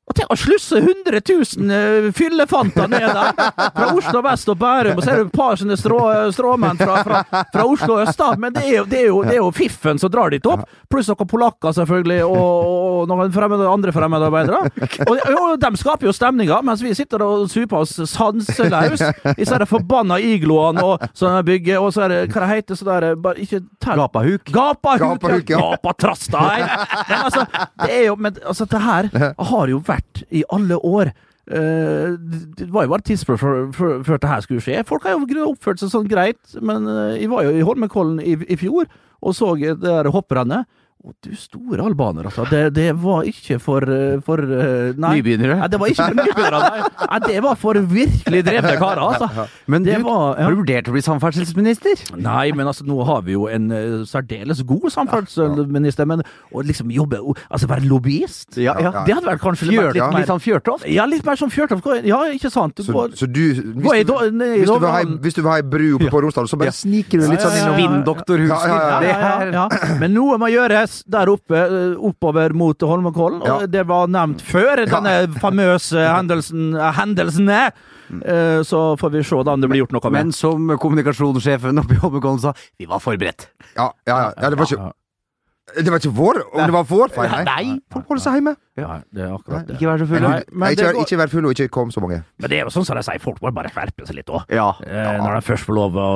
Og 0.08 0.16
tenk 0.16 0.32
å 0.32 0.38
slusse 0.40 0.80
100 0.80 1.20
000 1.20 1.68
uh, 1.68 2.08
fyllefanter 2.16 2.88
ned 2.88 3.06
der! 3.06 3.32
Fra 3.76 3.88
Oslo 3.92 4.22
vest 4.24 4.48
og 4.48 4.58
Bærum, 4.60 4.96
og 4.98 5.04
så 5.04 5.12
er 5.12 5.20
det 5.20 5.26
et 5.26 5.34
par 5.36 5.58
sånne 5.60 5.76
strå, 5.78 5.98
stråmenn 6.34 6.80
fra, 6.80 7.02
fra, 7.04 7.22
fra 7.52 7.66
Oslo 7.68 7.98
øst, 8.02 8.16
da. 8.18 8.30
Men 8.40 8.54
det 8.56 8.64
er, 8.64 8.74
jo, 8.78 8.84
det, 8.88 9.02
er 9.02 9.10
jo, 9.10 9.22
det 9.26 9.34
er 9.36 9.40
jo 9.42 9.50
fiffen 9.54 10.00
som 10.00 10.12
drar 10.12 10.32
dit 10.32 10.48
opp. 10.48 10.64
Pluss 10.88 11.10
noen 11.12 11.28
polakker, 11.28 11.74
selvfølgelig, 11.76 12.22
og, 12.24 12.38
og, 12.38 13.02
noen 13.10 13.32
fremmede, 13.34 13.68
andre 13.68 13.94
fremmedarbeidere. 13.94 14.62
Og, 15.08 15.20
og 15.34 15.60
de 15.60 15.72
skaper 15.80 16.08
jo 16.08 16.14
stemninga, 16.16 16.62
mens 16.66 16.82
vi 16.84 16.94
sitter 16.96 17.24
og 17.24 17.46
super 17.52 17.84
oss 17.84 17.96
sanseløs 18.08 19.04
i 19.36 19.46
sånne 19.48 19.68
forbanna 19.68 20.18
igloene 20.24 20.84
og 20.84 21.04
sånne 21.12 21.44
bygge, 21.46 21.76
og 21.80 21.92
så 21.94 22.06
er 22.06 22.14
det 22.14 22.20
hva 22.32 22.44
det 22.46 22.50
heter 22.54 22.78
så 22.80 22.88
der, 22.88 23.10
bare 23.20 23.44
ikke 23.44 23.62
tell. 23.82 24.00
Gapahuk. 24.00 24.48
Gapahuk! 24.54 25.04
Gapahuk, 25.04 25.52
ja. 25.52 25.60
Gapatrass, 25.60 26.26
da! 26.32 26.46
Men 27.08 27.24
altså, 27.26 27.44
det 27.84 27.92
er 27.92 28.04
jo 28.06 28.16
Men 28.18 28.36
altså, 28.46 28.66
det 28.68 28.80
her 28.82 29.08
har 29.50 29.72
jo 29.72 29.80
vært 29.84 29.97
i 30.30 30.44
alle 30.52 30.78
år. 30.84 31.12
Eh, 31.48 32.14
det 32.58 32.68
var 32.72 32.84
jo 32.84 32.92
bare 32.92 33.06
tidsspørsmål 33.08 33.70
før 34.04 34.20
det 34.20 34.28
her 34.28 34.44
skulle 34.44 34.64
skje. 34.64 34.82
Folk 34.88 35.06
har 35.06 35.16
jo 35.16 35.46
oppført 35.48 35.80
seg 35.80 35.92
sånn 35.92 36.10
greit, 36.10 36.40
men 36.60 36.88
eh, 36.88 37.22
jeg 37.22 37.30
var 37.32 37.46
jo 37.46 37.54
i 37.56 37.64
Holmenkollen 37.64 38.20
i, 38.20 38.36
i 38.48 38.58
fjor 38.60 38.88
og 39.18 39.34
så 39.34 39.54
det 39.58 39.80
der 39.82 40.10
hopprennet. 40.14 40.68
Å, 40.98 41.12
du 41.22 41.30
store 41.38 41.84
albaner, 41.86 42.26
altså. 42.26 42.42
Det, 42.50 42.72
det 42.74 42.88
var 42.98 43.26
ikke 43.30 43.60
for, 43.62 43.84
eh, 43.86 44.16
for 44.26 44.40
eh, 44.42 44.96
Nei. 44.98 45.12
Nybegynnere. 45.20 45.54
Nei, 45.60 45.68
det 45.70 45.78
var 45.78 45.92
ikke 45.92 46.06
for 46.08 46.16
nybegynnere, 46.18 46.62
nei. 46.64 46.88
nei. 46.98 47.18
Det 47.22 47.42
var 47.44 47.58
for 47.60 47.78
virkelig 47.92 48.40
drevne 48.48 48.72
karer, 48.80 49.02
altså. 49.04 49.44
Men 49.70 49.86
det 49.86 50.00
du, 50.00 50.06
var, 50.08 50.24
ja. 50.34 50.48
har 50.48 50.56
du 50.56 50.58
vurdert 50.58 50.90
å 50.90 50.94
bli 50.96 51.02
samferdselsminister? 51.06 52.02
Nei, 52.18 52.48
men 52.50 52.66
altså, 52.66 52.86
nå 52.88 52.96
har 53.06 53.22
vi 53.28 53.36
jo 53.36 53.46
en 53.46 53.70
eh, 53.70 53.94
særdeles 54.10 54.64
god 54.66 54.88
samferdselsminister, 54.96 56.08
men 56.10 56.24
å 56.50 56.64
liksom 56.66 56.90
jobbe 56.94 57.20
Altså 57.28 57.68
være 57.70 57.86
lobbyist? 57.86 58.58
Ja, 58.58 58.74
ja. 58.82 58.90
Det 59.06 59.14
hadde 59.14 59.26
vært 59.26 59.42
kanskje 59.42 59.68
Fjørt, 59.68 59.94
litt 59.94 60.18
litt 60.18 60.30
sånn 60.30 60.42
Fjørtoft? 60.42 60.86
Ja, 60.90 61.06
litt 61.06 61.26
mer 61.26 61.38
som 61.38 61.50
Fjørtoft. 61.52 61.86
Ja, 62.08 62.20
ikke 62.34 62.50
sant? 62.50 62.82
Så, 62.82 62.94
går, 62.94 63.14
så 63.18 63.28
du 63.30 63.42
Hvis 63.44 63.62
du, 63.62 63.86
i 63.94 64.02
hvis 64.02 64.06
du, 64.08 64.12
ha, 64.24 64.66
Dovrehallen. 64.66 65.18
hvis 65.22 65.38
du 65.38 65.42
vil 65.44 65.50
ha 65.52 65.58
ei 65.60 65.66
bru 65.66 65.86
oppe 65.98 66.10
på 66.10 66.22
Romsdal, 66.24 66.50
så 66.50 66.58
bare 66.58 66.74
sniker 66.74 67.22
du 67.22 67.28
litt 67.30 67.44
sånn 67.44 67.56
innom. 67.58 67.78
Spinndoktorhuset. 67.78 68.74
Ja, 68.74 69.00
ja, 69.06 69.32
ja. 69.54 69.96
Men 70.00 70.14
noe 70.16 70.38
må 70.40 70.50
gjøres 70.52 70.87
der 71.06 71.30
oppe, 71.32 71.56
eh, 71.64 71.94
oppover 72.10 72.52
mot 72.56 72.80
Holmenkollen. 72.80 73.42
Ja. 73.46 73.58
det 73.66 73.86
var 73.88 74.06
nevnt 74.12 74.42
før, 74.42 74.84
denne 74.88 75.16
famøse 75.42 76.02
hendelsen, 76.18 76.70
eh, 76.76 76.92
hendelsene. 76.98 77.60
Eh, 78.24 78.60
Så 78.64 78.96
får 79.00 79.10
vi 79.12 79.22
se 79.22 79.42
da 79.44 79.52
om 79.52 79.60
det 79.60 79.68
blir 79.68 79.82
gjort 79.84 79.92
noe 79.98 80.10
med. 80.10 80.18
Men 80.28 80.32
som 80.32 80.70
kommunikasjonssjefen 80.80 81.78
oppe 81.82 81.94
i 81.98 82.00
Holmenkollen 82.04 82.40
sa, 82.40 82.54
vi 82.78 82.86
var 82.88 83.00
forberedt. 83.04 83.50
Ja, 83.76 83.90
ja, 84.08 84.16
ja, 84.28 84.32
ja, 84.42 84.48
det 84.50 84.58
var 84.58 84.66
ikke 84.72 84.94
Det 85.76 85.90
var 85.92 86.00
ikke 86.00 86.14
vår 86.16 86.38
Om 86.56 86.62
det 86.64 86.72
var 86.72 86.84
vår 86.88 87.10
feil, 87.12 87.28
nei. 87.28 87.42
Nei. 87.44 87.72
Folk 87.92 88.06
holder 88.08 88.22
seg 88.24 88.36
hjemme. 88.38 88.54
Ja, 88.80 88.94
det 89.12 89.20
er 89.26 89.34
akkurat 89.36 89.66
det. 89.68 89.74
Ikke 89.76 89.90
vær 89.90 90.00
så 90.00 90.06
full. 90.08 90.22
Nei, 90.24 90.38
men 90.56 90.72
ikke, 90.72 90.86
går- 90.96 91.02
ikke 91.04 91.18
vær 91.20 91.28
full 91.34 91.44
og 91.44 91.52
ikke 91.52 91.66
kom 91.76 91.90
så 91.92 92.00
mange. 92.00 92.22
Men 92.40 92.48
det 92.48 92.56
er 92.56 92.64
jo 92.64 92.72
sånn 92.72 92.86
som 92.88 92.96
de 92.96 93.02
sier, 93.04 93.20
folk 93.20 93.42
må 93.44 93.52
bare 93.52 93.68
skjerpe 93.74 94.06
seg 94.08 94.16
litt 94.16 94.32
òg. 94.32 94.46
Ja. 94.48 94.70
Eh, 94.80 95.18
Når 95.20 95.34
de 95.36 95.42
først 95.44 95.68
får 95.68 95.76
lov 95.76 95.98
å 96.00 96.06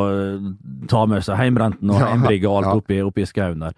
ta 0.89 1.03
med 1.05 1.21
seg 1.29 1.37
heimrenten 1.37 1.93
og 1.93 2.01
heimbrygget 2.01 2.49
og 2.49 2.57
alt 2.63 2.71
ja. 2.73 2.79
oppi, 2.81 3.03
oppi 3.05 3.27
skauen 3.29 3.61
der. 3.67 3.77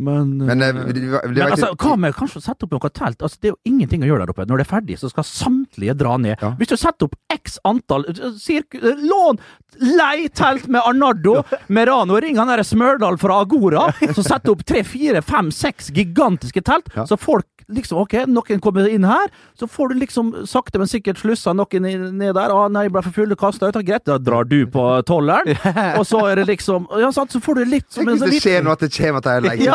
Men, 0.00 0.32
Men 0.38 0.62
eh, 0.64 0.68
eh, 0.68 0.86
det, 0.88 0.94
det, 0.94 1.10
det 1.10 1.30
men 1.36 1.52
altså, 1.52 1.70
hva 1.76 1.96
med 2.00 2.16
kanskje 2.16 2.40
å 2.40 2.44
sette 2.44 2.66
opp 2.66 2.74
noe 2.74 2.90
telt? 2.96 3.20
Altså, 3.20 3.36
det 3.40 3.50
er 3.50 3.54
jo 3.54 3.72
ingenting 3.72 4.04
å 4.04 4.08
gjøre 4.08 4.24
der 4.24 4.32
oppe. 4.32 4.46
Når 4.48 4.62
det 4.62 4.66
er 4.66 4.70
ferdig, 4.70 4.98
så 5.00 5.10
skal 5.12 5.26
samtlige 5.28 5.96
dra 6.00 6.16
ned. 6.20 6.36
Ja. 6.40 6.52
Hvis 6.60 6.72
du 6.72 6.76
setter 6.80 7.08
opp 7.10 7.18
x 7.36 7.58
antall 7.68 8.08
eh, 8.08 9.04
Lån! 9.04 9.40
Lei 9.80 10.28
telt 10.34 10.66
med 10.72 10.82
Arnardo, 10.82 11.38
Merano, 11.74 12.18
ring 12.22 12.40
han 12.40 12.50
derre 12.50 12.66
Smørdal 12.66 13.20
fra 13.20 13.42
Agora, 13.44 13.86
som 14.16 14.24
setter 14.24 14.54
opp 14.54 14.64
tre, 14.66 14.82
fire, 14.86 15.22
fem, 15.24 15.52
seks 15.54 15.92
gigantiske 15.94 16.64
telt. 16.66 16.90
Ja. 16.96 17.06
Så 17.08 17.20
folk 17.20 17.59
liksom 17.74 18.00
Ok, 18.02 18.14
noen 18.30 18.60
kommer 18.62 18.88
inn 18.90 19.04
her, 19.08 19.30
så 19.58 19.66
får 19.70 19.92
du 19.92 20.00
liksom 20.02 20.32
sakte, 20.50 20.78
men 20.82 20.88
sikkert 20.90 21.20
slussa 21.22 21.54
noen 21.56 21.86
ned 22.18 22.34
der. 22.36 22.52
Å 22.54 22.66
nei, 22.72 22.86
ble 22.92 23.02
for 23.06 23.14
full, 23.16 23.34
kasta 23.40 23.68
ut. 23.70 23.78
Greit, 23.86 24.04
da 24.08 24.18
drar 24.18 24.44
du 24.50 24.58
på 24.70 24.84
tolleren. 25.08 25.54
Og 26.00 26.04
så 26.08 26.22
er 26.30 26.42
det 26.42 26.48
liksom 26.50 26.86
Ja, 27.00 27.10
sant, 27.14 27.32
så 27.34 27.40
får 27.42 27.60
du 27.60 27.64
litt 27.70 27.88
som 27.90 28.04
Tenk 28.04 28.16
en 28.16 28.22
hvis 28.26 28.36
det 28.36 28.44
skjer 28.44 28.64
noe 28.66 28.76
at 28.76 28.84
det 28.84 28.92
kommer 28.94 29.24
til 29.24 29.48
deg 29.48 29.66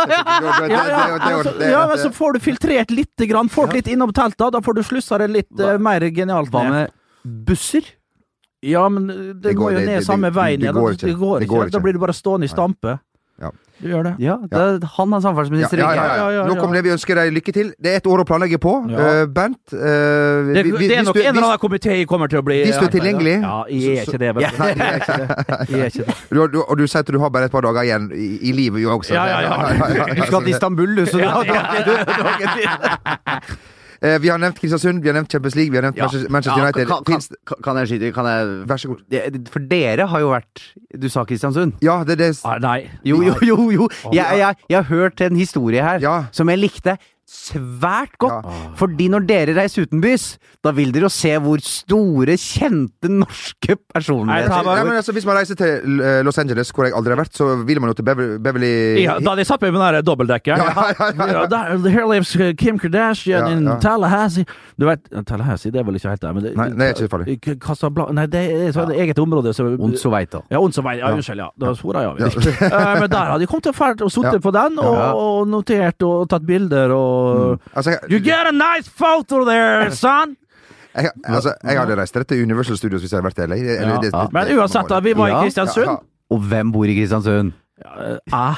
ja, 1.72 1.88
men 1.88 1.98
så 1.98 2.12
får 2.14 2.34
du 2.34 2.40
filtrert 2.44 2.92
litt 2.92 3.28
grann, 3.30 3.50
folk 3.52 3.74
litt 3.76 3.88
innom 3.92 4.14
teltet, 4.16 4.52
da 4.54 4.62
får 4.64 4.80
du 4.80 4.84
slussa 4.86 5.20
det 5.22 5.30
litt 5.32 5.60
eh, 5.60 5.78
mer 5.82 6.06
genialt 6.14 6.52
Hva 6.54 6.66
med 6.70 6.94
busser? 7.48 7.88
Ja, 8.66 8.88
men 8.90 9.10
eh, 9.10 9.34
det, 9.34 9.54
går- 9.58 9.76
jo 9.78 9.84
ned 9.86 10.06
samme 10.06 10.32
veien. 10.34 10.62
Det 10.62 10.72
går 10.74 11.46
ikke. 11.46 11.70
Da 11.74 11.82
blir 11.84 11.94
du 11.94 12.00
bare 12.02 12.16
stående 12.16 12.48
i 12.50 12.52
stampe. 12.52 12.98
Ja. 13.42 13.50
Du 13.84 13.90
gjør 13.92 14.04
det. 14.08 14.12
Ja, 14.24 14.38
det, 14.48 14.88
han 14.96 15.14
er 15.14 15.20
samferdselsminister. 15.20 15.78
ja, 15.82 15.90
ja, 15.92 15.92
ikke? 15.92 16.04
ja. 16.08 16.16
Ja, 16.16 16.28
ja, 16.32 16.36
ja. 16.38 16.44
Nå 16.48 16.54
kommer 16.62 16.78
det 16.78 16.84
vi 16.86 16.92
ønsker 16.94 17.18
deg 17.20 17.34
lykke 17.36 17.54
til. 17.58 17.74
Det 17.76 17.92
er 17.92 17.98
et 18.00 18.08
år 18.08 18.22
å 18.24 18.26
planlegge 18.30 18.56
på. 18.64 18.72
Ja. 18.94 19.02
Eh, 19.04 19.26
Bernt, 19.36 19.60
uh, 19.74 19.82
Det, 20.56 20.64
vi- 20.64 20.72
vi- 20.72 20.88
det 20.88 20.98
er 21.02 21.04
nok 21.04 21.18
du- 21.18 21.20
en 21.20 21.28
eller 21.36 21.48
annen 21.50 21.60
komité 21.60 21.98
jeg 22.00 22.08
kommer 22.08 22.32
til 22.32 22.40
å 22.40 22.46
bli 22.48 22.62
hvis 22.64 22.80
du 22.80 22.86
er 22.86 22.94
tilgjengelig, 22.96 23.36
Ja, 23.42 23.58
jeg 23.68 23.98
er 23.98 24.08
ikke 24.08 24.22
det, 24.24 24.32
vet 24.36 24.48
du. 24.48 24.58
Nei, 24.64 24.70
Jeg 24.72 24.80
er 24.80 24.96
ikke 24.96 25.18
det. 25.20 25.28
Er 25.82 25.86
ikke 25.92 26.06
det. 26.08 26.16
du, 26.32 26.48
du, 26.56 26.60
og 26.64 26.78
du 26.78 26.88
sier 26.88 27.04
at 27.04 27.12
du 27.12 27.20
har 27.20 27.30
bare 27.30 27.46
et 27.52 27.52
par 27.52 27.62
dager 27.68 27.84
igjen 27.84 28.08
i, 28.16 28.30
i 28.48 28.52
livet 28.56 28.82
jo 28.82 28.96
også. 28.96 29.12
Ja, 29.20 29.26
ja, 29.28 29.40
ja. 29.44 30.06
Du 30.16 30.24
skal 30.24 30.42
til 30.48 30.56
Istanbul, 30.56 30.96
du, 30.96 31.06
så 31.06 31.18
du 31.24 31.28
har 31.28 31.44
dagen 31.44 31.66
har 32.08 33.42
Eh, 34.06 34.20
vi 34.22 34.30
har 34.30 34.38
nevnt 34.38 34.60
Kristiansund, 34.62 35.02
vi 35.02 35.10
har 35.10 35.16
nevnt 35.18 35.32
Champions 35.34 35.56
League, 35.58 35.72
vi 35.74 35.78
har 35.80 35.88
nevnt 35.88 35.98
Ja. 35.98 36.10
Manchester, 36.30 36.62
United. 36.62 36.88
Ja, 36.90 37.00
kan, 37.02 37.04
kan, 37.06 37.38
kan, 37.50 37.58
kan 37.66 37.78
jeg 37.82 37.88
skyte? 37.90 38.12
Kan 38.14 38.26
jeg 38.30 38.68
Vær 38.70 38.78
så 38.78 38.88
god. 38.92 39.02
Det- 39.10 39.50
For 39.50 39.60
dere 39.60 40.06
har 40.12 40.20
jo 40.20 40.30
vært 40.30 40.62
Du 41.00 41.10
sa 41.10 41.24
Kristiansund? 41.26 41.74
Ja, 41.82 42.04
det 42.04 42.12
er 42.20 42.22
det 42.28 42.40
Ah, 42.46 42.58
Nei. 42.60 42.90
Jo, 43.04 43.22
jo, 43.22 43.34
jo! 43.42 43.70
jo. 43.72 43.90
Jeg, 44.14 44.26
jeg, 44.38 44.56
jeg 44.70 44.78
har 44.78 44.84
hørt 44.84 45.22
en 45.22 45.36
historie 45.36 45.82
her 45.82 46.00
Ja. 46.00 46.26
som 46.32 46.48
jeg 46.50 46.60
likte 46.60 46.98
svært 47.26 48.14
godt. 48.22 48.46
Ja. 48.46 48.72
Fordi 48.78 49.08
når 49.10 49.26
dere 49.26 49.56
reiser 49.58 49.88
utenbys, 49.88 50.26
da 50.64 50.72
vil 50.78 50.92
dere 50.94 51.08
jo 51.08 51.12
se 51.14 51.32
hvor 51.42 51.62
store, 51.66 52.36
kjente 52.38 53.10
norske 53.10 53.74
Nei, 53.76 53.82
personligheter 53.96 54.52
ta 54.52 54.62
Nei, 54.66 54.84
men 54.86 55.00
altså, 55.00 55.14
Hvis 55.16 55.26
man 55.28 55.38
reiser 55.40 55.58
til 55.58 56.02
Los 56.26 56.38
Angeles, 56.42 56.70
hvor 56.76 56.86
jeg 56.88 56.94
aldri 56.98 57.14
har 57.16 57.20
vært, 57.24 57.34
så 57.38 57.48
vil 57.66 57.82
man 57.82 57.92
jo 57.92 57.98
til 57.98 58.06
Beverly, 58.08 58.38
Beverly 58.46 58.72
Ja, 59.04 59.18
da 59.24 59.36
de 59.38 59.46
satt 59.48 59.64
med 59.66 59.74
den 59.74 59.82
der 59.82 60.06
dobbeltdekkeren 60.06 60.62
Ja, 60.62 60.86
ja, 61.50 61.64
Here 61.86 62.06
lives 62.12 62.36
uh, 62.38 62.52
Kim 62.58 62.80
Kardashian 62.82 63.46
Ja, 63.48 63.52
in 63.56 63.66
ja. 63.68 63.78
Tallahassee. 63.82 64.46
Du 64.78 64.86
vet, 64.90 65.06
Tallahassee 65.28 65.74
det 65.74 65.82
er 65.82 65.88
vel 65.88 65.98
ikke 66.00 66.14
helt 66.14 66.22
der, 66.22 66.36
men 66.38 66.46
det, 66.46 66.54
Nei, 66.60 66.70
nei, 66.78 66.92
ikke 66.94 67.06
så 67.08 67.12
farlig. 67.16 67.38
Casablanca 67.64 68.16
Nei, 68.16 68.26
det 68.32 68.44
er 68.54 68.72
så 68.76 68.86
et 68.86 68.96
eget 69.06 69.20
område. 69.22 69.54
Så, 69.56 69.66
så. 70.02 70.12
Ja, 70.52 70.60
Ons 70.62 70.78
og 70.80 70.86
vei. 70.88 70.98
Ja, 71.00 71.12
unnskyld, 71.16 71.42
ja. 71.42 71.50
Da 71.62 71.74
svora 71.78 72.04
jeg 72.06 72.12
av. 72.12 72.38
Eh, 72.46 73.00
men 73.02 73.10
der 73.12 73.32
hadde 73.32 73.42
de 73.44 73.50
kommet 73.50 73.66
til 73.70 73.76
ferd 73.76 74.04
og 74.06 74.12
sittet 74.14 74.38
Ja. 74.38 74.44
på 74.44 74.52
den, 74.56 74.80
og, 74.82 74.98
og 75.22 75.48
notert 75.50 76.04
og 76.06 76.26
tatt 76.32 76.46
bilder 76.48 76.94
og 76.96 77.15
Altså, 77.76 77.98
You 78.10 78.20
get 78.20 78.48
a 78.48 78.52
nice 78.52 78.90
photo 78.90 79.44
there, 79.46 79.92
son! 80.04 80.36
jeg, 80.96 81.10
altså, 81.26 81.54
jeg 81.64 81.78
hadde 81.80 81.98
reist 82.00 82.16
rett 82.16 82.28
til 82.28 82.44
Universal 82.44 82.78
Studios 82.78 83.02
hvis 83.04 83.12
jeg 83.12 83.22
hadde 83.22 83.30
vært 83.32 83.44
i 83.44 83.48
LA. 83.50 83.56
Det- 83.56 83.82
Ja. 83.82 83.98
det- 84.02 84.12
det- 84.14 84.34
Men 84.34 84.48
uansett, 84.58 84.88
da, 84.90 85.00
vi 85.00 85.14
var 85.14 85.28
Ja. 85.28 85.40
i 85.42 85.44
Kristiansund. 85.50 85.86
Ja, 85.86 85.92
ja. 85.92 85.98
Og 86.32 86.40
hvem 86.42 86.72
bor 86.72 86.86
i 86.86 86.96
Kristiansund? 86.96 87.54
Ja, 87.84 88.16
Jeg 88.28 88.56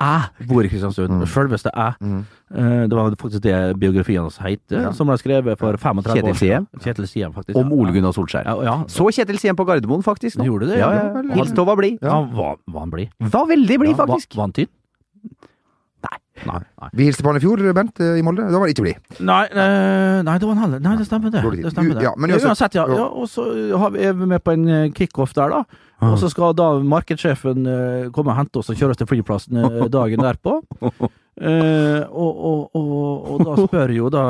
jeg 0.00 0.46
bor 0.48 0.62
i 0.62 0.68
Kristiansund. 0.68 1.10
Mm. 1.10 1.26
Sjølveste 1.26 1.70
jeg. 1.74 1.92
Mm. 2.00 2.24
Eh, 2.54 2.86
Det 2.88 2.92
var 2.96 3.10
faktisk 3.18 3.40
det 3.42 3.78
biografien 3.80 4.20
hans 4.22 4.36
het, 4.38 4.60
Ja. 4.70 4.92
som 4.92 5.06
ble 5.08 5.16
skrevet 5.18 5.58
for 5.58 5.76
35 5.76 6.14
Kjetil 6.14 6.30
år 6.30 6.34
siden. 6.38 6.66
Siem? 6.70 6.80
Kjetil 6.84 7.06
Siem, 7.08 7.32
faktisk. 7.34 7.56
Om. 7.56 7.72
Ole 7.72 7.92
Gunnar 7.92 8.12
Solskjær. 8.12 8.44
Ja, 8.44 8.62
ja. 8.62 8.84
Så 8.86 9.08
Kjetil 9.10 9.38
Siem 9.38 9.56
på 9.56 9.66
Gardermoen, 9.66 10.02
faktisk. 10.04 10.36
nå. 10.38 10.44
Gjorde 10.44 10.68
det? 10.68 10.78
Ja, 10.78 10.90
Ja, 10.92 11.34
Hils 11.34 11.52
Tova 11.52 11.74
blid. 11.76 11.98
Ja. 12.02 12.10
Han 12.10 12.32
var, 12.34 12.56
var 12.68 12.80
han 12.80 12.90
blid? 12.90 13.08
Var 13.20 13.46
veldig 13.46 13.78
blid, 13.78 13.96
Ja, 13.96 14.06
faktisk. 14.06 14.34
Var, 14.34 14.36
var 14.36 14.42
han 14.44 14.52
tynn? 14.52 14.68
Nei. 16.46 16.60
Vi 16.94 17.08
hilste 17.08 17.24
på 17.24 17.32
han 17.32 17.40
i 17.40 17.42
fjor, 17.42 17.62
Bent, 17.74 18.00
eh, 18.00 18.18
i 18.20 18.22
Molde. 18.22 18.46
Da 18.46 18.60
var 18.60 18.68
det 18.70 18.76
ikke 18.76 18.86
blid. 18.86 19.20
Nei, 19.24 19.42
eh, 19.50 20.22
nei, 20.22 20.38
det 20.38 20.46
var 20.48 20.54
en 20.54 20.62
halv. 20.64 20.80
Nei, 20.84 20.96
det 21.00 21.06
stemmer 21.08 21.34
det. 21.34 21.42
Det, 21.42 21.72
stemmer 21.74 21.98
det. 21.98 22.06
Ja, 22.06 22.14
men 22.16 22.30
uansett- 22.36 22.78
ja. 22.78 22.86
ja. 22.86 23.06
Og 23.08 23.28
så 23.28 23.44
har 23.78 23.90
vi, 23.94 24.04
er 24.06 24.16
vi 24.18 24.26
med 24.30 24.44
på 24.44 24.54
en 24.54 24.68
eh, 24.68 24.90
kickoff 24.94 25.34
der, 25.34 25.50
da. 25.56 25.64
Og 26.06 26.18
så 26.20 26.30
skal 26.30 26.54
da 26.54 26.76
markedssjefen 26.78 27.64
komme 28.14 28.30
og 28.30 28.36
hente 28.38 28.60
oss 28.60 28.68
og 28.70 28.76
kjøre 28.78 28.94
oss 28.94 29.00
til 29.00 29.08
flyplassen 29.10 29.58
dagen 29.96 30.22
derpå. 30.22 30.60
Eh, 31.38 32.02
og, 32.10 32.38
og, 32.50 32.70
og, 32.74 33.30
og 33.30 33.42
da 33.46 33.52
spør 33.62 33.92
jo 33.94 34.08
da 34.10 34.22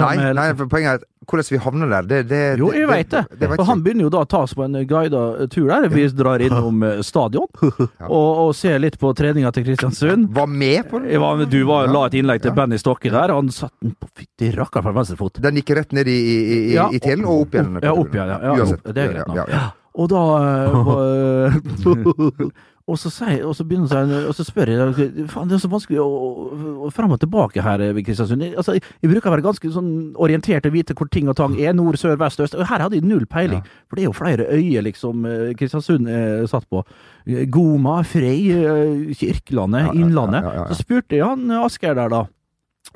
Nei, 0.00 0.32
nei, 0.32 0.46
poenget 0.56 0.88
er 0.88 1.00
at 1.02 1.04
hvordan 1.26 1.48
vi 1.50 1.58
havner 1.62 1.90
der, 1.90 2.06
det, 2.10 2.18
det 2.30 2.40
Jo, 2.60 2.70
jeg 2.74 2.86
veit 2.90 3.10
det. 3.10 3.22
det 3.32 3.48
det 3.50 3.58
og 3.58 3.66
han 3.66 3.82
begynner 3.84 4.06
jo 4.06 4.10
da 4.14 4.22
å 4.24 4.28
ta 4.30 4.40
oss 4.46 4.54
på 4.54 4.64
en 4.64 4.76
guida 4.88 5.22
tur 5.52 5.68
der. 5.68 5.88
Vi 5.92 6.04
drar 6.14 6.42
innom 6.44 6.82
eh, 6.86 7.00
stadion 7.06 7.48
og, 7.62 8.28
og 8.46 8.52
ser 8.56 8.78
litt 8.82 8.98
på 9.02 9.10
treninga 9.18 9.50
til 9.56 9.66
Kristiansund. 9.66 10.28
Var 10.36 10.46
med 10.50 10.90
på 10.90 11.00
det? 11.04 11.18
var, 11.22 11.42
du 11.50 11.58
var, 11.68 11.88
la 11.92 12.04
et 12.08 12.16
innlegg 12.20 12.42
til 12.44 12.52
Ja. 12.52 12.56
Benny 12.60 12.78
Stokke 12.78 13.10
der. 13.10 13.34
Han 13.34 13.50
satte 13.54 13.76
den 13.82 13.96
på 13.98 14.08
fytti 14.16 14.52
rakkeren 14.56 14.86
fra 14.86 14.94
venstre 15.00 15.16
fot. 15.20 15.40
Den 15.42 15.58
gikk 15.60 15.74
rett 15.78 15.92
ned 15.96 16.08
i, 16.08 16.16
i, 16.16 16.38
i, 16.44 16.60
Ja, 16.76 16.86
i 16.94 17.00
telen 17.02 17.26
og 17.26 17.46
opp 17.46 17.56
igjen. 17.58 17.78
Ja, 17.82 17.92
opp 17.96 18.14
igjen. 18.14 18.30
Ja, 18.36 18.54
Uansett. 18.54 18.86
det 18.94 19.02
er 19.08 19.12
greit 19.18 19.52
ja. 19.56 19.66
Og 19.96 20.10
da 20.12 20.22
var, 20.86 21.54
og, 22.86 22.96
så 22.98 23.10
sier, 23.10 23.40
og 23.46 23.54
så 23.58 23.64
han 23.90 24.10
Og 24.28 24.34
så 24.36 24.44
spør 24.46 24.70
jeg 24.70 25.26
Faen, 25.28 25.48
det 25.50 25.56
er 25.56 25.62
så 25.64 25.68
vanskelig 25.72 25.98
å, 25.98 26.06
å, 26.06 26.86
å 26.86 26.90
frem 26.94 27.10
og 27.10 27.18
tilbake 27.20 27.62
her 27.64 27.80
i 27.82 28.02
Kristiansund. 28.06 28.42
Jeg- 28.42 28.56
Altså, 28.56 28.72
jeg, 28.78 28.82
bruker 29.10 29.26
å 29.28 29.34
være 29.34 29.42
ganske 29.42 29.70
sånn 29.74 30.14
orientert 30.14 30.66
og 30.66 30.72
vite 30.72 30.94
hvor 30.94 31.08
ting 31.10 31.28
og 31.28 31.34
tang 31.36 31.56
er. 31.58 31.72
Nord, 31.74 31.98
sør, 31.98 32.16
vest, 32.16 32.38
øst. 32.40 32.54
Og 32.54 32.66
her 32.66 32.78
hadde 32.84 32.94
jeg 33.00 33.04
null 33.04 33.26
peiling. 33.26 33.62
For 33.88 33.96
det 33.96 34.04
er 34.04 34.06
jo 34.06 34.12
flere 34.16 34.46
øyer 34.54 34.82
liksom 34.86 35.26
eh, 35.26 35.52
Kristiansund 35.58 36.06
er 36.08 36.46
satt 36.46 36.68
på. 36.70 36.84
Eh, 37.26 37.44
Goma, 37.50 38.02
Frei, 38.06 38.50
eh, 38.54 39.14
Kirkelandet, 39.18 39.88
Ja, 39.88 39.92
ja, 39.92 40.00
Innlandet. 40.06 40.42
ja, 40.46 40.52
ja, 40.54 40.62
ja. 40.62 40.74
Så 40.74 40.84
spurte 40.86 41.16
jeg 41.18 41.26
han 41.26 41.50
Asker 41.50 41.94
der, 41.98 42.08
da. 42.08 42.24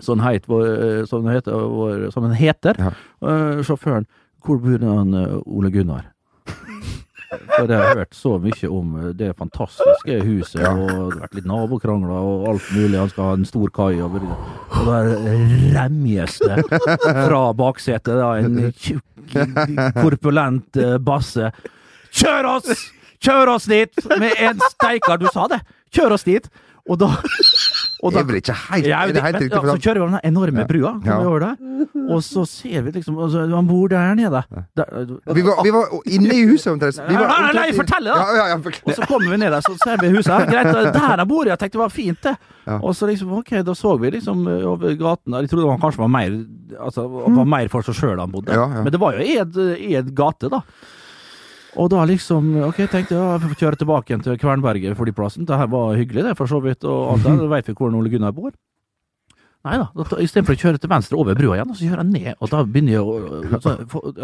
Sånn 0.00 0.20
heit, 0.22 0.46
som 1.10 1.24
han 1.26 1.34
heter, 1.34 2.10
som 2.14 2.22
han 2.28 2.36
heter 2.38 2.78
Ja. 2.78 2.92
eh, 3.26 3.58
sjåføren. 3.66 4.06
Hvor 4.40 4.56
bor 4.62 4.78
han 4.86 5.12
eh, 5.14 5.36
Ole 5.44 5.68
Gunnar? 5.74 6.06
For 7.30 7.70
jeg 7.70 7.78
har 7.78 7.98
hørt 8.00 8.16
så 8.18 8.32
mye 8.42 8.68
om 8.74 8.94
eh, 8.98 9.10
det 9.14 9.30
fantastiske 9.38 10.16
huset, 10.26 10.62
og 10.66 10.80
det 10.88 10.96
har 10.96 11.18
vært 11.20 11.36
litt 11.38 11.46
nabokrangler 11.46 12.30
og 12.30 12.46
alt 12.50 12.70
mulig. 12.74 12.98
Han 12.98 13.12
skal 13.12 13.28
ha 13.28 13.34
en 13.38 13.46
stor 13.46 13.70
kai. 13.76 14.00
Og, 14.02 14.16
Og 14.18 14.88
der 14.88 15.12
remjes 15.76 16.40
det 16.42 16.64
fra 17.04 17.42
baksetet, 17.54 18.18
da, 18.18 18.32
en 18.42 18.72
tjukk, 18.74 19.36
korpulent 20.00 20.80
eh, 20.80 20.96
basse. 20.98 21.52
Kjør 22.10 22.50
oss! 22.56 22.88
Kjør 23.22 23.54
oss 23.54 23.68
dit! 23.70 23.94
Med 24.18 24.34
en 24.40 24.62
steikar 24.72 25.20
Du 25.20 25.28
sa 25.30 25.46
det! 25.52 25.60
Kjør 25.94 26.16
oss 26.16 26.26
dit! 26.26 26.50
Og 26.90 26.98
da, 26.98 27.12
og 28.02 28.12
Det 28.14 28.20
er 28.20 28.24
vel 28.28 28.36
ikke 28.40 28.54
helt, 28.56 28.86
ja, 28.88 29.00
det 29.06 29.22
helt 29.22 29.36
riktig 29.42 29.58
ja, 29.58 29.72
så 29.74 29.80
kjører 29.84 30.00
vi 30.00 30.06
den 30.14 30.20
enorme 30.30 30.64
brua, 30.68 30.92
Ja. 31.04 31.16
og 32.14 32.22
så 32.24 32.44
ser 32.48 32.82
vi 32.86 32.92
liksom 32.94 33.18
altså, 33.20 33.42
Han 33.52 33.66
bor 33.68 33.88
der 33.92 34.14
nede. 34.14 34.42
Der, 34.76 34.84
Vi 35.34 35.42
var, 35.44 35.60
vi 35.64 35.72
var 35.74 35.84
inne 36.06 36.34
i 36.34 36.46
huset 36.48 36.72
omtrent. 36.72 36.96
Nei, 37.08 37.16
nei, 37.20 37.52
nei, 37.58 37.66
fortell 37.76 38.04
det 38.08 38.14
da. 38.14 38.20
Ja, 38.20 38.36
ja, 38.38 38.46
ja, 38.54 38.56
forklar. 38.64 38.86
og 38.88 38.96
så 38.96 39.08
kommer 39.10 39.30
vi 39.34 39.36
ned 39.42 39.52
der, 39.52 39.60
så 39.66 39.76
ser 39.84 40.00
vi 40.00 40.12
huset. 40.16 40.48
Greit, 40.48 40.72
der 40.72 41.16
jeg 41.22 41.28
bor. 41.28 41.44
Jeg 41.50 41.58
tenkte 41.60 41.78
det 41.78 41.82
var 41.84 41.92
fint, 41.94 42.22
det. 42.24 42.36
Og 42.80 42.94
så 42.96 43.06
liksom, 43.10 43.32
ok, 43.40 43.50
da 43.66 43.74
så 43.74 43.96
vi 44.00 44.10
liksom 44.16 44.46
eh, 44.48 44.64
over 44.70 44.94
gaten 44.96 45.32
der. 45.36 45.44
Jeg 45.44 45.50
trodde 45.52 45.70
han 45.70 45.80
kanskje 45.82 46.04
var 46.04 46.12
mer 46.16 46.38
Altså, 46.80 47.02
var 47.10 47.44
mer 47.50 47.68
for 47.68 47.82
seg 47.82 47.96
sjøl 47.98 48.20
han 48.22 48.30
bodde. 48.32 48.54
Men 48.54 48.92
det 48.94 49.00
var 49.02 49.18
jo 49.18 49.24
i 49.26 49.94
en 49.98 50.14
gate, 50.14 50.48
da. 50.52 50.60
Og 51.78 51.90
da 51.92 52.02
liksom 52.08 52.50
Ok, 52.66 52.80
tenkte 52.90 53.14
jeg 53.14 53.20
jeg 53.20 53.42
får 53.44 53.60
kjøre 53.60 53.78
tilbake 53.82 54.10
igjen 54.10 54.24
til 54.24 54.40
Kvernberget 54.40 54.98
flyplassen. 54.98 55.46
Det 55.46 55.58
her 55.60 55.70
var 55.70 55.94
hyggelig, 55.98 56.24
det, 56.26 56.34
for 56.38 56.50
så 56.50 56.58
vidt. 56.64 56.84
Og 56.84 57.14
alt. 57.14 57.28
Da 57.28 57.50
veit 57.52 57.70
vi 57.70 57.76
hvor 57.78 57.94
Ole 57.94 58.10
Gunnar 58.12 58.34
bor. 58.34 58.50
Nei 59.60 59.76
da. 59.76 59.90
Istedenfor 60.24 60.56
å 60.56 60.60
kjøre 60.60 60.80
til 60.80 60.88
venstre 60.88 61.18
over 61.20 61.36
brua 61.36 61.58
igjen, 61.58 61.72
så 61.76 61.84
kjører 61.84 62.00
jeg 62.00 62.12
ned. 62.14 62.30
Og 62.40 62.48
da 62.48 62.62
begynner 62.64 62.94
jeg 62.94 63.02
å 63.04 63.58
så, 63.60 63.74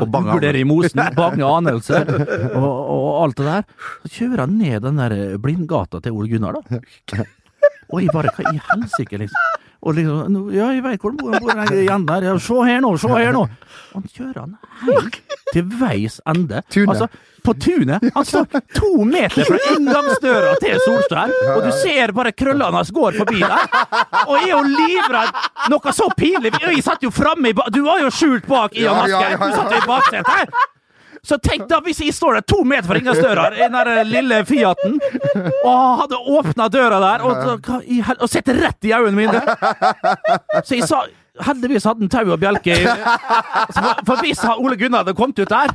bange 0.09 0.33
vurdere 0.33 0.63
i 0.63 0.65
mosen, 0.69 1.03
bange 1.19 1.45
anelser 1.45 2.09
og, 2.57 2.65
og 2.65 3.09
alt 3.21 3.43
det 3.43 3.49
der. 3.51 3.67
Så 4.07 4.13
kjører 4.15 4.47
jeg 4.47 4.55
ned 4.55 4.87
den 4.87 5.03
der 5.03 5.17
blindgata 5.43 6.01
til 6.01 6.17
Ole 6.17 6.33
Gunnar, 6.33 6.57
da. 6.57 7.27
Og 7.93 8.01
jeg 8.01 8.15
bare 8.17 8.33
Hva 8.35 8.49
i 8.49 8.63
helsike, 8.71 9.21
liksom? 9.21 9.61
Og 9.87 9.95
liksom 9.95 10.51
Ja, 10.55 10.73
jeg 10.75 10.83
veit 10.85 11.01
hvor 11.01 11.13
han 11.15 11.21
bor, 11.21 11.33
han 11.33 11.45
bor 11.45 11.55
der 11.55 11.79
igjen 11.85 12.07
der. 12.09 12.27
Ja, 12.31 12.35
se 12.43 12.59
her 12.67 12.83
nå, 12.83 12.91
se 12.99 13.11
her 13.13 13.33
nå! 13.37 13.47
Han 13.95 14.05
kjører 14.13 14.43
han 14.43 14.57
helt 14.83 15.21
til 15.55 15.65
veis 15.81 16.19
ende. 16.29 16.61
Tune. 16.75 16.91
Altså, 16.93 17.07
på 17.47 17.55
tunet. 17.63 18.03
Han 18.17 18.27
står 18.27 18.49
to 18.75 18.91
meter 19.07 19.47
fra 19.47 19.59
inngangsdøra 19.73 20.57
til 20.61 20.81
Solstad, 20.83 21.33
og 21.55 21.63
du 21.65 21.71
ser 21.79 22.13
bare 22.17 22.35
krøllene 22.35 22.75
hans 22.75 22.91
går 22.93 23.17
forbi 23.21 23.39
der. 23.41 23.63
Og 24.27 24.35
jeg 24.41 24.51
er 24.51 24.53
jo 24.53 24.63
livredd. 24.67 25.39
Noe 25.73 25.95
så 25.95 26.11
pinlig. 26.19 26.53
Jeg 26.67 26.83
satt 26.85 27.07
jo 27.07 27.13
framme 27.15 27.53
i 27.53 27.57
ba 27.57 27.69
Du 27.73 27.85
var 27.87 28.03
jo 28.03 28.11
skjult 28.13 28.49
bak 28.51 28.75
Ian 28.77 29.05
Asker. 29.07 29.39
Du 29.39 29.55
satt 29.55 29.77
jo 29.77 29.81
i 29.85 29.87
baksetet. 29.87 30.57
Så 31.27 31.39
tenk 31.43 31.67
da 31.71 31.81
hvis 31.83 32.01
jeg 32.05 32.15
står 32.15 32.39
der 32.39 32.47
to 32.47 32.63
meter 32.63 32.87
fra 32.87 33.01
inngangsdøra 33.01 33.49
i 33.57 33.63
den 33.65 33.77
der 33.77 34.03
lille 34.07 34.41
Fiaten, 34.47 34.99
og 35.67 36.03
hadde 36.05 36.21
åpna 36.39 36.69
døra 36.71 37.03
der 37.03 37.27
og, 37.27 37.71
og 38.21 38.29
sett 38.31 38.51
rett 38.55 38.87
i 38.87 38.95
øynene 38.95 39.17
mine. 39.25 39.41
Så 40.63 40.79
jeg 40.79 40.87
sa 40.89 41.05
Heldigvis 41.37 41.85
hadde 41.85 42.01
han 42.01 42.09
tau 42.09 42.31
og 42.33 42.39
bjelke. 42.41 42.73
For, 44.07 44.17
hvis 44.23 44.41
Ole 44.55 44.77
Gunnar 44.81 45.03
hadde 45.03 45.13
kommet 45.19 45.43
ut 45.43 45.51
der 45.51 45.75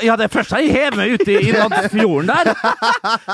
Jeg 0.00 0.08
hadde 0.08 0.28
først 0.32 0.54
hevet 0.56 0.96
meg 0.96 1.12
ut 1.18 1.28
i 1.28 1.36
innlandsfjorden 1.50 2.30
der. 2.30 2.52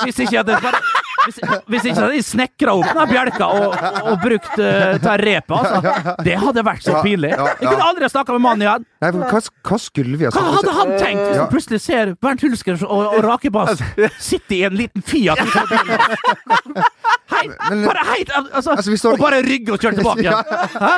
Hvis 0.03 0.19
ikke 0.25 0.35
jeg 0.35 0.43
hadde 0.43 0.59
bare 0.65 0.81
hvis, 1.25 1.39
hvis 1.71 1.87
ikke 1.89 2.01
hadde 2.01 2.17
de 2.17 2.25
snekra 2.27 2.75
opp 2.79 2.91
den 2.99 3.11
bjelka 3.13 3.49
og, 3.57 3.77
og, 4.03 4.15
brukt 4.23 4.53
uh, 4.59 4.97
ta 5.03 5.17
repet, 5.21 5.55
altså. 5.59 6.17
Det 6.27 6.37
hadde 6.43 6.65
vært 6.67 6.87
så 6.87 6.99
pinlig. 7.05 7.33
Jeg 7.33 7.69
kunne 7.69 7.87
aldri 7.87 8.07
ha 8.07 8.13
snakka 8.13 8.37
med 8.37 8.45
mannen 8.47 8.67
igjen. 8.67 8.87
Nei, 9.03 9.13
hva, 9.19 9.43
hva 9.69 9.79
skulle 9.83 10.19
vi 10.19 10.29
ha 10.29 10.33
Hva 10.35 10.45
hadde 10.59 10.75
han 10.77 10.95
tenkt 11.01 11.23
hvis 11.27 11.41
han 11.41 11.51
plutselig 11.51 11.81
ser 11.83 12.13
Bernt 12.23 12.45
Hulsker 12.45 12.85
og, 12.87 13.17
og 13.17 13.25
Rakebass 13.27 13.83
sitte 14.31 14.59
i 14.59 14.63
en 14.69 14.79
liten 14.79 15.03
Fiat? 15.07 15.41
Men- 17.71 17.85
bare 17.87 18.05
heit, 18.13 18.31
altså, 18.53 18.71
Altså, 18.77 18.91
vi 18.91 18.97
står- 18.97 19.13
Og 19.13 19.19
bare 19.19 19.43
rygge 19.43 19.73
og 19.73 19.79
kjøre 19.81 19.95
tilbake 19.99 20.21
igjen. 20.23 20.45
Hæ? 20.79 20.95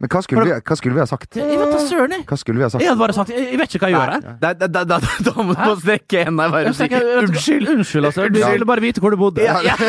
Men 0.00 0.08
hva 0.10 0.20
skulle, 0.24 0.44
vi, 0.44 0.50
hva 0.66 0.76
skulle 0.76 0.94
vi 0.96 1.00
ha 1.00 1.06
sagt? 1.06 1.36
Jeg 1.36 1.58
vet 1.60 1.70
da 1.72 1.78
søren, 1.86 2.10
jeg. 2.16 2.24
Hva 2.26 2.36
skulle 2.40 2.58
vi 2.58 2.64
ha 2.66 2.68
sagt? 2.72 2.82
Jeg 2.82 2.90
hadde 2.90 2.98
bare 2.98 3.12
sagt 3.14 3.28
Jeg 3.30 3.58
vet 3.60 3.74
ikke 3.76 3.86
hva 3.86 3.90
jeg 3.90 3.96
gjør 3.96 4.12
her. 4.16 4.36
Da, 4.42 4.52
da, 4.52 4.66
da, 4.66 4.84
da, 4.98 5.32
må 5.46 5.54
du 5.54 5.80
strekke 5.80 6.24
hendene 6.26 6.46
og 6.48 6.52
bare 6.56 6.72
si 6.74 6.88
Unnskyld. 6.90 7.68
Unnskyld, 7.76 8.04
altså. 8.10 8.26
Du 8.32 8.40
ville 8.40 8.66
bare 8.66 8.80
vite 8.82 9.00
hvor 9.00 9.10
du 9.14 9.16
bodde. 9.20 9.42
Ja, 9.46 9.60
ja. 9.62 9.76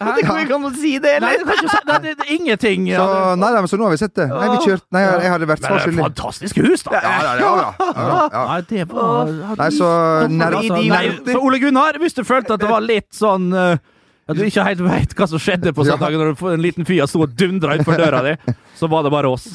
Det 0.00 0.24
går 0.24 0.38
ikke 0.46 0.54
an 0.56 0.64
å 0.64 0.70
si 0.74 0.94
det, 0.98 1.10
eller? 1.18 1.42
Nei, 1.44 1.56
det, 1.60 1.80
det, 2.00 2.14
det 2.16 2.24
er 2.24 2.32
ingenting. 2.32 2.86
Så, 2.88 3.04
Ja, 3.04 3.34
nei, 3.36 3.50
nei, 3.52 3.60
men 3.60 3.68
så 3.68 3.76
nå 3.76 3.84
har 3.84 3.92
vi 3.92 4.00
sett 4.00 4.14
det. 4.16 4.26
Nei, 4.32 4.48
vi 4.54 4.60
kjørt 4.64 4.84
Nei, 4.96 5.02
jeg, 5.04 5.20
jeg 5.26 5.30
hadde 5.34 5.48
vært 5.50 5.60
Men 5.60 5.68
svar 5.68 5.76
er 5.76 5.84
skyldig. 5.84 6.04
fantastisk 6.06 6.60
hus, 6.64 6.82
da! 6.86 6.90
Ja, 6.96 7.00
ja, 7.04 7.10
ja, 7.20 7.34
ja, 7.36 7.74
ja, 8.00 8.28
ja. 8.32 8.44
Nei, 8.50 8.60
det 8.70 8.86
var 8.88 9.34
Nei, 9.60 9.68
så 9.76 9.90
nær- 10.32 10.56
altså, 10.62 10.80
Nei, 10.88 11.04
så 11.28 11.42
Ole 11.44 11.60
Gunnar, 11.60 12.00
hvis 12.00 12.16
du 12.16 12.22
følte 12.24 12.56
at 12.56 12.64
det 12.64 12.70
var 12.72 12.80
litt 12.80 13.10
sånn 13.12 13.52
eh, 13.52 13.76
At 14.30 14.38
du 14.38 14.44
ikke 14.46 14.66
helt 14.66 14.82
veit 14.86 15.14
hva 15.18 15.26
som 15.30 15.42
skjedde 15.42 15.72
på 15.76 15.86
søndagen 15.88 16.22
når 16.22 16.34
du 16.34 16.44
en 16.52 16.62
liten 16.62 16.86
fyr 16.88 17.06
sto 17.10 17.24
og 17.24 17.34
dundra 17.38 17.76
utfor 17.80 17.98
døra 17.98 18.22
di, 18.28 18.36
så 18.78 18.88
var 18.90 19.06
det 19.06 19.12
bare 19.14 19.32
oss. 19.32 19.48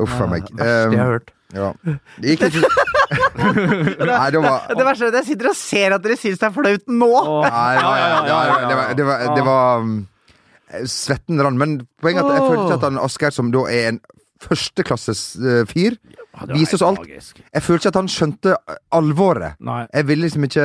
Uff 0.00 0.16
a 0.16 0.28
meg. 0.30 0.46
Det 0.48 0.64
verste 0.64 0.96
jeg 0.96 1.02
har 1.02 1.12
hørt. 1.16 1.34
ja. 1.54 1.72
Det 2.20 2.36
gikk 2.36 2.46
ikke 2.48 2.62
Nei, 4.06 4.28
det 4.30 4.38
var 4.38 4.68
Det 4.70 4.84
verste 4.86 5.08
er 5.08 5.10
at 5.10 5.16
jeg 5.18 5.26
sitter 5.32 5.48
og 5.50 5.56
ser 5.58 5.94
at 5.96 6.04
dere 6.04 6.16
syns 6.20 6.38
det 6.38 6.46
er 6.46 6.52
flaut 6.54 6.84
nå! 6.86 7.08
Nei, 7.42 7.72
det 7.74 7.84
var, 7.84 7.96
ja, 7.98 8.06
ja, 8.06 8.20
ja, 8.22 8.60
det 8.70 8.76
var, 8.78 8.92
det 8.94 9.06
var, 9.08 9.24
det 9.34 9.44
var 9.48 10.86
Svetten 10.86 11.42
rann. 11.42 11.58
Men 11.58 11.80
poenget 12.00 12.22
er 12.22 12.30
at 12.30 12.38
jeg 12.38 12.52
følte 12.52 12.76
at 12.78 12.84
han 12.86 13.00
Asgeir, 13.02 13.34
som 13.34 13.50
da 13.50 13.64
er 13.66 13.88
en 13.90 14.00
førsteklasses 14.40 15.24
uh, 15.42 15.62
fyr, 15.68 15.96
viser 16.48 16.74
oss 16.78 16.82
alt. 16.82 17.04
Jeg 17.08 17.62
føler 17.62 17.78
ikke 17.82 17.92
at 17.92 17.98
han 18.00 18.08
skjønte 18.08 18.54
alvoret. 18.96 19.56
Nei. 19.60 19.82
Jeg 19.92 20.06
ville 20.08 20.26
liksom 20.26 20.44
ikke 20.48 20.64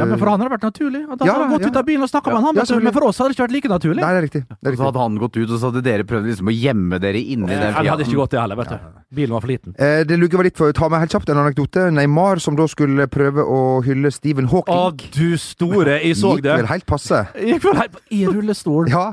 Ja, 0.00 0.04
men 0.08 0.18
for 0.20 0.30
han 0.32 0.40
har 0.40 0.48
det 0.50 0.54
vært 0.58 0.66
naturlig. 0.68 1.02
At 1.06 1.18
han 1.20 1.26
Ja, 1.28 1.34
har 1.40 1.48
gått 1.50 1.60
ja. 1.66 1.68
ut 1.72 1.76
av 1.80 1.84
bilen 1.86 2.02
og 2.06 2.10
snakka 2.10 2.32
med 2.34 2.42
han. 2.42 2.54
Ja, 2.54 2.60
vet 2.60 2.60
du. 2.60 2.66
selvfølgelig. 2.66 2.84
Men 2.90 2.96
for 2.96 3.06
oss 3.08 3.18
hadde 3.18 3.28
det 3.30 3.36
ikke 3.36 3.46
vært 3.46 3.56
like 3.56 3.68
naturlig. 3.72 4.02
Nei, 4.04 4.12
det 4.12 4.20
er 4.20 4.26
riktig. 4.26 4.42
Det 4.60 4.72
er 4.72 4.76
Så 4.76 4.84
hadde 4.90 4.98
han 5.06 5.16
gått 5.18 5.36
ut, 5.36 5.50
og 5.50 5.58
så 5.60 5.70
hadde 5.70 5.82
dere 5.86 6.04
prøvd 6.04 6.26
liksom 6.30 6.46
å 6.52 6.54
gjemme 6.56 7.00
dere 7.00 7.18
inni 7.22 7.46
den 7.46 7.60
det 7.66 7.90
hadde 7.90 8.04
ikke 8.06 8.16
gått, 8.20 8.30
det 8.30 8.40
heller. 8.40 8.56
vet 8.56 8.68
du. 8.68 8.78
Bilen 9.16 9.32
var 9.36 9.40
for 9.40 9.48
liten. 9.48 9.74
Eh, 9.78 10.02
det 10.04 10.16
lugger 10.18 10.36
var 10.40 10.44
litt 10.44 10.56
for 10.58 10.68
å 10.72 10.74
ta 10.76 10.88
med 10.88 11.00
helt 11.00 11.12
kjapt 11.12 11.28
en 11.30 11.38
anekdote. 11.38 11.90
Neymar 11.94 12.40
som 12.42 12.56
da 12.56 12.66
skulle 12.66 13.06
prøve 13.06 13.44
å 13.44 13.82
hylle 13.86 14.10
Stephen 14.10 14.46
Hawking. 14.50 14.74
Å, 14.74 14.92
du 15.14 15.36
store, 15.38 16.00
jeg 16.02 16.16
så 16.18 16.34
det. 16.36 16.50
Gikk 16.50 16.62
vel 16.62 16.70
helt 16.72 16.86
passe. 16.86 17.22
Gikk 17.50 17.64
vel 17.64 17.76
helt 17.80 17.96
i 18.10 18.24
rullestol. 18.26 18.90
Ja. 18.90 19.12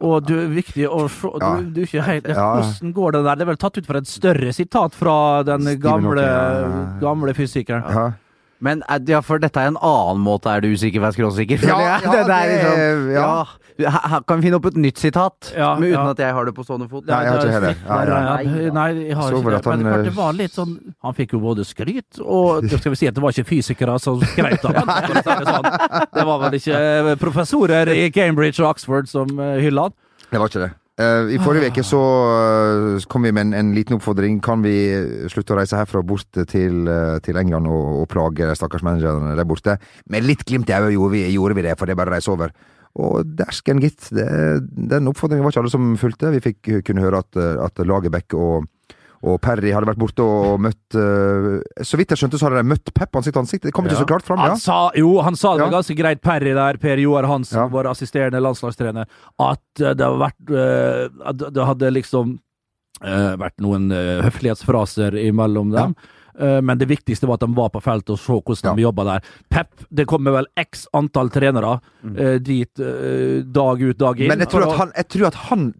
Og 0.00 0.26
du 0.26 0.34
er 0.40 0.48
viktig 0.50 0.88
å 0.88 1.06
se 1.12 1.28
du, 1.28 1.70
du 1.74 1.80
er 1.82 1.86
ikke 1.86 2.02
helt 2.06 2.26
Hvordan 2.28 2.92
går 2.96 3.12
det 3.12 3.22
der? 3.24 3.34
Det 3.36 3.42
er 3.44 3.50
vel 3.52 3.56
tatt 3.60 3.78
ut 3.78 3.86
fra 3.86 3.98
et 4.02 4.08
større 4.08 4.52
sitat 4.56 4.94
fra 4.96 5.37
den 5.46 5.68
gamle, 5.82 6.22
ja. 6.22 6.86
gamle 7.02 7.34
fysikeren. 7.34 7.84
ja. 7.94 8.08
Men 8.60 8.80
eh, 8.90 8.98
ja, 9.06 9.20
for 9.22 9.38
dette 9.38 9.60
er 9.62 9.68
en 9.70 9.76
annen 9.78 10.18
måte 10.18 10.50
er 10.50 10.64
du 10.64 10.72
usikker, 10.74 10.98
vær 10.98 11.12
skråsikker. 11.14 11.60
føler 11.62 11.78
Ja, 11.78 11.90
jeg. 11.92 12.02
ja, 12.02 12.12
det, 12.16 12.22
det 12.26 12.38
er 12.38 12.48
liksom, 12.50 13.04
ja. 13.14 13.26
ja. 13.78 13.90
Her, 13.94 14.08
her 14.10 14.24
kan 14.26 14.40
vi 14.40 14.48
finne 14.48 14.58
opp 14.58 14.64
et 14.72 14.78
nytt 14.82 14.98
sitat, 14.98 15.52
Ja, 15.54 15.68
men 15.78 15.92
uten 15.92 15.94
ja. 15.94 16.06
at 16.10 16.22
jeg 16.24 16.34
har 16.34 16.48
det 16.48 16.54
på 16.56 16.64
stående 16.66 16.88
fot. 16.90 17.04
Nei, 17.06 17.20
jeg 17.22 17.30
har 17.30 17.38
ikke 17.44 17.52
heller. 17.54 17.76
Ja, 17.86 17.98
ja. 18.02 18.16
Nei, 18.24 18.72
nei, 18.74 18.88
jeg 19.06 19.18
har 19.20 19.36
ikke 19.38 19.52
det. 19.54 19.60
han, 19.68 19.84
Men 19.86 20.02
det, 20.08 20.14
var 20.16 20.34
litt 20.34 20.56
sånn 20.58 20.72
Han 21.06 21.14
fikk 21.14 21.36
jo 21.36 21.40
både 21.44 21.62
skryt 21.68 22.18
og 22.24 22.66
det 22.66 22.74
skal 22.82 22.96
vi 22.96 22.98
si 22.98 23.06
at 23.06 23.14
det 23.14 23.22
var 23.22 23.36
ikke 23.36 23.46
fysikere 23.52 23.94
som 24.02 24.18
skrøt 24.26 24.66
av 24.66 24.80
ham. 24.80 24.90
si 25.06 25.22
Det, 25.22 25.38
sånn. 25.52 26.26
var 26.32 26.42
vel 26.42 26.58
ikke 26.58 27.16
professorer 27.22 27.94
i 27.94 28.08
Cambridge 28.10 28.58
og 28.64 28.72
Oxford 28.72 29.06
som 29.06 29.30
eh, 29.38 29.60
hylla 29.62 29.86
han. 29.86 29.94
Det 30.32 30.42
var 30.42 30.50
ikke 30.50 30.64
det. 30.66 30.72
Eh, 30.98 31.28
I 31.36 31.38
forrige 31.38 31.70
uke 31.70 31.84
så 31.86 31.98
eh, 32.34 33.04
kom 33.10 33.22
vi 33.22 33.30
med 33.30 33.46
en, 33.46 33.52
en 33.54 33.68
liten 33.76 33.98
oppfordring. 33.98 34.40
Kan 34.42 34.64
vi 34.64 34.74
slutte 35.30 35.54
å 35.54 35.58
reise 35.60 35.78
herfra 35.78 36.02
bort 36.02 36.40
til, 36.50 36.88
eh, 36.90 37.18
til 37.22 37.38
England 37.38 37.70
og, 37.70 38.00
og 38.02 38.08
plage 38.10 38.48
stakkars 38.58 38.82
managerne 38.86 39.36
der 39.38 39.46
borte? 39.46 39.76
Med 40.10 40.26
litt 40.26 40.42
glimt 40.48 40.70
i 40.72 40.74
øyet 40.74 40.96
gjorde, 40.96 41.22
gjorde 41.30 41.58
vi 41.58 41.64
det, 41.68 41.76
for 41.78 41.86
det 41.86 41.94
er 41.94 42.00
bare 42.02 42.10
å 42.10 42.16
reise 42.16 42.34
over. 42.34 42.54
Og 42.98 43.30
dæsken, 43.38 43.78
gitt. 43.84 44.08
Det, 44.10 44.26
den 44.90 45.06
oppfordringen 45.12 45.46
var 45.46 45.54
ikke 45.54 45.62
alle 45.62 45.74
som 45.76 45.92
fulgte. 46.00 46.32
Vi 46.34 46.42
fikk 46.48 46.72
kunne 46.88 47.04
høre 47.06 47.22
at, 47.22 47.30
eh, 47.38 47.54
at 47.62 47.78
Lagerbäck 47.86 48.34
og 48.34 48.66
og 49.26 49.40
Perry 49.42 49.72
hadde 49.74 49.88
vært 49.88 49.98
borte 49.98 50.22
og 50.22 50.60
møtt 50.62 50.94
uh, 50.94 51.58
Så 51.82 51.98
vidt 51.98 52.12
jeg 52.14 52.20
skjønte, 52.20 52.38
så 52.38 52.46
hadde 52.46 52.62
de 52.62 52.70
møtt 52.70 52.92
Pep 52.94 53.16
ansikt 53.18 53.34
til 53.34 53.42
ansikt. 53.42 53.64
Det 53.66 53.72
kom 53.74 53.88
ikke 53.88 53.96
Ja. 53.98 54.02
så 54.04 54.10
klart 54.10 54.26
fram, 54.26 54.38
ja. 54.38 54.52
Han 54.52 54.60
sa, 54.62 54.90
jo, 54.94 55.16
han 55.26 55.34
sa 55.38 55.56
det 55.56 55.66
Ja. 55.66 55.70
ganske 55.74 55.96
greit, 55.98 56.20
Perry 56.22 56.54
der, 56.54 56.78
Per 56.78 57.02
Joar 57.02 57.26
Hansen, 57.26 57.58
Ja. 57.58 57.66
vår 57.66 57.90
assisterende 57.90 58.40
landslagstrener, 58.40 59.06
at 59.40 59.80
eh, 59.80 59.94
det 59.94 60.06
hadde 60.06 60.22
vært 60.22 60.52
uh, 60.54 61.08
At 61.26 61.42
det 61.54 61.66
hadde 61.66 61.90
liksom 61.92 62.38
uh, 63.02 63.34
vært 63.36 63.58
noen 63.58 63.90
høflighetsfraser 64.22 65.18
imellom 65.26 65.74
dem. 65.74 65.94
Ja. 65.98 66.14
Men 66.62 66.78
det 66.78 66.86
viktigste 66.86 67.26
var 67.26 67.34
at 67.34 67.42
de 67.42 67.50
var 67.50 67.70
på 67.74 67.80
feltet 67.82 68.12
og 68.14 68.18
så 68.22 68.36
hvordan 68.38 68.76
de 68.76 68.82
jobba 68.84 69.02
der. 69.04 69.20
Pep, 69.50 69.72
det 69.90 70.06
kommer 70.06 70.30
vel 70.30 70.46
x 70.54 70.86
antall 70.94 71.32
trenere 71.34 71.80
mm. 72.04 72.38
dit 72.46 72.78
dag 72.78 73.82
ut, 73.82 73.98
dag 73.98 74.20
inn. 74.20 74.28
Men 74.30 74.38
jeg 74.38 74.52
tror 74.52 74.68
at 74.68 74.78
han, 74.78 74.92
jeg 74.94 75.08
tror 75.08 75.26
at 75.26 75.34
han 75.48 75.74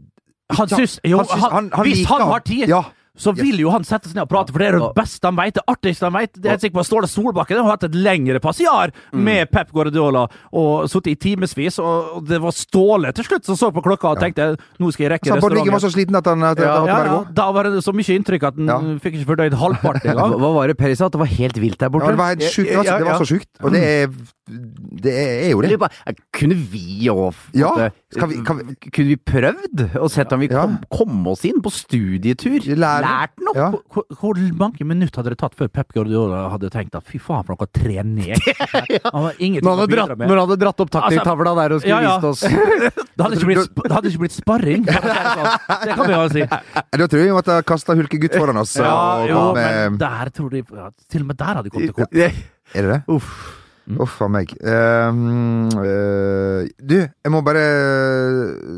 han 0.50 0.68
syns, 0.72 0.98
jo, 1.04 1.18
han, 1.22 1.40
han- 1.52 1.70
han 1.72 1.86
Hvis 1.86 2.06
han 2.08 2.20
har 2.26 2.40
tid, 2.40 2.68
Ja. 2.68 2.82
Så 3.18 3.34
vil 3.36 3.58
jo 3.60 3.70
han 3.74 3.84
sette 3.84 4.08
seg 4.08 4.14
ned 4.16 4.24
og 4.24 4.30
prate, 4.30 4.52
for 4.54 4.62
det 4.62 4.68
er 4.70 4.78
det 4.78 4.90
beste 4.96 5.26
han 5.28 5.36
vet, 5.36 5.58
det 5.58 5.64
artigste 5.68 6.06
han 6.08 6.76
på 6.78 6.84
Ståle 6.86 7.08
Solbakken 7.10 7.58
har 7.60 7.72
hatt 7.74 7.84
et 7.88 7.94
lengre 7.98 8.38
passiar 8.40 8.92
Mm. 9.12 9.22
med 9.24 9.50
Pep 9.50 9.70
Guardiola 9.72 10.26
og 10.52 10.88
sittet 10.90 11.12
i 11.12 11.16
timevis, 11.16 11.78
og 11.82 12.24
det 12.28 12.38
var 12.40 12.52
Ståle 12.52 13.12
til 13.16 13.24
slutt 13.24 13.44
som 13.48 13.56
så 13.56 13.70
på 13.74 13.82
klokka 13.82 14.12
og 14.14 14.20
tenkte 14.20 14.56
nå 14.78 14.90
skal 14.92 15.04
jeg 15.08 15.12
rekke 15.16 15.28
restauranten. 15.32 15.40
Bård 15.48 15.56
Viggen 15.58 15.72
var 15.72 15.80
så 15.82 15.90
sliten 15.92 16.16
at 16.18 16.26
han, 16.30 16.42
at, 16.42 16.58
Ja, 16.58 16.72
han 16.72 16.82
måtte 16.82 16.88
ja, 16.88 16.96
bare 16.98 17.06
ja. 17.08 17.16
gå. 17.18 17.34
Da 17.34 17.46
var 17.52 17.62
det 17.64 17.82
så 17.84 17.92
mye 17.96 18.18
inntrykk 18.18 18.42
at 18.48 18.54
han 18.56 18.68
Ja. 18.68 18.78
fikk 19.02 19.14
ikke 19.18 19.28
fordøyd 19.32 19.54
halvparten 19.58 20.10
engang. 20.12 20.38
hva 20.38 20.52
var 20.54 20.66
det 20.68 20.76
Perry 20.78 20.94
sa? 20.94 21.06
At 21.06 21.12
det 21.12 21.20
var 21.20 21.26
helt 21.32 21.56
vilt 21.58 21.78
der 21.78 21.88
borte? 21.90 22.04
Ja, 22.04 22.10
det 22.10 22.18
var 22.18 22.28
helt 22.34 22.42
sjukt. 22.42 22.68
Det 22.68 22.76
var, 22.76 23.18
så 23.18 23.26
sjukt. 23.26 23.48
Og 23.64 23.72
det 23.72 23.82
er, 23.82 24.06
det 25.02 25.14
er 25.14 25.50
jo 25.50 25.60
det. 25.62 25.78
bare, 25.78 26.14
Kunne 26.32 26.54
vi 26.54 27.08
òg 27.08 27.34
Ja. 27.54 27.90
Skal 28.08 28.28
vi, 28.30 28.36
kan 28.40 28.56
vi 28.56 28.74
Kunne 28.88 29.08
vi 29.10 29.16
prøvd 29.20 29.82
og 30.00 30.06
sett 30.08 30.30
om 30.32 30.40
vi 30.40 30.46
Ja. 30.48 30.62
kom, 30.64 30.78
kom 30.88 31.26
oss 31.28 31.42
inn 31.44 31.58
på 31.60 31.68
studietur? 31.68 32.64
Lære. 32.64 33.02
Lært 33.04 33.42
noe? 33.44 33.52
Ja. 33.58 33.66
Hvor, 33.92 34.06
hvor 34.16 34.38
mange 34.56 34.80
minutter 34.88 35.20
hadde 35.20 35.34
det 35.34 35.38
tatt 35.42 35.54
før 35.58 35.68
Pep 35.68 35.92
Guardiola 35.92 36.46
hadde 36.54 36.70
tenkt 36.72 36.96
at 36.96 37.04
fy 37.04 37.20
faen 37.20 37.44
for 37.44 37.52
noe 37.52 37.68
trener? 37.68 38.40
Han 39.12 39.26
var 39.26 39.36
Når 39.36 39.68
han 39.68 39.82
hadde 39.82 39.92
dratt, 39.92 40.14
med. 40.16 40.24
når 40.24 40.34
han 40.40 40.42
hadde 40.46 40.58
dratt 40.64 40.80
opp 40.86 40.90
taktikktavla 40.96 41.54
der 41.60 41.76
og 41.76 41.82
skulle 41.84 42.00
Ja, 42.00 42.00
ja. 42.00 42.16
vist 42.16 42.24
oss 42.24 42.40
Det 43.18 43.26
hadde 43.26 43.36
ikke 43.36 43.50
blitt, 43.50 43.76
det 43.84 43.92
hadde 43.92 44.08
ikke 44.14 44.24
blitt 44.24 44.36
sparring. 44.38 44.88
å 44.88 44.96
Det. 44.98 45.84
Det 45.84 45.94
kan 45.98 46.04
vi 46.08 46.16
jo 46.16 46.24
si. 46.32 46.48
Da 46.48 47.04
tror 47.04 47.18
jeg 47.20 47.28
vi 47.28 47.36
måtte 47.36 47.58
ha 47.58 47.62
kasta 47.66 47.96
Hulkegutt 47.98 48.38
foran 48.40 48.56
oss. 48.64 48.76
Ja, 48.80 48.94
og 49.20 49.28
jo, 49.28 49.44
med... 49.58 49.78
men 49.92 50.00
der 50.00 50.30
tror 50.32 50.50
de 50.54 50.64
ja, 50.64 50.88
Til 51.12 51.26
og 51.26 51.32
med 51.34 51.36
der 51.44 51.54
hadde 51.60 51.68
de 51.68 51.76
kommet 51.76 51.92
til 51.92 51.98
kort. 51.98 52.14
er 52.16 52.86
det 52.88 52.90
det? 52.94 53.02
Uff. 53.10 53.57
Uff 53.96 54.18
a 54.20 54.28
meg. 54.28 54.50
Um, 54.60 55.68
uh, 55.72 56.66
du, 56.84 56.98
jeg 57.08 57.32
må 57.32 57.40
bare 57.46 57.62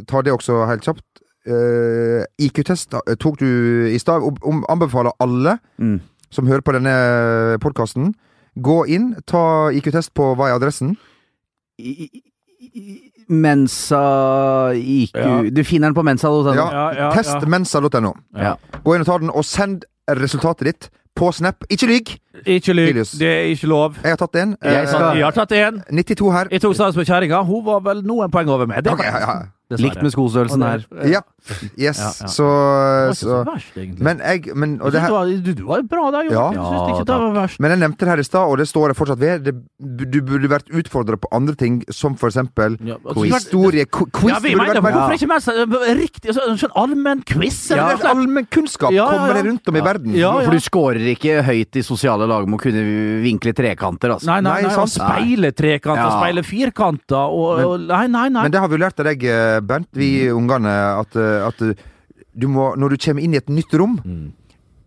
ta 0.07 0.23
det 0.23 0.33
også 0.33 0.61
helt 0.71 0.85
kjapt. 0.87 1.05
Uh, 1.49 2.23
IQ-test 2.39 2.95
eh, 3.01 3.17
tok 3.19 3.39
du 3.41 3.47
i 3.91 3.99
stad. 3.99 4.23
Anbefaler 4.71 5.11
alle 5.21 5.59
Mm. 5.81 6.01
som 6.31 6.47
hører 6.47 6.61
på 6.63 6.73
denne 6.77 7.59
podkasten, 7.61 8.13
gå 8.61 8.85
inn, 8.87 9.15
ta 9.27 9.71
IQ-test 9.75 10.13
på 10.15 10.35
hva 10.37 10.51
er 10.51 10.59
adressen? 10.61 10.97
I- 11.79 12.11
i- 12.13 13.07
Mensa 13.31 14.71
IQ 14.75 15.15
Ja. 15.17 15.43
Du 15.51 15.63
finner 15.65 15.89
den 15.89 15.95
på 15.95 16.03
mensa.no. 16.05 16.55
Ja, 16.55 16.71
Ja, 16.71 16.93
ja, 16.95 17.11
Testmensa.no. 17.15 18.13
Ja. 18.37 18.55
Gå 18.85 18.95
inn 18.95 19.01
og 19.01 19.07
ta 19.07 19.19
den, 19.19 19.31
og 19.31 19.45
send 19.45 19.85
resultatet 20.11 20.65
ditt 20.67 20.91
på 21.17 21.33
Snap. 21.33 21.65
Ikke 21.71 21.87
lyg! 21.87 22.13
Ikke 22.47 22.73
lyg, 22.73 22.95
det 23.21 23.29
er 23.29 23.49
ikke 23.53 23.67
lov. 23.69 23.97
Jeg 24.03 24.11
har 24.15 24.17
tatt 24.17 24.37
én. 24.41 24.55
Jeg 24.65 24.89
Jeg 25.19 25.25
har 25.25 25.31
tatt 25.37 25.53
én. 25.53 25.81
92 25.93 26.33
her. 26.33 26.49
Jeg 26.51 26.61
tok 26.61 26.75
stats 26.75 26.97
med 26.97 27.07
kjerringa. 27.07 27.43
Hun 27.45 27.65
var 27.67 27.81
vel 27.85 28.03
noen 28.07 28.31
poeng 28.31 28.49
over 28.49 28.67
meg. 28.67 28.85
Det 28.85 28.93
Ok, 28.93 29.03
ja, 29.05 29.19
ja. 29.19 29.35
Dessverre. 29.71 29.87
Likt 29.89 30.03
med 30.05 30.12
skostørrelsen 30.14 30.62
her. 30.66 30.85
Ja. 31.09 31.23
Yes. 31.81 31.97
Ja, 31.97 32.11
ja. 32.21 32.29
Så, 32.29 32.45
Det 32.45 32.51
var 32.53 33.09
ikke 33.09 33.18
så 33.21 33.37
verst, 33.49 33.77
egentlig. 33.81 34.05
Men 34.05 34.18
jeg 34.21 34.55
men, 34.61 34.75
og 34.85 34.93
det 34.93 35.01
her, 35.01 35.09
du, 35.09 35.14
var, 35.16 35.55
du, 35.57 35.62
var 35.71 35.85
bra 35.89 36.11
der, 36.16 36.27
jo. 36.29 36.35
Ja. 36.37 36.47
Jeg 36.53 36.95
ikke 36.99 37.07
det 37.09 37.18
var 37.23 37.33
verst. 37.39 37.61
Men 37.64 37.71
jeg 37.75 37.81
nevnte 37.81 38.05
det 38.05 38.11
her 38.12 38.21
i 38.21 38.27
stad, 38.29 38.45
og 38.51 38.59
det 38.61 38.66
står 38.68 38.93
jeg 38.93 38.99
fortsatt 39.01 39.23
ved. 39.23 39.47
Det, 39.49 39.55
du 40.12 40.18
burde 40.27 40.51
vært 40.53 40.68
utfordra 40.77 41.16
på 41.23 41.31
andre 41.33 41.55
ting, 41.57 41.81
som 41.95 42.16
for 42.21 42.29
eksempel 42.29 42.77
Ja, 42.85 42.99
altså, 43.05 43.25
historie 43.31 43.87
Quiz. 43.89 44.35
Ja, 44.35 44.39
vi 44.45 44.53
burde 44.55 44.66
mener, 44.68 44.83
vært 44.85 44.99
Hvorfor 45.01 45.16
ikke 45.16 45.31
mer 45.31 45.81
eh, 45.89 45.95
riktig 46.01 46.35
sånn 46.37 46.75
allmenn 46.77 47.23
quiz? 47.27 47.59
ja? 47.73 47.89
Allmennkunnskap 48.11 48.93
Ja, 48.93 49.07
ja, 49.07 49.16
kommer 49.16 49.35
det 49.41 49.45
rundt 49.49 49.68
om 49.73 49.77
i 49.81 49.85
verden. 49.85 50.14
Ja, 50.18 50.35
ja. 50.41 50.45
For 50.47 50.53
du 50.57 50.61
scorer 50.62 51.09
ikke 51.14 51.41
høyt 51.47 51.81
i 51.81 51.83
sosiale 51.87 52.29
lag 52.29 52.47
med 52.51 52.61
å 52.61 52.62
kunne 52.62 52.85
vinkle 53.25 53.55
trekanter, 53.57 54.14
altså. 54.16 54.29
Nei, 54.31 54.41
nei, 54.45 54.57
Nei, 54.61 54.68
nei, 54.68 54.77
nei. 54.77 54.87
speile 54.93 55.53
trekanter, 55.57 56.05
Ja. 56.05 56.21
speile 56.21 56.43
firkanter 56.47 57.33
og, 57.33 57.64
og 57.64 57.81
Nei, 57.91 58.07
nei, 58.12 58.29
nei. 58.29 58.43
Men 58.45 58.53
det 58.53 58.61
har 58.61 58.68
vi 58.68 58.77
jo 58.77 58.83
lært 58.85 59.01
av 59.01 59.07
deg, 59.09 59.25
eh, 59.25 59.60
Bernt, 59.67 59.89
vi 59.97 60.29
ungene, 60.33 60.73
at, 61.01 61.17
eh, 61.17 61.47
at 61.47 61.63
eh, 61.63 61.75
du 62.35 62.47
må, 62.49 62.71
når 62.79 62.95
du 62.95 62.97
kommer 63.05 63.23
inn 63.25 63.35
i 63.35 63.41
et 63.41 63.49
nytt 63.51 63.75
rom, 63.81 63.99
Mm. 64.05 64.33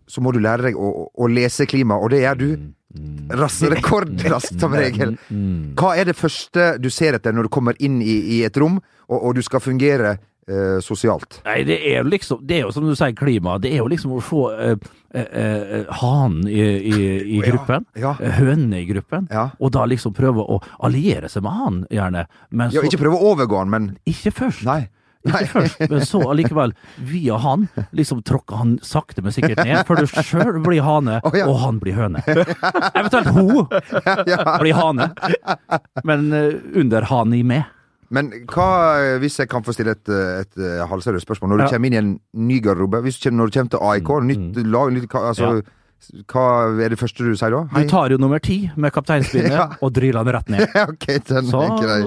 så 0.08 0.20
må 0.20 0.32
du 0.32 0.38
lære 0.40 0.62
deg 0.70 0.76
å, 0.76 1.08
å 1.14 1.28
lese 1.28 1.66
klimaet, 1.66 2.02
og 2.04 2.10
det 2.10 2.22
gjør 2.24 2.38
du. 2.40 2.48
Mm. 2.94 3.30
Rass, 3.40 3.56
rekordraskt, 3.62 4.60
som 4.60 4.72
regel. 4.76 5.16
Hva 5.74 5.94
er 5.98 6.04
det 6.10 6.14
første 6.16 6.74
du 6.78 6.90
ser 6.90 7.14
etter 7.18 7.32
når 7.34 7.48
du 7.48 7.52
kommer 7.56 7.74
inn 7.82 8.00
i, 8.02 8.38
i 8.38 8.42
et 8.46 8.56
rom, 8.60 8.76
og, 9.08 9.16
og 9.18 9.34
du 9.34 9.42
skal 9.42 9.60
fungere 9.64 10.18
eh, 10.48 10.80
sosialt? 10.84 11.40
Nei, 11.44 11.62
det 11.68 11.78
er 11.88 12.02
jo 12.02 12.10
liksom 12.12 12.42
Det 12.46 12.58
er 12.58 12.66
jo 12.66 12.72
som 12.74 12.86
du 12.88 12.94
sier, 12.96 13.14
klima. 13.16 13.58
Det 13.62 13.72
er 13.72 13.82
jo 13.82 13.88
liksom 13.90 14.16
å 14.16 14.22
se 14.24 14.42
eh, 14.64 14.88
eh, 15.14 15.44
eh, 15.44 15.92
hanen 16.00 16.48
i, 16.48 16.60
i, 16.60 17.04
i 17.38 17.42
gruppen. 17.48 17.86
ja. 17.94 18.16
ja. 18.20 18.32
Hønene 18.40 18.82
i 18.82 18.88
gruppen. 18.88 19.28
Ja. 19.32 19.50
Og 19.60 19.72
da 19.76 19.86
liksom 19.90 20.16
prøve 20.16 20.44
å 20.44 20.60
alliere 20.84 21.30
seg 21.32 21.46
med 21.46 21.60
han, 21.60 21.80
gjerne. 21.92 22.26
Men 22.50 22.74
Ja, 22.74 22.84
ikke 22.84 23.02
prøve 23.04 23.20
å 23.20 23.32
overgå 23.34 23.62
han, 23.62 23.72
men 23.72 23.94
Ikke 24.08 24.34
først. 24.34 24.66
Nei. 24.68 24.84
Ikke 25.24 25.46
først, 25.48 25.78
men 25.88 26.02
så 26.04 26.18
allikevel, 26.28 26.74
via 27.08 27.38
han, 27.40 27.62
liksom 27.96 28.20
tråkker 28.28 28.58
han 28.60 28.74
sakte, 28.84 29.22
men 29.24 29.32
sikkert 29.32 29.62
ned, 29.64 29.78
før 29.88 30.02
du 30.02 30.10
sjøl 30.12 30.58
blir 30.64 30.84
hane, 30.84 31.16
oh, 31.24 31.32
ja. 31.32 31.46
og 31.48 31.62
han 31.62 31.78
blir 31.80 31.96
høne. 31.96 32.20
Eventuelt 32.28 33.30
hun 33.32 33.62
blir 34.60 34.76
hane, 34.76 35.08
men 36.04 36.28
eh, 36.36 36.58
under 36.76 37.08
han 37.08 37.32
i 37.32 37.40
meg. 37.54 37.64
Men 38.14 38.30
hva, 38.52 38.66
eh, 39.02 39.18
hvis 39.22 39.40
jeg 39.42 39.48
kan 39.50 39.64
få 39.66 39.74
stille 39.74 39.96
et, 39.96 40.08
eh, 40.08 40.42
et, 40.44 40.58
eh, 40.60 40.82
halvseriøst 40.90 41.26
spørsmål, 41.26 41.50
når 41.54 41.56
du 41.56 41.64
Ja. 41.64 41.70
kommer 41.74 41.86
inn 41.90 41.96
i 41.96 42.02
en 42.02 42.12
ny 42.34 42.60
garderobe, 42.62 43.00
hvis 43.02 43.18
du 43.18 43.28
kommer, 43.30 43.42
når 43.44 43.50
du 43.50 43.58
kommer 43.58 43.70
til 43.74 43.88
AIK, 43.90 44.10
nytt 44.30 44.60
lag, 44.70 44.92
nytt, 44.94 45.08
hva- 45.10 45.32
ja. 45.38 45.50
hva 46.28 46.44
er 46.84 46.88
det 46.92 46.98
første 47.00 47.24
du 47.24 47.32
sier 47.34 47.50
da? 47.54 47.62
Du 47.74 47.88
tar 47.88 48.10
jo 48.12 48.18
nummer 48.20 48.38
ti 48.44 48.70
med 48.76 48.92
kapteinspinnet 48.92 49.50
Ja. 49.58 49.66
og 49.80 49.92
dryler 49.96 50.20
han 50.22 50.32
rett 50.36 50.48
ned. 50.52 50.68
okay, 50.92 51.18
den 51.18 51.48
Så, 51.48 51.62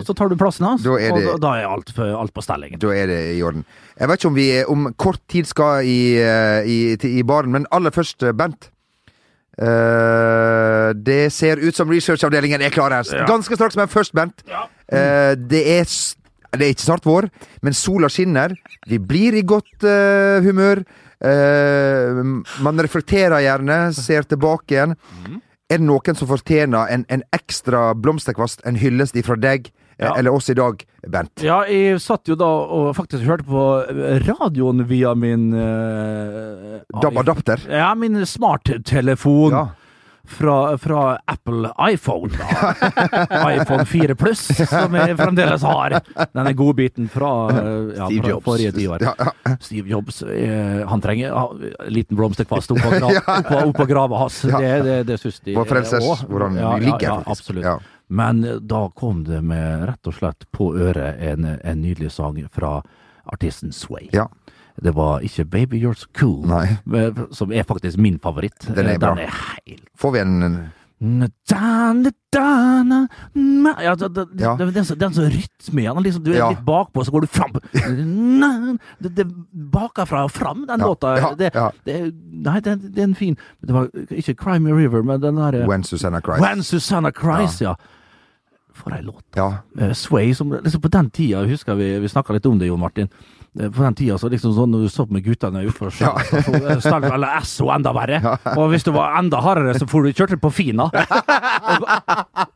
så 0.05 0.15
tar 0.15 0.29
du 0.29 0.35
plassen 0.37 0.67
hans, 0.67 0.83
Da 0.83 0.95
det- 0.97 1.27
og 1.33 1.41
da, 1.41 1.53
er 1.57 1.67
alt, 1.67 1.91
alt 1.99 2.33
på 2.33 2.43
stell. 2.45 2.67
Da 2.77 2.87
er 2.93 3.07
det 3.07 3.19
i 3.37 3.41
orden. 3.41 3.65
Jeg 3.99 4.07
vet 4.07 4.19
ikke 4.21 4.27
om 4.31 4.35
vi 4.35 4.63
om 4.69 4.93
kort 4.97 5.19
tid 5.27 5.47
skal 5.49 5.81
i, 5.83 6.15
i, 6.21 6.95
i 6.95 7.23
baren, 7.23 7.51
men 7.51 7.65
aller 7.71 7.89
først, 7.91 8.21
Bent. 8.37 8.69
Eh, 9.57 10.89
det 10.93 11.33
ser 11.33 11.57
ut 11.57 11.75
som 11.75 11.89
researchavdelingen 11.89 12.61
er 12.61 12.73
klar 12.73 12.93
her. 12.93 13.25
Ganske 13.27 13.57
straks, 13.57 13.77
men 13.79 13.89
først, 13.89 14.13
Bent. 14.13 14.43
Uh, 14.87 15.33
det, 15.35 15.63
er, 15.67 15.89
det 16.53 16.63
er 16.63 16.71
ikke 16.71 16.85
snart 16.85 17.07
vår, 17.07 17.27
men 17.65 17.75
sola 17.75 18.09
skinner. 18.09 18.53
Vi 18.87 18.99
blir 19.03 19.35
i 19.35 19.43
godt 19.43 19.83
uh, 19.83 20.39
humør. 20.45 20.83
Uh, 21.17 22.21
man 22.63 22.79
reflekterer 22.83 23.41
gjerne, 23.43 23.79
ser 23.97 24.29
tilbake 24.29 24.77
igjen. 24.77 24.95
Er 25.67 25.81
det 25.81 25.87
noen 25.89 26.15
som 26.15 26.29
fortjener 26.29 26.93
en, 26.93 27.03
en 27.11 27.25
ekstra 27.35 27.89
blomsterkvast, 27.97 28.63
en 28.63 28.77
hyllest 28.79 29.17
ifra 29.19 29.35
deg, 29.35 29.67
Ja. 29.97 30.13
eller 30.17 30.33
oss 30.33 30.49
i 30.49 30.53
dag, 30.53 30.83
Bent? 31.07 31.41
Ja, 31.41 31.63
jeg 31.65 31.97
satt 32.03 32.29
jo 32.29 32.35
da 32.37 32.45
og 32.45 32.91
faktisk 32.97 33.23
hørte 33.25 33.47
på 33.47 33.63
radioen 34.27 34.83
via 34.89 35.15
min 35.17 35.49
uh, 35.55 36.77
DAB-adapter. 37.01 37.65
Ja, 37.71 37.93
min 37.97 38.21
smarttelefon. 38.25 39.51
Ja. 39.57 39.67
Fra, 40.27 40.77
fra 40.77 41.17
Apple 41.25 41.69
iPhone. 41.87 42.29
Da. 42.35 42.73
iPhone 43.55 43.85
4 43.87 44.15
Pluss, 44.19 44.41
som 44.67 44.95
jeg 44.99 45.15
fremdeles 45.15 45.63
har. 45.63 45.95
Denne 46.35 46.51
godbiten 46.51 47.07
fra, 47.07 47.29
eh, 47.53 47.93
ja, 47.95 48.05
Steve 48.09 48.25
fra 48.25 48.33
Jobs. 48.33 48.43
forrige 48.43 48.73
tiår. 48.75 49.05
Ja, 49.07 49.13
ja. 49.23 49.55
Steve 49.63 49.87
Jobs, 49.95 50.19
eh, 50.27 50.83
han 50.89 51.01
trenger 51.01 51.31
en 51.31 51.93
liten 51.95 52.19
blomsterkvast 52.19 52.75
oppå 52.75 52.91
gra 52.99 53.61
opp 53.63 53.79
på, 53.79 53.87
grava 53.87 54.19
hans. 54.25 54.41
Det, 54.51 54.73
det, 54.83 54.97
det 55.07 55.17
syns 55.23 55.39
de. 55.39 55.55
Vår 55.55 55.71
frelses, 55.71 56.09
hvor 56.27 56.43
han 56.49 56.59
ligger, 56.83 57.07
ja, 57.07 57.21
absolutt. 57.23 57.87
Men 58.09 58.43
eh, 58.43 58.59
da 58.61 58.87
kom 58.95 59.23
det 59.27 59.41
med 59.43 59.83
rett 59.89 60.07
og 60.07 60.13
slett 60.15 60.45
på 60.55 60.69
øret 60.77 61.19
en, 61.19 61.45
en 61.63 61.81
nydelig 61.81 62.11
sang 62.11 62.39
fra 62.51 62.77
artisten 63.25 63.71
Sway. 63.75 64.07
Ja. 64.13 64.27
Det 64.77 64.93
var 64.93 65.19
ikke 65.25 65.45
Baby 65.49 65.79
You're 65.83 65.97
So 65.97 66.05
Cool, 66.19 66.45
Nei. 66.47 66.77
som 67.33 67.49
er 67.51 67.63
faktisk 67.65 67.97
min 67.97 68.19
favoritt. 68.21 68.59
Den 68.75 68.85
er 68.85 68.93
Eh, 68.93 68.97
bra. 69.01 69.15
Den 69.15 69.25
er 69.25 69.31
helt 69.65 69.87
Får 69.97 70.11
vi 70.13 70.19
en. 70.19 70.69
Ja, 70.99 71.27
det, 73.95 74.15
det, 74.15 74.25
det, 74.37 74.73
det, 74.73 74.77
er 74.77 74.83
så- 74.83 74.95
det 74.95 75.03
er 75.03 75.07
en 75.07 75.13
sånn 75.13 75.31
rytme 75.33 75.81
igjen. 75.81 76.03
Liksom, 76.03 76.23
du 76.23 76.31
er 76.31 76.37
Ja. 76.37 76.49
litt 76.49 76.65
bakpå, 76.65 77.03
så 77.05 77.11
går 77.11 77.21
du 77.21 77.27
fram. 77.27 77.51
Det, 78.99 79.15
det 79.15 79.25
Bakafra 79.71 80.23
og 80.23 80.31
fram, 80.31 80.65
den 80.67 80.79
Ja, 80.79 80.85
låta. 80.87 81.35
det. 81.35 81.53
Det, 81.85 82.13
nei, 82.31 82.59
det, 82.59 82.79
det 82.93 82.99
er 82.99 83.03
en 83.03 83.15
fin 83.15 83.37
Det 83.61 83.73
var 83.73 83.87
ikke 84.11 84.33
Cry 84.35 84.59
Me 84.59 84.71
River, 84.73 85.03
men 85.03 85.21
den 85.21 85.35
derre 85.35 85.67
When 85.67 85.83
Susanna 85.83 86.19
Cries. 86.21 86.41
When 86.41 86.63
Susanna 86.63 87.11
Cries, 87.11 87.61
ja. 87.61 87.75
For 88.78 88.93
ei 88.95 89.01
låt. 89.05 89.25
Ja. 89.36 89.49
Sway, 89.97 90.36
som 90.38 90.53
liksom 90.53 90.82
på 90.84 90.91
den 90.93 91.09
tida, 91.09 91.43
husker 91.49 91.78
vi, 91.80 91.89
vi 92.03 92.11
snakka 92.11 92.36
litt 92.36 92.45
om 92.45 92.59
det, 92.61 92.69
Jon 92.69 92.80
Martin. 92.82 93.09
Eh, 93.59 93.69
På 93.71 93.83
den 93.83 93.95
tida 93.97 94.17
så 94.21 94.29
liksom 94.29 94.53
sånn 94.55 94.71
når 94.73 94.85
du 94.85 94.89
så 94.93 95.05
på 95.07 95.13
med 95.17 95.25
guttene 95.25 95.63
utfor 95.67 95.93
Ja. 96.01 96.13
Stang 96.83 97.07
eller 97.09 97.39
Esso 97.39 97.69
enda 97.73 97.93
verre. 97.95 98.19
Og 98.55 98.69
hvis 98.71 98.85
du 98.85 98.91
var 98.95 99.17
enda 99.19 99.41
hardere, 99.41 99.73
så 99.79 99.87
for 99.89 100.05
du, 100.05 100.13
kjørte 100.13 100.37
på 100.41 100.51
Fina. 100.53 100.89
Og, 101.67 101.83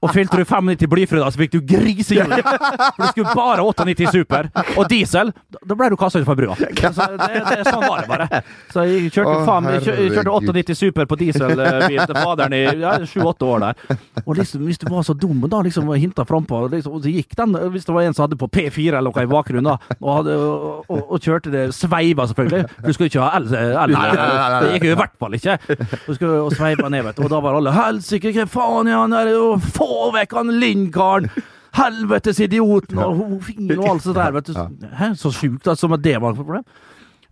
og 0.05 0.11
fylte 0.15 0.37
du 0.39 0.45
95 0.47 0.87
blyfri, 0.89 1.19
da, 1.19 1.27
så 1.33 1.39
fikk 1.41 1.51
du 1.51 1.59
grisehjul. 1.67 2.31
For 2.31 3.01
du 3.01 3.07
skulle 3.09 3.33
bare 3.35 3.63
98 3.65 4.07
super. 4.13 4.47
Og 4.79 4.85
diesel, 4.89 5.33
da- 5.51 5.75
ble 5.75 5.89
du 5.91 5.97
kasta 5.99 6.21
ut 6.21 6.27
fra 6.27 6.35
brua. 6.37 6.55
Så 6.55 7.07
det, 7.17 7.41
det, 7.49 7.57
sånn 7.67 7.83
var 7.83 8.03
det 8.03 8.07
bare. 8.09 8.41
Så 8.71 8.85
jeg 8.87 9.11
kjørte, 9.11 9.33
Å, 9.33 9.43
faen, 9.47 9.67
jeg 9.75 10.13
kjørte 10.15 10.35
98 10.53 10.77
super 10.79 11.09
på 11.11 11.17
dieselbil 11.19 11.99
til 12.07 12.17
faderen 12.21 12.55
i 12.55 12.61
ja, 12.81 12.93
sju-åtte 13.09 13.49
år 13.51 13.65
der. 13.65 13.99
Og 14.23 14.31
liksom, 14.39 14.63
hvis 14.69 14.79
du 14.81 14.87
var 14.91 15.05
så 15.07 15.15
dum, 15.17 15.43
da 15.51 15.61
liksom 15.65 15.91
hinta 15.97 16.25
frampå, 16.29 16.63
liksom, 16.71 16.95
og 16.97 17.03
så 17.03 17.11
gikk 17.11 17.35
den 17.39 17.57
Hvis 17.75 17.87
det 17.87 17.95
var 17.95 18.07
en 18.07 18.15
som 18.15 18.25
hadde 18.27 18.39
på 18.39 18.47
P4 18.51 18.95
eller 18.95 19.11
noe 19.11 19.25
i 19.27 19.31
bakgrunnen, 19.31 19.71
da, 19.73 19.97
og, 19.99 20.09
hadde, 20.21 20.37
og, 20.91 20.99
og, 21.07 21.21
kjørte 21.23 21.53
det 21.53 21.63
sveiva, 21.77 22.27
selvfølgelig. 22.29 22.65
Du 22.85 22.91
skulle 22.93 23.09
ikke 23.11 23.23
ha 23.23 23.39
el... 23.39 23.47
el 23.53 23.95
nei, 23.95 24.09
nei. 24.17 24.59
det 24.65 24.75
gikk 24.75 24.89
jo 24.89 24.93
i 24.95 24.99
hvert 24.99 25.15
fall 25.21 25.37
ikke. 25.37 25.57
Du 26.05 26.11
skulle 26.17 26.43
og 26.45 26.53
sveiva 26.57 26.91
ned, 26.91 27.05
vet 27.07 27.17
du. 27.17 27.25
Og 27.25 27.33
da 27.33 27.41
var 27.43 27.57
alle 27.57 27.73
Helsike, 27.75 28.33
hva 28.35 28.47
faen 28.49 28.91
er 28.91 28.99
han 28.99 29.15
der? 29.15 29.33
Få 29.77 30.11
vekk 30.15 30.37
han 30.39 30.53
Lindkaren! 30.61 31.31
Helvetes 31.71 32.41
idioten! 32.43 32.99
Og 32.99 33.15
homofil 33.15 33.77
og 33.77 33.85
alt 33.93 34.05
sånt 34.05 34.17
der, 34.19 34.33
vet 34.35 34.49
du. 34.51 34.87
Hæ? 34.99 35.13
Så 35.19 35.31
sjukt, 35.31 35.63
altså, 35.63 35.85
som 35.85 35.95
at 35.95 36.03
det 36.03 36.17
var 36.19 36.35
et 36.35 36.41
problem. 36.41 36.65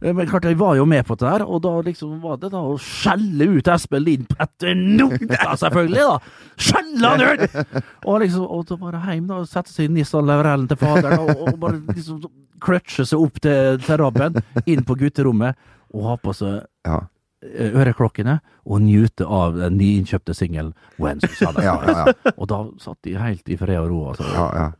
Eh, 0.01 0.13
Men 0.15 0.27
klart, 0.29 0.45
jeg 0.47 0.57
var 0.59 0.75
jo 0.79 0.85
med 0.87 1.05
på 1.07 1.15
det 1.19 1.27
der, 1.27 1.43
og 1.45 1.61
da 1.65 1.73
liksom 1.83 2.21
var 2.23 2.37
det 2.39 2.51
da 2.53 2.61
å 2.63 2.77
skjelle 2.79 3.49
ut 3.57 3.67
Espen 3.73 4.03
Lind 4.05 4.29
etter 4.39 4.75
Nota, 4.79 5.55
selvfølgelig, 5.59 6.05
da! 6.07 6.19
Skjelle 6.59 7.11
han 7.13 7.25
ut! 7.25 7.83
Og 8.07 8.21
liksom, 8.23 8.45
og 8.47 8.65
da 8.69 8.77
bare 8.79 9.01
hjem, 9.09 9.27
da, 9.27 9.41
og 9.43 9.49
sette 9.51 9.73
seg 9.73 9.89
i 9.89 9.93
Nissan 9.97 10.27
Laurellen 10.29 10.69
til 10.71 10.79
faderen, 10.79 11.19
og, 11.25 11.43
og 11.49 11.59
bare 11.59 11.81
liksom 11.93 12.23
kløtsje 12.63 13.05
seg 13.11 13.21
opp 13.27 13.39
til, 13.43 13.77
til 13.85 13.99
Rabben, 14.01 14.39
inn 14.67 14.83
på 14.87 14.95
gutterommet, 14.99 15.59
og 15.95 16.07
ha 16.11 16.17
på 16.21 16.33
seg 16.35 16.61
Ja. 16.87 17.01
eh, 17.43 17.71
øreklokkene, 17.75 18.39
og 18.69 18.81
njute 18.85 19.25
av 19.25 19.55
den 19.57 19.77
nyinnkjøpte 19.79 20.35
singelen 20.37 20.73
When 20.99 21.19
Susanna 21.23 21.63
Ja, 21.63 21.77
ja. 21.87 22.33
Og 22.37 22.47
da 22.51 22.63
satt 22.83 22.99
de 23.07 23.15
helt 23.17 23.47
i 23.49 23.55
fred 23.57 23.79
og 23.83 23.87
ro, 23.91 24.01
altså. 24.11 24.27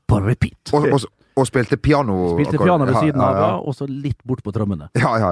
På 0.07 0.20
repeat. 0.24 0.59
Og, 0.78 0.86
og, 0.93 1.07
og 1.39 1.47
spilte 1.49 1.77
piano. 1.79 2.17
Spilte 2.35 2.59
piano 2.61 2.85
ved 2.85 2.97
siden 2.99 3.21
av, 3.23 3.35
ja. 3.39 3.47
ja, 3.47 3.55
og 3.63 3.75
så 3.77 3.87
litt 3.89 4.17
bort 4.27 4.43
på 4.45 4.53
trommene. 4.55 4.89
Ja, 4.99 5.13
ja. 5.21 5.29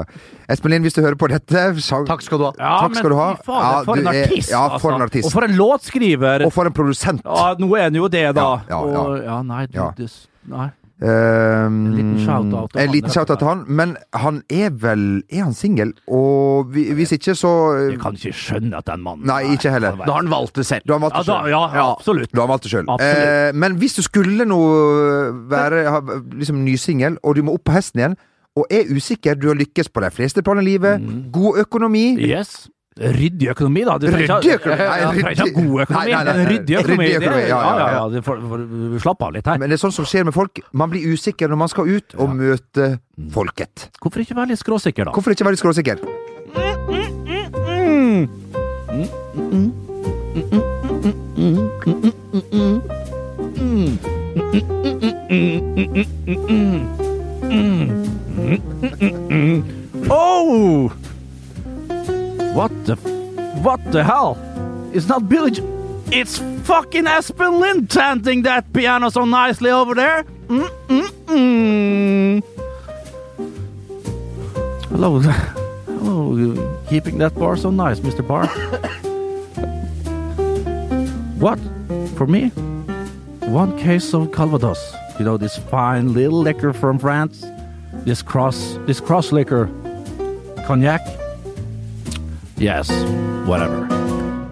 Espen 0.49 0.71
Lind, 0.73 0.87
hvis 0.87 0.95
du 0.97 1.01
hører 1.03 1.17
på 1.19 1.29
dette 1.31 1.65
sang... 1.83 2.07
Takk 2.09 2.23
skal 2.25 2.41
du 2.41 2.45
ha. 2.47 2.53
Ja, 2.57 2.73
Takk 2.87 2.97
skal 3.01 3.13
du 3.13 3.17
ha. 3.19 3.27
fy 3.37 3.45
fader, 3.49 3.67
Ja, 3.67 3.83
for 3.87 3.93
en 4.01 4.07
en 4.07 4.13
er- 4.13 4.23
artist, 4.25 4.51
ja, 4.55 4.63
for 4.79 4.95
en 4.95 5.01
altså. 5.01 5.09
artist. 5.11 5.27
Og 5.29 5.35
for 5.37 5.47
en 5.49 5.55
låtskriver! 5.59 6.45
Og 6.47 6.53
for 6.55 6.71
en 6.71 6.75
produsent. 6.79 7.21
Ja, 7.27 7.53
nå 7.59 7.69
er 7.77 7.87
han 7.89 7.99
jo 7.99 8.07
det, 8.07 8.25
da. 8.37 8.47
Ja, 8.69 8.81
ja, 8.81 8.81
ja. 8.95 9.05
Og, 9.05 9.23
ja 9.27 9.39
nei, 9.45 9.65
du, 9.67 9.77
Ja. 9.79 10.69
Det, 10.99 11.65
en 11.67 11.93
liten 11.93 12.15
shout-out 12.25 12.71
til 12.73 13.11
shout-out 13.13 13.39
til 13.39 13.47
han. 13.47 13.63
Men 13.67 13.95
han 14.13 14.41
er 14.49 14.69
vel 14.71 15.23
Er 15.31 15.43
han 15.43 15.53
singel? 15.53 15.93
Og 16.07 16.71
vi- 16.73 16.91
hvis 16.93 17.11
ikke, 17.11 17.35
så 17.35 17.51
Jeg 17.91 17.99
kan 18.01 18.13
ikke 18.17 18.33
skjønne 18.33 18.77
at 18.77 18.85
den 18.85 19.03
mannen 19.03 19.25
Nei, 19.27 19.43
ikke 19.53 19.69
heller. 19.71 19.91
Da 19.95 20.11
har 20.11 20.21
han 20.23 20.29
valgt 20.31 20.55
det 20.55 20.65
selv. 20.65 20.81
Du 20.87 20.93
har 20.93 20.99
valgt 20.99 21.15
Ja, 21.15 21.19
det 21.21 21.27
da, 21.27 21.41
sjøl. 21.43 21.49
ja, 21.49 21.75
ja, 21.75 21.91
absolutt. 21.93 22.31
Du 22.33 22.39
har 22.41 22.47
valgt 22.47 22.63
det 22.63 22.71
selv. 22.71 22.89
Absolutt. 22.89 23.27
Eh, 23.27 23.51
men 23.53 23.75
hvis 23.77 23.95
du 23.95 24.01
skulle 24.01 24.45
nå 24.45 24.61
være 25.49 25.89
ha, 25.91 25.99
liksom 26.33 26.63
nysingel, 26.65 27.17
og 27.23 27.35
du 27.35 27.43
må 27.43 27.53
opp 27.53 27.63
på 27.65 27.73
hesten 27.77 27.99
igjen, 28.01 28.15
og 28.57 28.65
er 28.71 28.83
usikker, 28.89 29.35
du 29.39 29.47
har 29.51 29.55
lykkes 29.55 29.89
på 29.93 30.01
de 30.01 30.09
fleste 30.09 30.41
plan 30.41 30.57
i 30.57 30.63
livet, 30.65 30.99
Mm. 31.01 31.31
god 31.31 31.57
økonomi 31.59 32.17
Yes. 32.17 32.69
Ryddig 32.97 33.49
økonomi, 33.53 33.83
da. 33.85 33.97
Du 34.01 34.07
Ryddig 34.09 34.55
økonomi? 34.57 34.77
Nei, 34.77 35.01
ryddig- 35.17 35.53
god 35.53 35.81
økonomi, 35.85 35.97
Nei, 35.97 36.05
nei, 36.11 36.23
nei, 36.23 36.45
ryddig 36.51 36.77
økonomi. 36.81 37.05
Ryddig 37.05 37.19
økonomi, 37.21 37.43
ja, 37.47 37.59
ja, 37.61 37.73
ja. 37.77 37.87
ja, 38.15 38.21
For, 38.25 38.41
for, 38.41 38.63
for, 38.71 38.99
Slapp 39.05 39.21
av 39.27 39.35
litt 39.37 39.47
her. 39.51 39.57
Men 39.61 39.69
det 39.69 39.77
er 39.77 39.83
sånn 39.85 39.95
som 39.95 40.07
skjer 40.09 40.25
med 40.29 40.35
folk. 40.37 40.61
Man 40.73 40.89
blir 40.93 41.05
usikker 41.13 41.51
når 41.51 41.61
man 41.65 41.71
skal 41.73 41.91
ut 41.93 42.17
og 42.17 42.33
møte 42.37 42.89
folket. 43.33 43.89
Hvorfor 44.01 44.25
ikke 44.25 44.37
være 44.39 44.53
litt 44.55 44.63
skråsikker, 44.63 45.09
da? 45.09 45.15
Hvorfor 45.15 45.35
ikke 45.35 45.45
være 45.45 45.57
litt 45.57 45.63
skråsikker? 45.65 45.97
Oh! 60.09 60.91
What 62.57 62.73
the 62.87 62.95
what 63.61 63.79
the 63.91 64.03
hell? 64.03 64.35
It's 64.91 65.05
not 65.05 65.29
Billy. 65.29 65.51
J- 65.51 65.61
it's 66.11 66.39
fucking 66.63 67.05
Aspen 67.05 67.59
Lind 67.59 67.87
chanting 67.87 68.41
that 68.49 68.73
piano 68.73 69.11
so 69.11 69.25
nicely 69.25 69.69
over 69.69 69.93
there. 69.93 70.23
Mm 70.47 70.67
mm 70.87 71.07
mm. 71.27 72.41
Hello, 74.89 75.19
hello, 75.85 76.81
keeping 76.89 77.19
that 77.19 77.35
bar 77.35 77.57
so 77.57 77.69
nice, 77.69 77.99
Mr. 77.99 78.27
Bar. 78.27 78.47
what? 81.37 81.59
For 82.17 82.25
me? 82.25 82.49
One 83.53 83.77
case 83.77 84.15
of 84.15 84.31
Calvados. 84.31 84.81
You 85.19 85.25
know 85.25 85.37
this 85.37 85.59
fine 85.59 86.15
little 86.15 86.39
liquor 86.39 86.73
from 86.73 86.97
France. 86.97 87.45
This 88.03 88.23
cross, 88.23 88.79
this 88.87 88.99
cross 88.99 89.31
liquor, 89.31 89.69
cognac. 90.65 91.01
Yes, 92.57 92.89
whatever. 93.47 93.85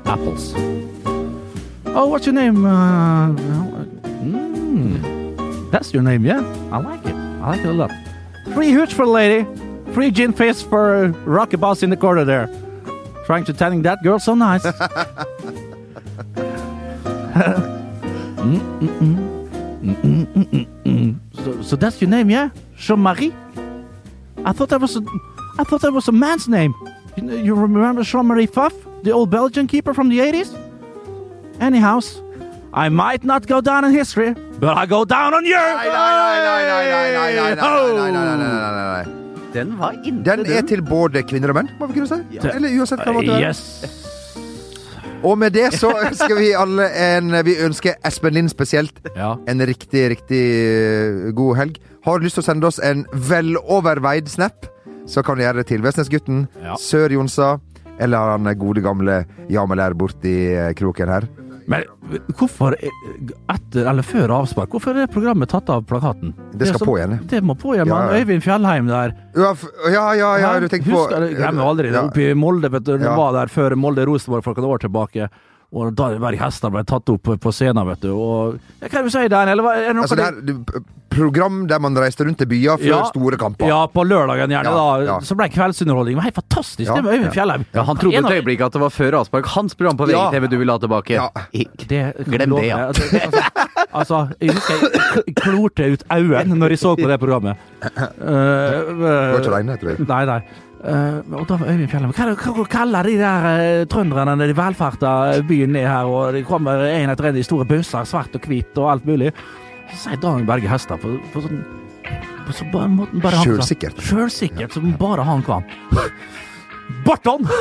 Apples. 0.06 0.54
Oh, 1.88 2.08
what's 2.08 2.26
your 2.26 2.36
name? 2.36 2.66
Uh, 2.66 3.30
mm, 4.04 5.72
that's 5.72 5.94
your 5.94 6.04
name, 6.04 6.26
yeah? 6.26 6.40
I 6.72 6.78
like 6.78 7.06
it. 7.06 7.16
I 7.16 7.50
like 7.50 7.62
it 7.62 7.68
a 7.68 7.74
lot. 7.74 7.92
Free 8.54 8.72
hooch 8.72 8.94
for 8.94 9.06
the 9.06 9.12
lady. 9.12 9.48
Free 9.94 10.12
gin 10.12 10.34
fizz 10.34 10.62
for 10.62 11.08
Rocky 11.26 11.58
Boss 11.58 11.82
in 11.82 11.90
the 11.90 11.98
corner 11.98 12.26
there. 12.26 12.48
Trying 13.26 13.46
to 13.46 13.54
tanning 13.54 13.82
that 13.84 14.04
girl 14.04 14.20
so 14.20 14.36
nice. 14.36 14.62
so, 21.44 21.62
so 21.64 21.76
that's 21.76 22.00
your 22.02 22.10
name, 22.10 22.30
yeah? 22.30 22.50
Jean-Marie? 22.76 23.34
I 24.44 24.52
thought 24.52 24.70
that 24.70 24.80
was 24.80 24.96
a, 24.96 25.04
I 25.58 25.64
thought 25.64 25.82
that 25.82 25.92
was 25.92 26.08
a 26.08 26.12
man's 26.12 26.48
name. 26.48 26.76
You, 27.16 27.24
know- 27.24 27.36
you 27.48 27.56
remember 27.56 28.04
Jean-Marie 28.04 28.48
Pfaff, 28.48 28.74
the 29.04 29.12
old 29.12 29.30
Belgian 29.30 29.68
keeper 29.68 29.94
from 29.94 30.10
the 30.10 30.20
80s? 30.20 30.50
Anyhow, 31.60 32.00
I 32.74 32.90
might 32.90 33.24
not 33.24 33.48
go 33.48 33.62
down 33.62 33.86
in 33.86 33.92
history, 33.94 34.34
but 34.60 34.76
I 34.78 34.86
go 34.86 35.06
down 35.06 35.34
on 35.34 35.46
you! 35.46 35.56
Nei, 35.56 35.88
nei, 35.88 36.14
nei, 36.20 36.40
nei, 36.46 36.92
nei, 36.92 37.12
nei, 37.16 37.36
nei, 37.36 37.56
nei, 37.56 38.12
nei, 38.12 38.12
nei, 38.12 38.38
nei, 38.38 39.04
nei. 39.06 39.22
Den 39.56 39.78
var 39.80 39.94
inne. 40.04 40.24
Den 40.28 40.44
er 40.52 40.66
til 40.68 40.82
både 40.84 41.22
kvinner 41.24 41.54
og 41.54 41.56
menn, 41.62 41.70
må 41.80 41.88
vi 41.88 41.94
kunne 42.02 42.10
si. 42.12 42.40
Eller 42.44 42.74
uansett 42.76 43.00
hva 43.08 43.14
måte. 43.16 43.38
Yes. 43.40 43.62
Og 45.26 45.38
med 45.40 45.56
det 45.56 45.70
så 45.80 45.94
ønsker 45.96 46.36
vi 46.38 46.50
alle 46.54 46.90
en 47.02 47.32
Vi 47.48 47.54
ønsker 47.64 47.96
Espen 48.06 48.36
Lind 48.36 48.52
spesielt 48.52 49.00
Ja. 49.16 49.32
en 49.48 49.64
riktig, 49.66 50.04
riktig 50.12 50.42
eh, 50.44 51.32
god 51.34 51.56
helg. 51.58 51.80
Har 52.06 52.20
du 52.20 52.28
lyst 52.28 52.36
til 52.38 52.44
å 52.44 52.50
sende 52.52 52.68
oss 52.68 52.82
en 52.84 53.06
veloverveid 53.16 54.28
snap, 54.30 54.68
så 55.06 55.24
kan 55.24 55.38
du 55.38 55.44
gjøre 55.44 55.62
det 55.62 55.68
til 55.68 55.82
Vestnesgutten, 55.86 56.48
Ja. 56.64 56.76
Sør-Jonsa 56.82 57.60
eller 58.00 58.18
han 58.36 58.50
gode 58.60 58.82
gamle 58.84 59.26
Jamelær 59.50 59.94
borti 59.96 60.36
eh, 60.56 60.74
kroken 60.74 61.08
her. 61.08 61.28
Men 61.68 61.82
hvorfor, 62.38 62.76
etter 63.50 63.88
eller 63.90 64.06
før 64.06 64.30
avspark, 64.36 64.70
hvorfor 64.70 64.92
er 64.94 65.06
det 65.08 65.14
programmet 65.16 65.50
tatt 65.50 65.70
av 65.74 65.82
plakaten? 65.90 66.34
Det 66.54 66.68
skal 66.68 66.78
det 66.78 66.84
så- 66.84 66.86
på 66.86 66.98
igjen, 67.00 67.16
det. 67.28 67.42
Må 67.44 67.56
på 67.58 67.74
igjen, 67.74 67.88
Ja, 67.88 68.12
ja. 68.12 68.20
Øyvind 68.22 68.44
Fjellheim 68.44 68.88
der. 68.88 69.16
Ja, 69.36 69.56
ja, 69.90 70.14
ja, 70.14 70.38
ja 70.38 70.60
du 70.60 70.68
tenker 70.68 70.92
på 70.92 71.08
Husker, 71.08 71.26
glemmer 71.36 71.66
aldri 71.66 71.90
det. 71.90 71.94
Ja. 71.94 72.04
Oppe 72.06 72.30
i 72.30 72.34
Molde, 72.36 72.70
vet 72.70 72.84
du. 72.84 72.98
Ja. 73.00 73.16
var 73.16 73.34
der 73.34 73.48
før 73.48 73.72
Molde-Rosenborg 73.76 74.44
for 74.44 74.54
noen 74.54 74.70
år 74.76 74.80
tilbake. 74.86 75.30
Og 75.74 75.96
da 75.96 76.10
hver 76.20 76.38
hester 76.40 76.70
ble 76.72 76.84
tatt 76.88 77.10
opp 77.10 77.24
på 77.42 77.52
scenen, 77.52 77.86
vet 77.88 78.02
du. 78.06 78.12
Og 78.14 78.60
Hva 78.82 78.86
er 78.86 79.02
det 79.02 79.04
du 79.04 79.10
sier? 79.10 79.26
Eller 79.26 79.72
er 79.74 79.88
det 79.88 79.96
noe 79.96 80.04
Altså, 80.06 80.16
det 80.16 80.26
er 80.26 80.42
du- 80.42 80.84
program 81.16 81.62
der 81.68 81.80
man 81.80 81.96
reiste 81.96 82.26
rundt 82.28 82.38
til 82.38 82.46
byer 82.48 82.76
før 82.78 82.86
Ja. 82.92 83.04
store 83.08 83.38
kamper. 83.40 83.68
Ja, 83.68 83.86
på 83.88 84.04
lørdagen 84.04 84.50
gjerne, 84.52 84.66
Ja, 84.68 84.72
da. 84.76 85.04
ja. 85.06 85.20
Så 85.24 85.36
ble 85.38 85.48
kveldsunderholdning. 85.48 86.16
Men 86.16 86.24
helt 86.26 86.36
fantastisk, 86.36 86.88
Ja, 86.90 86.96
det 86.96 87.04
med 87.06 87.14
Øyvind. 87.14 87.32
Fjellheim. 87.34 87.66
Ja, 87.74 87.84
han 87.84 87.96
trodde 87.96 88.18
et 88.20 88.26
øyeblikk 88.44 88.62
at 88.66 88.74
det 88.74 88.82
var 88.82 88.90
før 88.90 89.22
Aspark. 89.22 89.46
Hans 89.46 89.76
program 89.76 89.96
på 89.98 90.10
Ja. 90.12 90.30
VGTV 90.30 90.48
du 90.50 90.58
ville 90.58 90.72
ha 90.74 90.78
tilbake. 90.78 91.10
Ja. 91.16 91.30
Ikke. 91.54 91.88
Det, 91.88 92.14
Glem 92.28 92.56
det, 92.58 92.66
ja. 92.68 92.78
Altså, 92.88 93.04
altså, 93.94 94.30
jeg 94.42 94.52
husker 94.52 95.24
jeg 95.26 95.36
klorte 95.36 95.92
ut 95.94 96.04
øynene 96.12 96.56
når 96.60 96.70
jeg 96.70 96.80
så 96.80 96.96
på 97.00 97.08
det 97.08 97.20
programmet. 97.20 97.56
Uh, 98.20 98.20
Du 98.20 99.00
var 99.00 99.40
ikke 99.40 99.56
alene, 99.56 99.78
tror 99.80 99.90
jeg. 99.96 100.08
Nei, 100.08 100.26
nei. 100.26 100.42
Eh, 100.86 101.34
og 101.34 101.48
da 101.50 101.56
var 101.58 101.72
Øyvind 101.72 101.90
Fjellheim 101.90 102.12
Hva, 102.14 102.26
hva, 102.38 102.52
hva 102.60 102.66
kaller 102.70 103.08
de 103.10 103.16
der 103.18 103.46
uh, 103.50 103.86
trønderne 103.90 104.36
de 104.46 104.54
velferda 104.54 105.14
byen 105.50 105.72
ned 105.74 105.88
her, 105.90 106.06
og 106.06 106.36
det 106.36 106.44
kommer 106.46 106.84
en 106.92 107.10
etter 107.10 107.32
en 107.32 107.40
i 107.42 107.46
store 107.48 107.66
busser, 107.66 108.06
svart 108.06 108.36
og 108.38 108.46
hvit 108.46 108.78
og 108.78 108.92
alt 108.92 109.08
mulig? 109.10 109.32
Så 109.90 109.98
sier 110.04 110.22
Dan 110.22 110.46
Berge 110.46 110.70
Hestad 110.70 111.02
på, 111.02 111.16
på 111.34 111.42
sånn 111.42 111.64
på 112.46 112.54
så 112.54 112.68
bare, 112.70 112.86
måten 112.94 113.18
bare. 113.24 113.40
Sjølsikkert. 113.42 113.98
Sjølsikkert, 114.06 114.76
som 114.78 114.92
bare 115.02 115.24
han 115.26 115.42
kan. 115.48 115.66
Barton! 117.08 117.48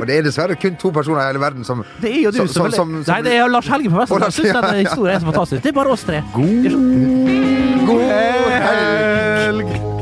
Og 0.00 0.06
det 0.08 0.16
er 0.18 0.24
dessverre 0.26 0.56
kun 0.60 0.74
to 0.80 0.90
personer 0.92 1.22
i 1.22 1.26
hele 1.30 1.40
verden 1.40 1.64
som 1.64 1.80
Det 2.02 2.10
er 2.10 2.18
jo 2.26 2.30
du 2.32 2.38
Som- 2.42 2.48
som, 2.48 2.70
som- 2.72 3.04
som- 3.04 3.12
Nei, 3.14 3.20
det 3.28 3.32
er 3.36 3.48
Lars 3.48 3.68
Helge 3.68 3.88
på 3.92 4.00
Vestlandet. 4.00 4.32
Jeg 4.32 4.32
syns 4.40 4.52
denne 4.56 4.82
historien 4.88 5.16
er 5.16 5.20
så 5.20 5.28
fantastisk. 5.30 5.62
Det 5.62 5.68
er 5.68 5.76
bare 5.76 5.92
oss 5.92 6.04
tre. 6.08 6.22
God 7.86 8.00
helg! 8.68 10.01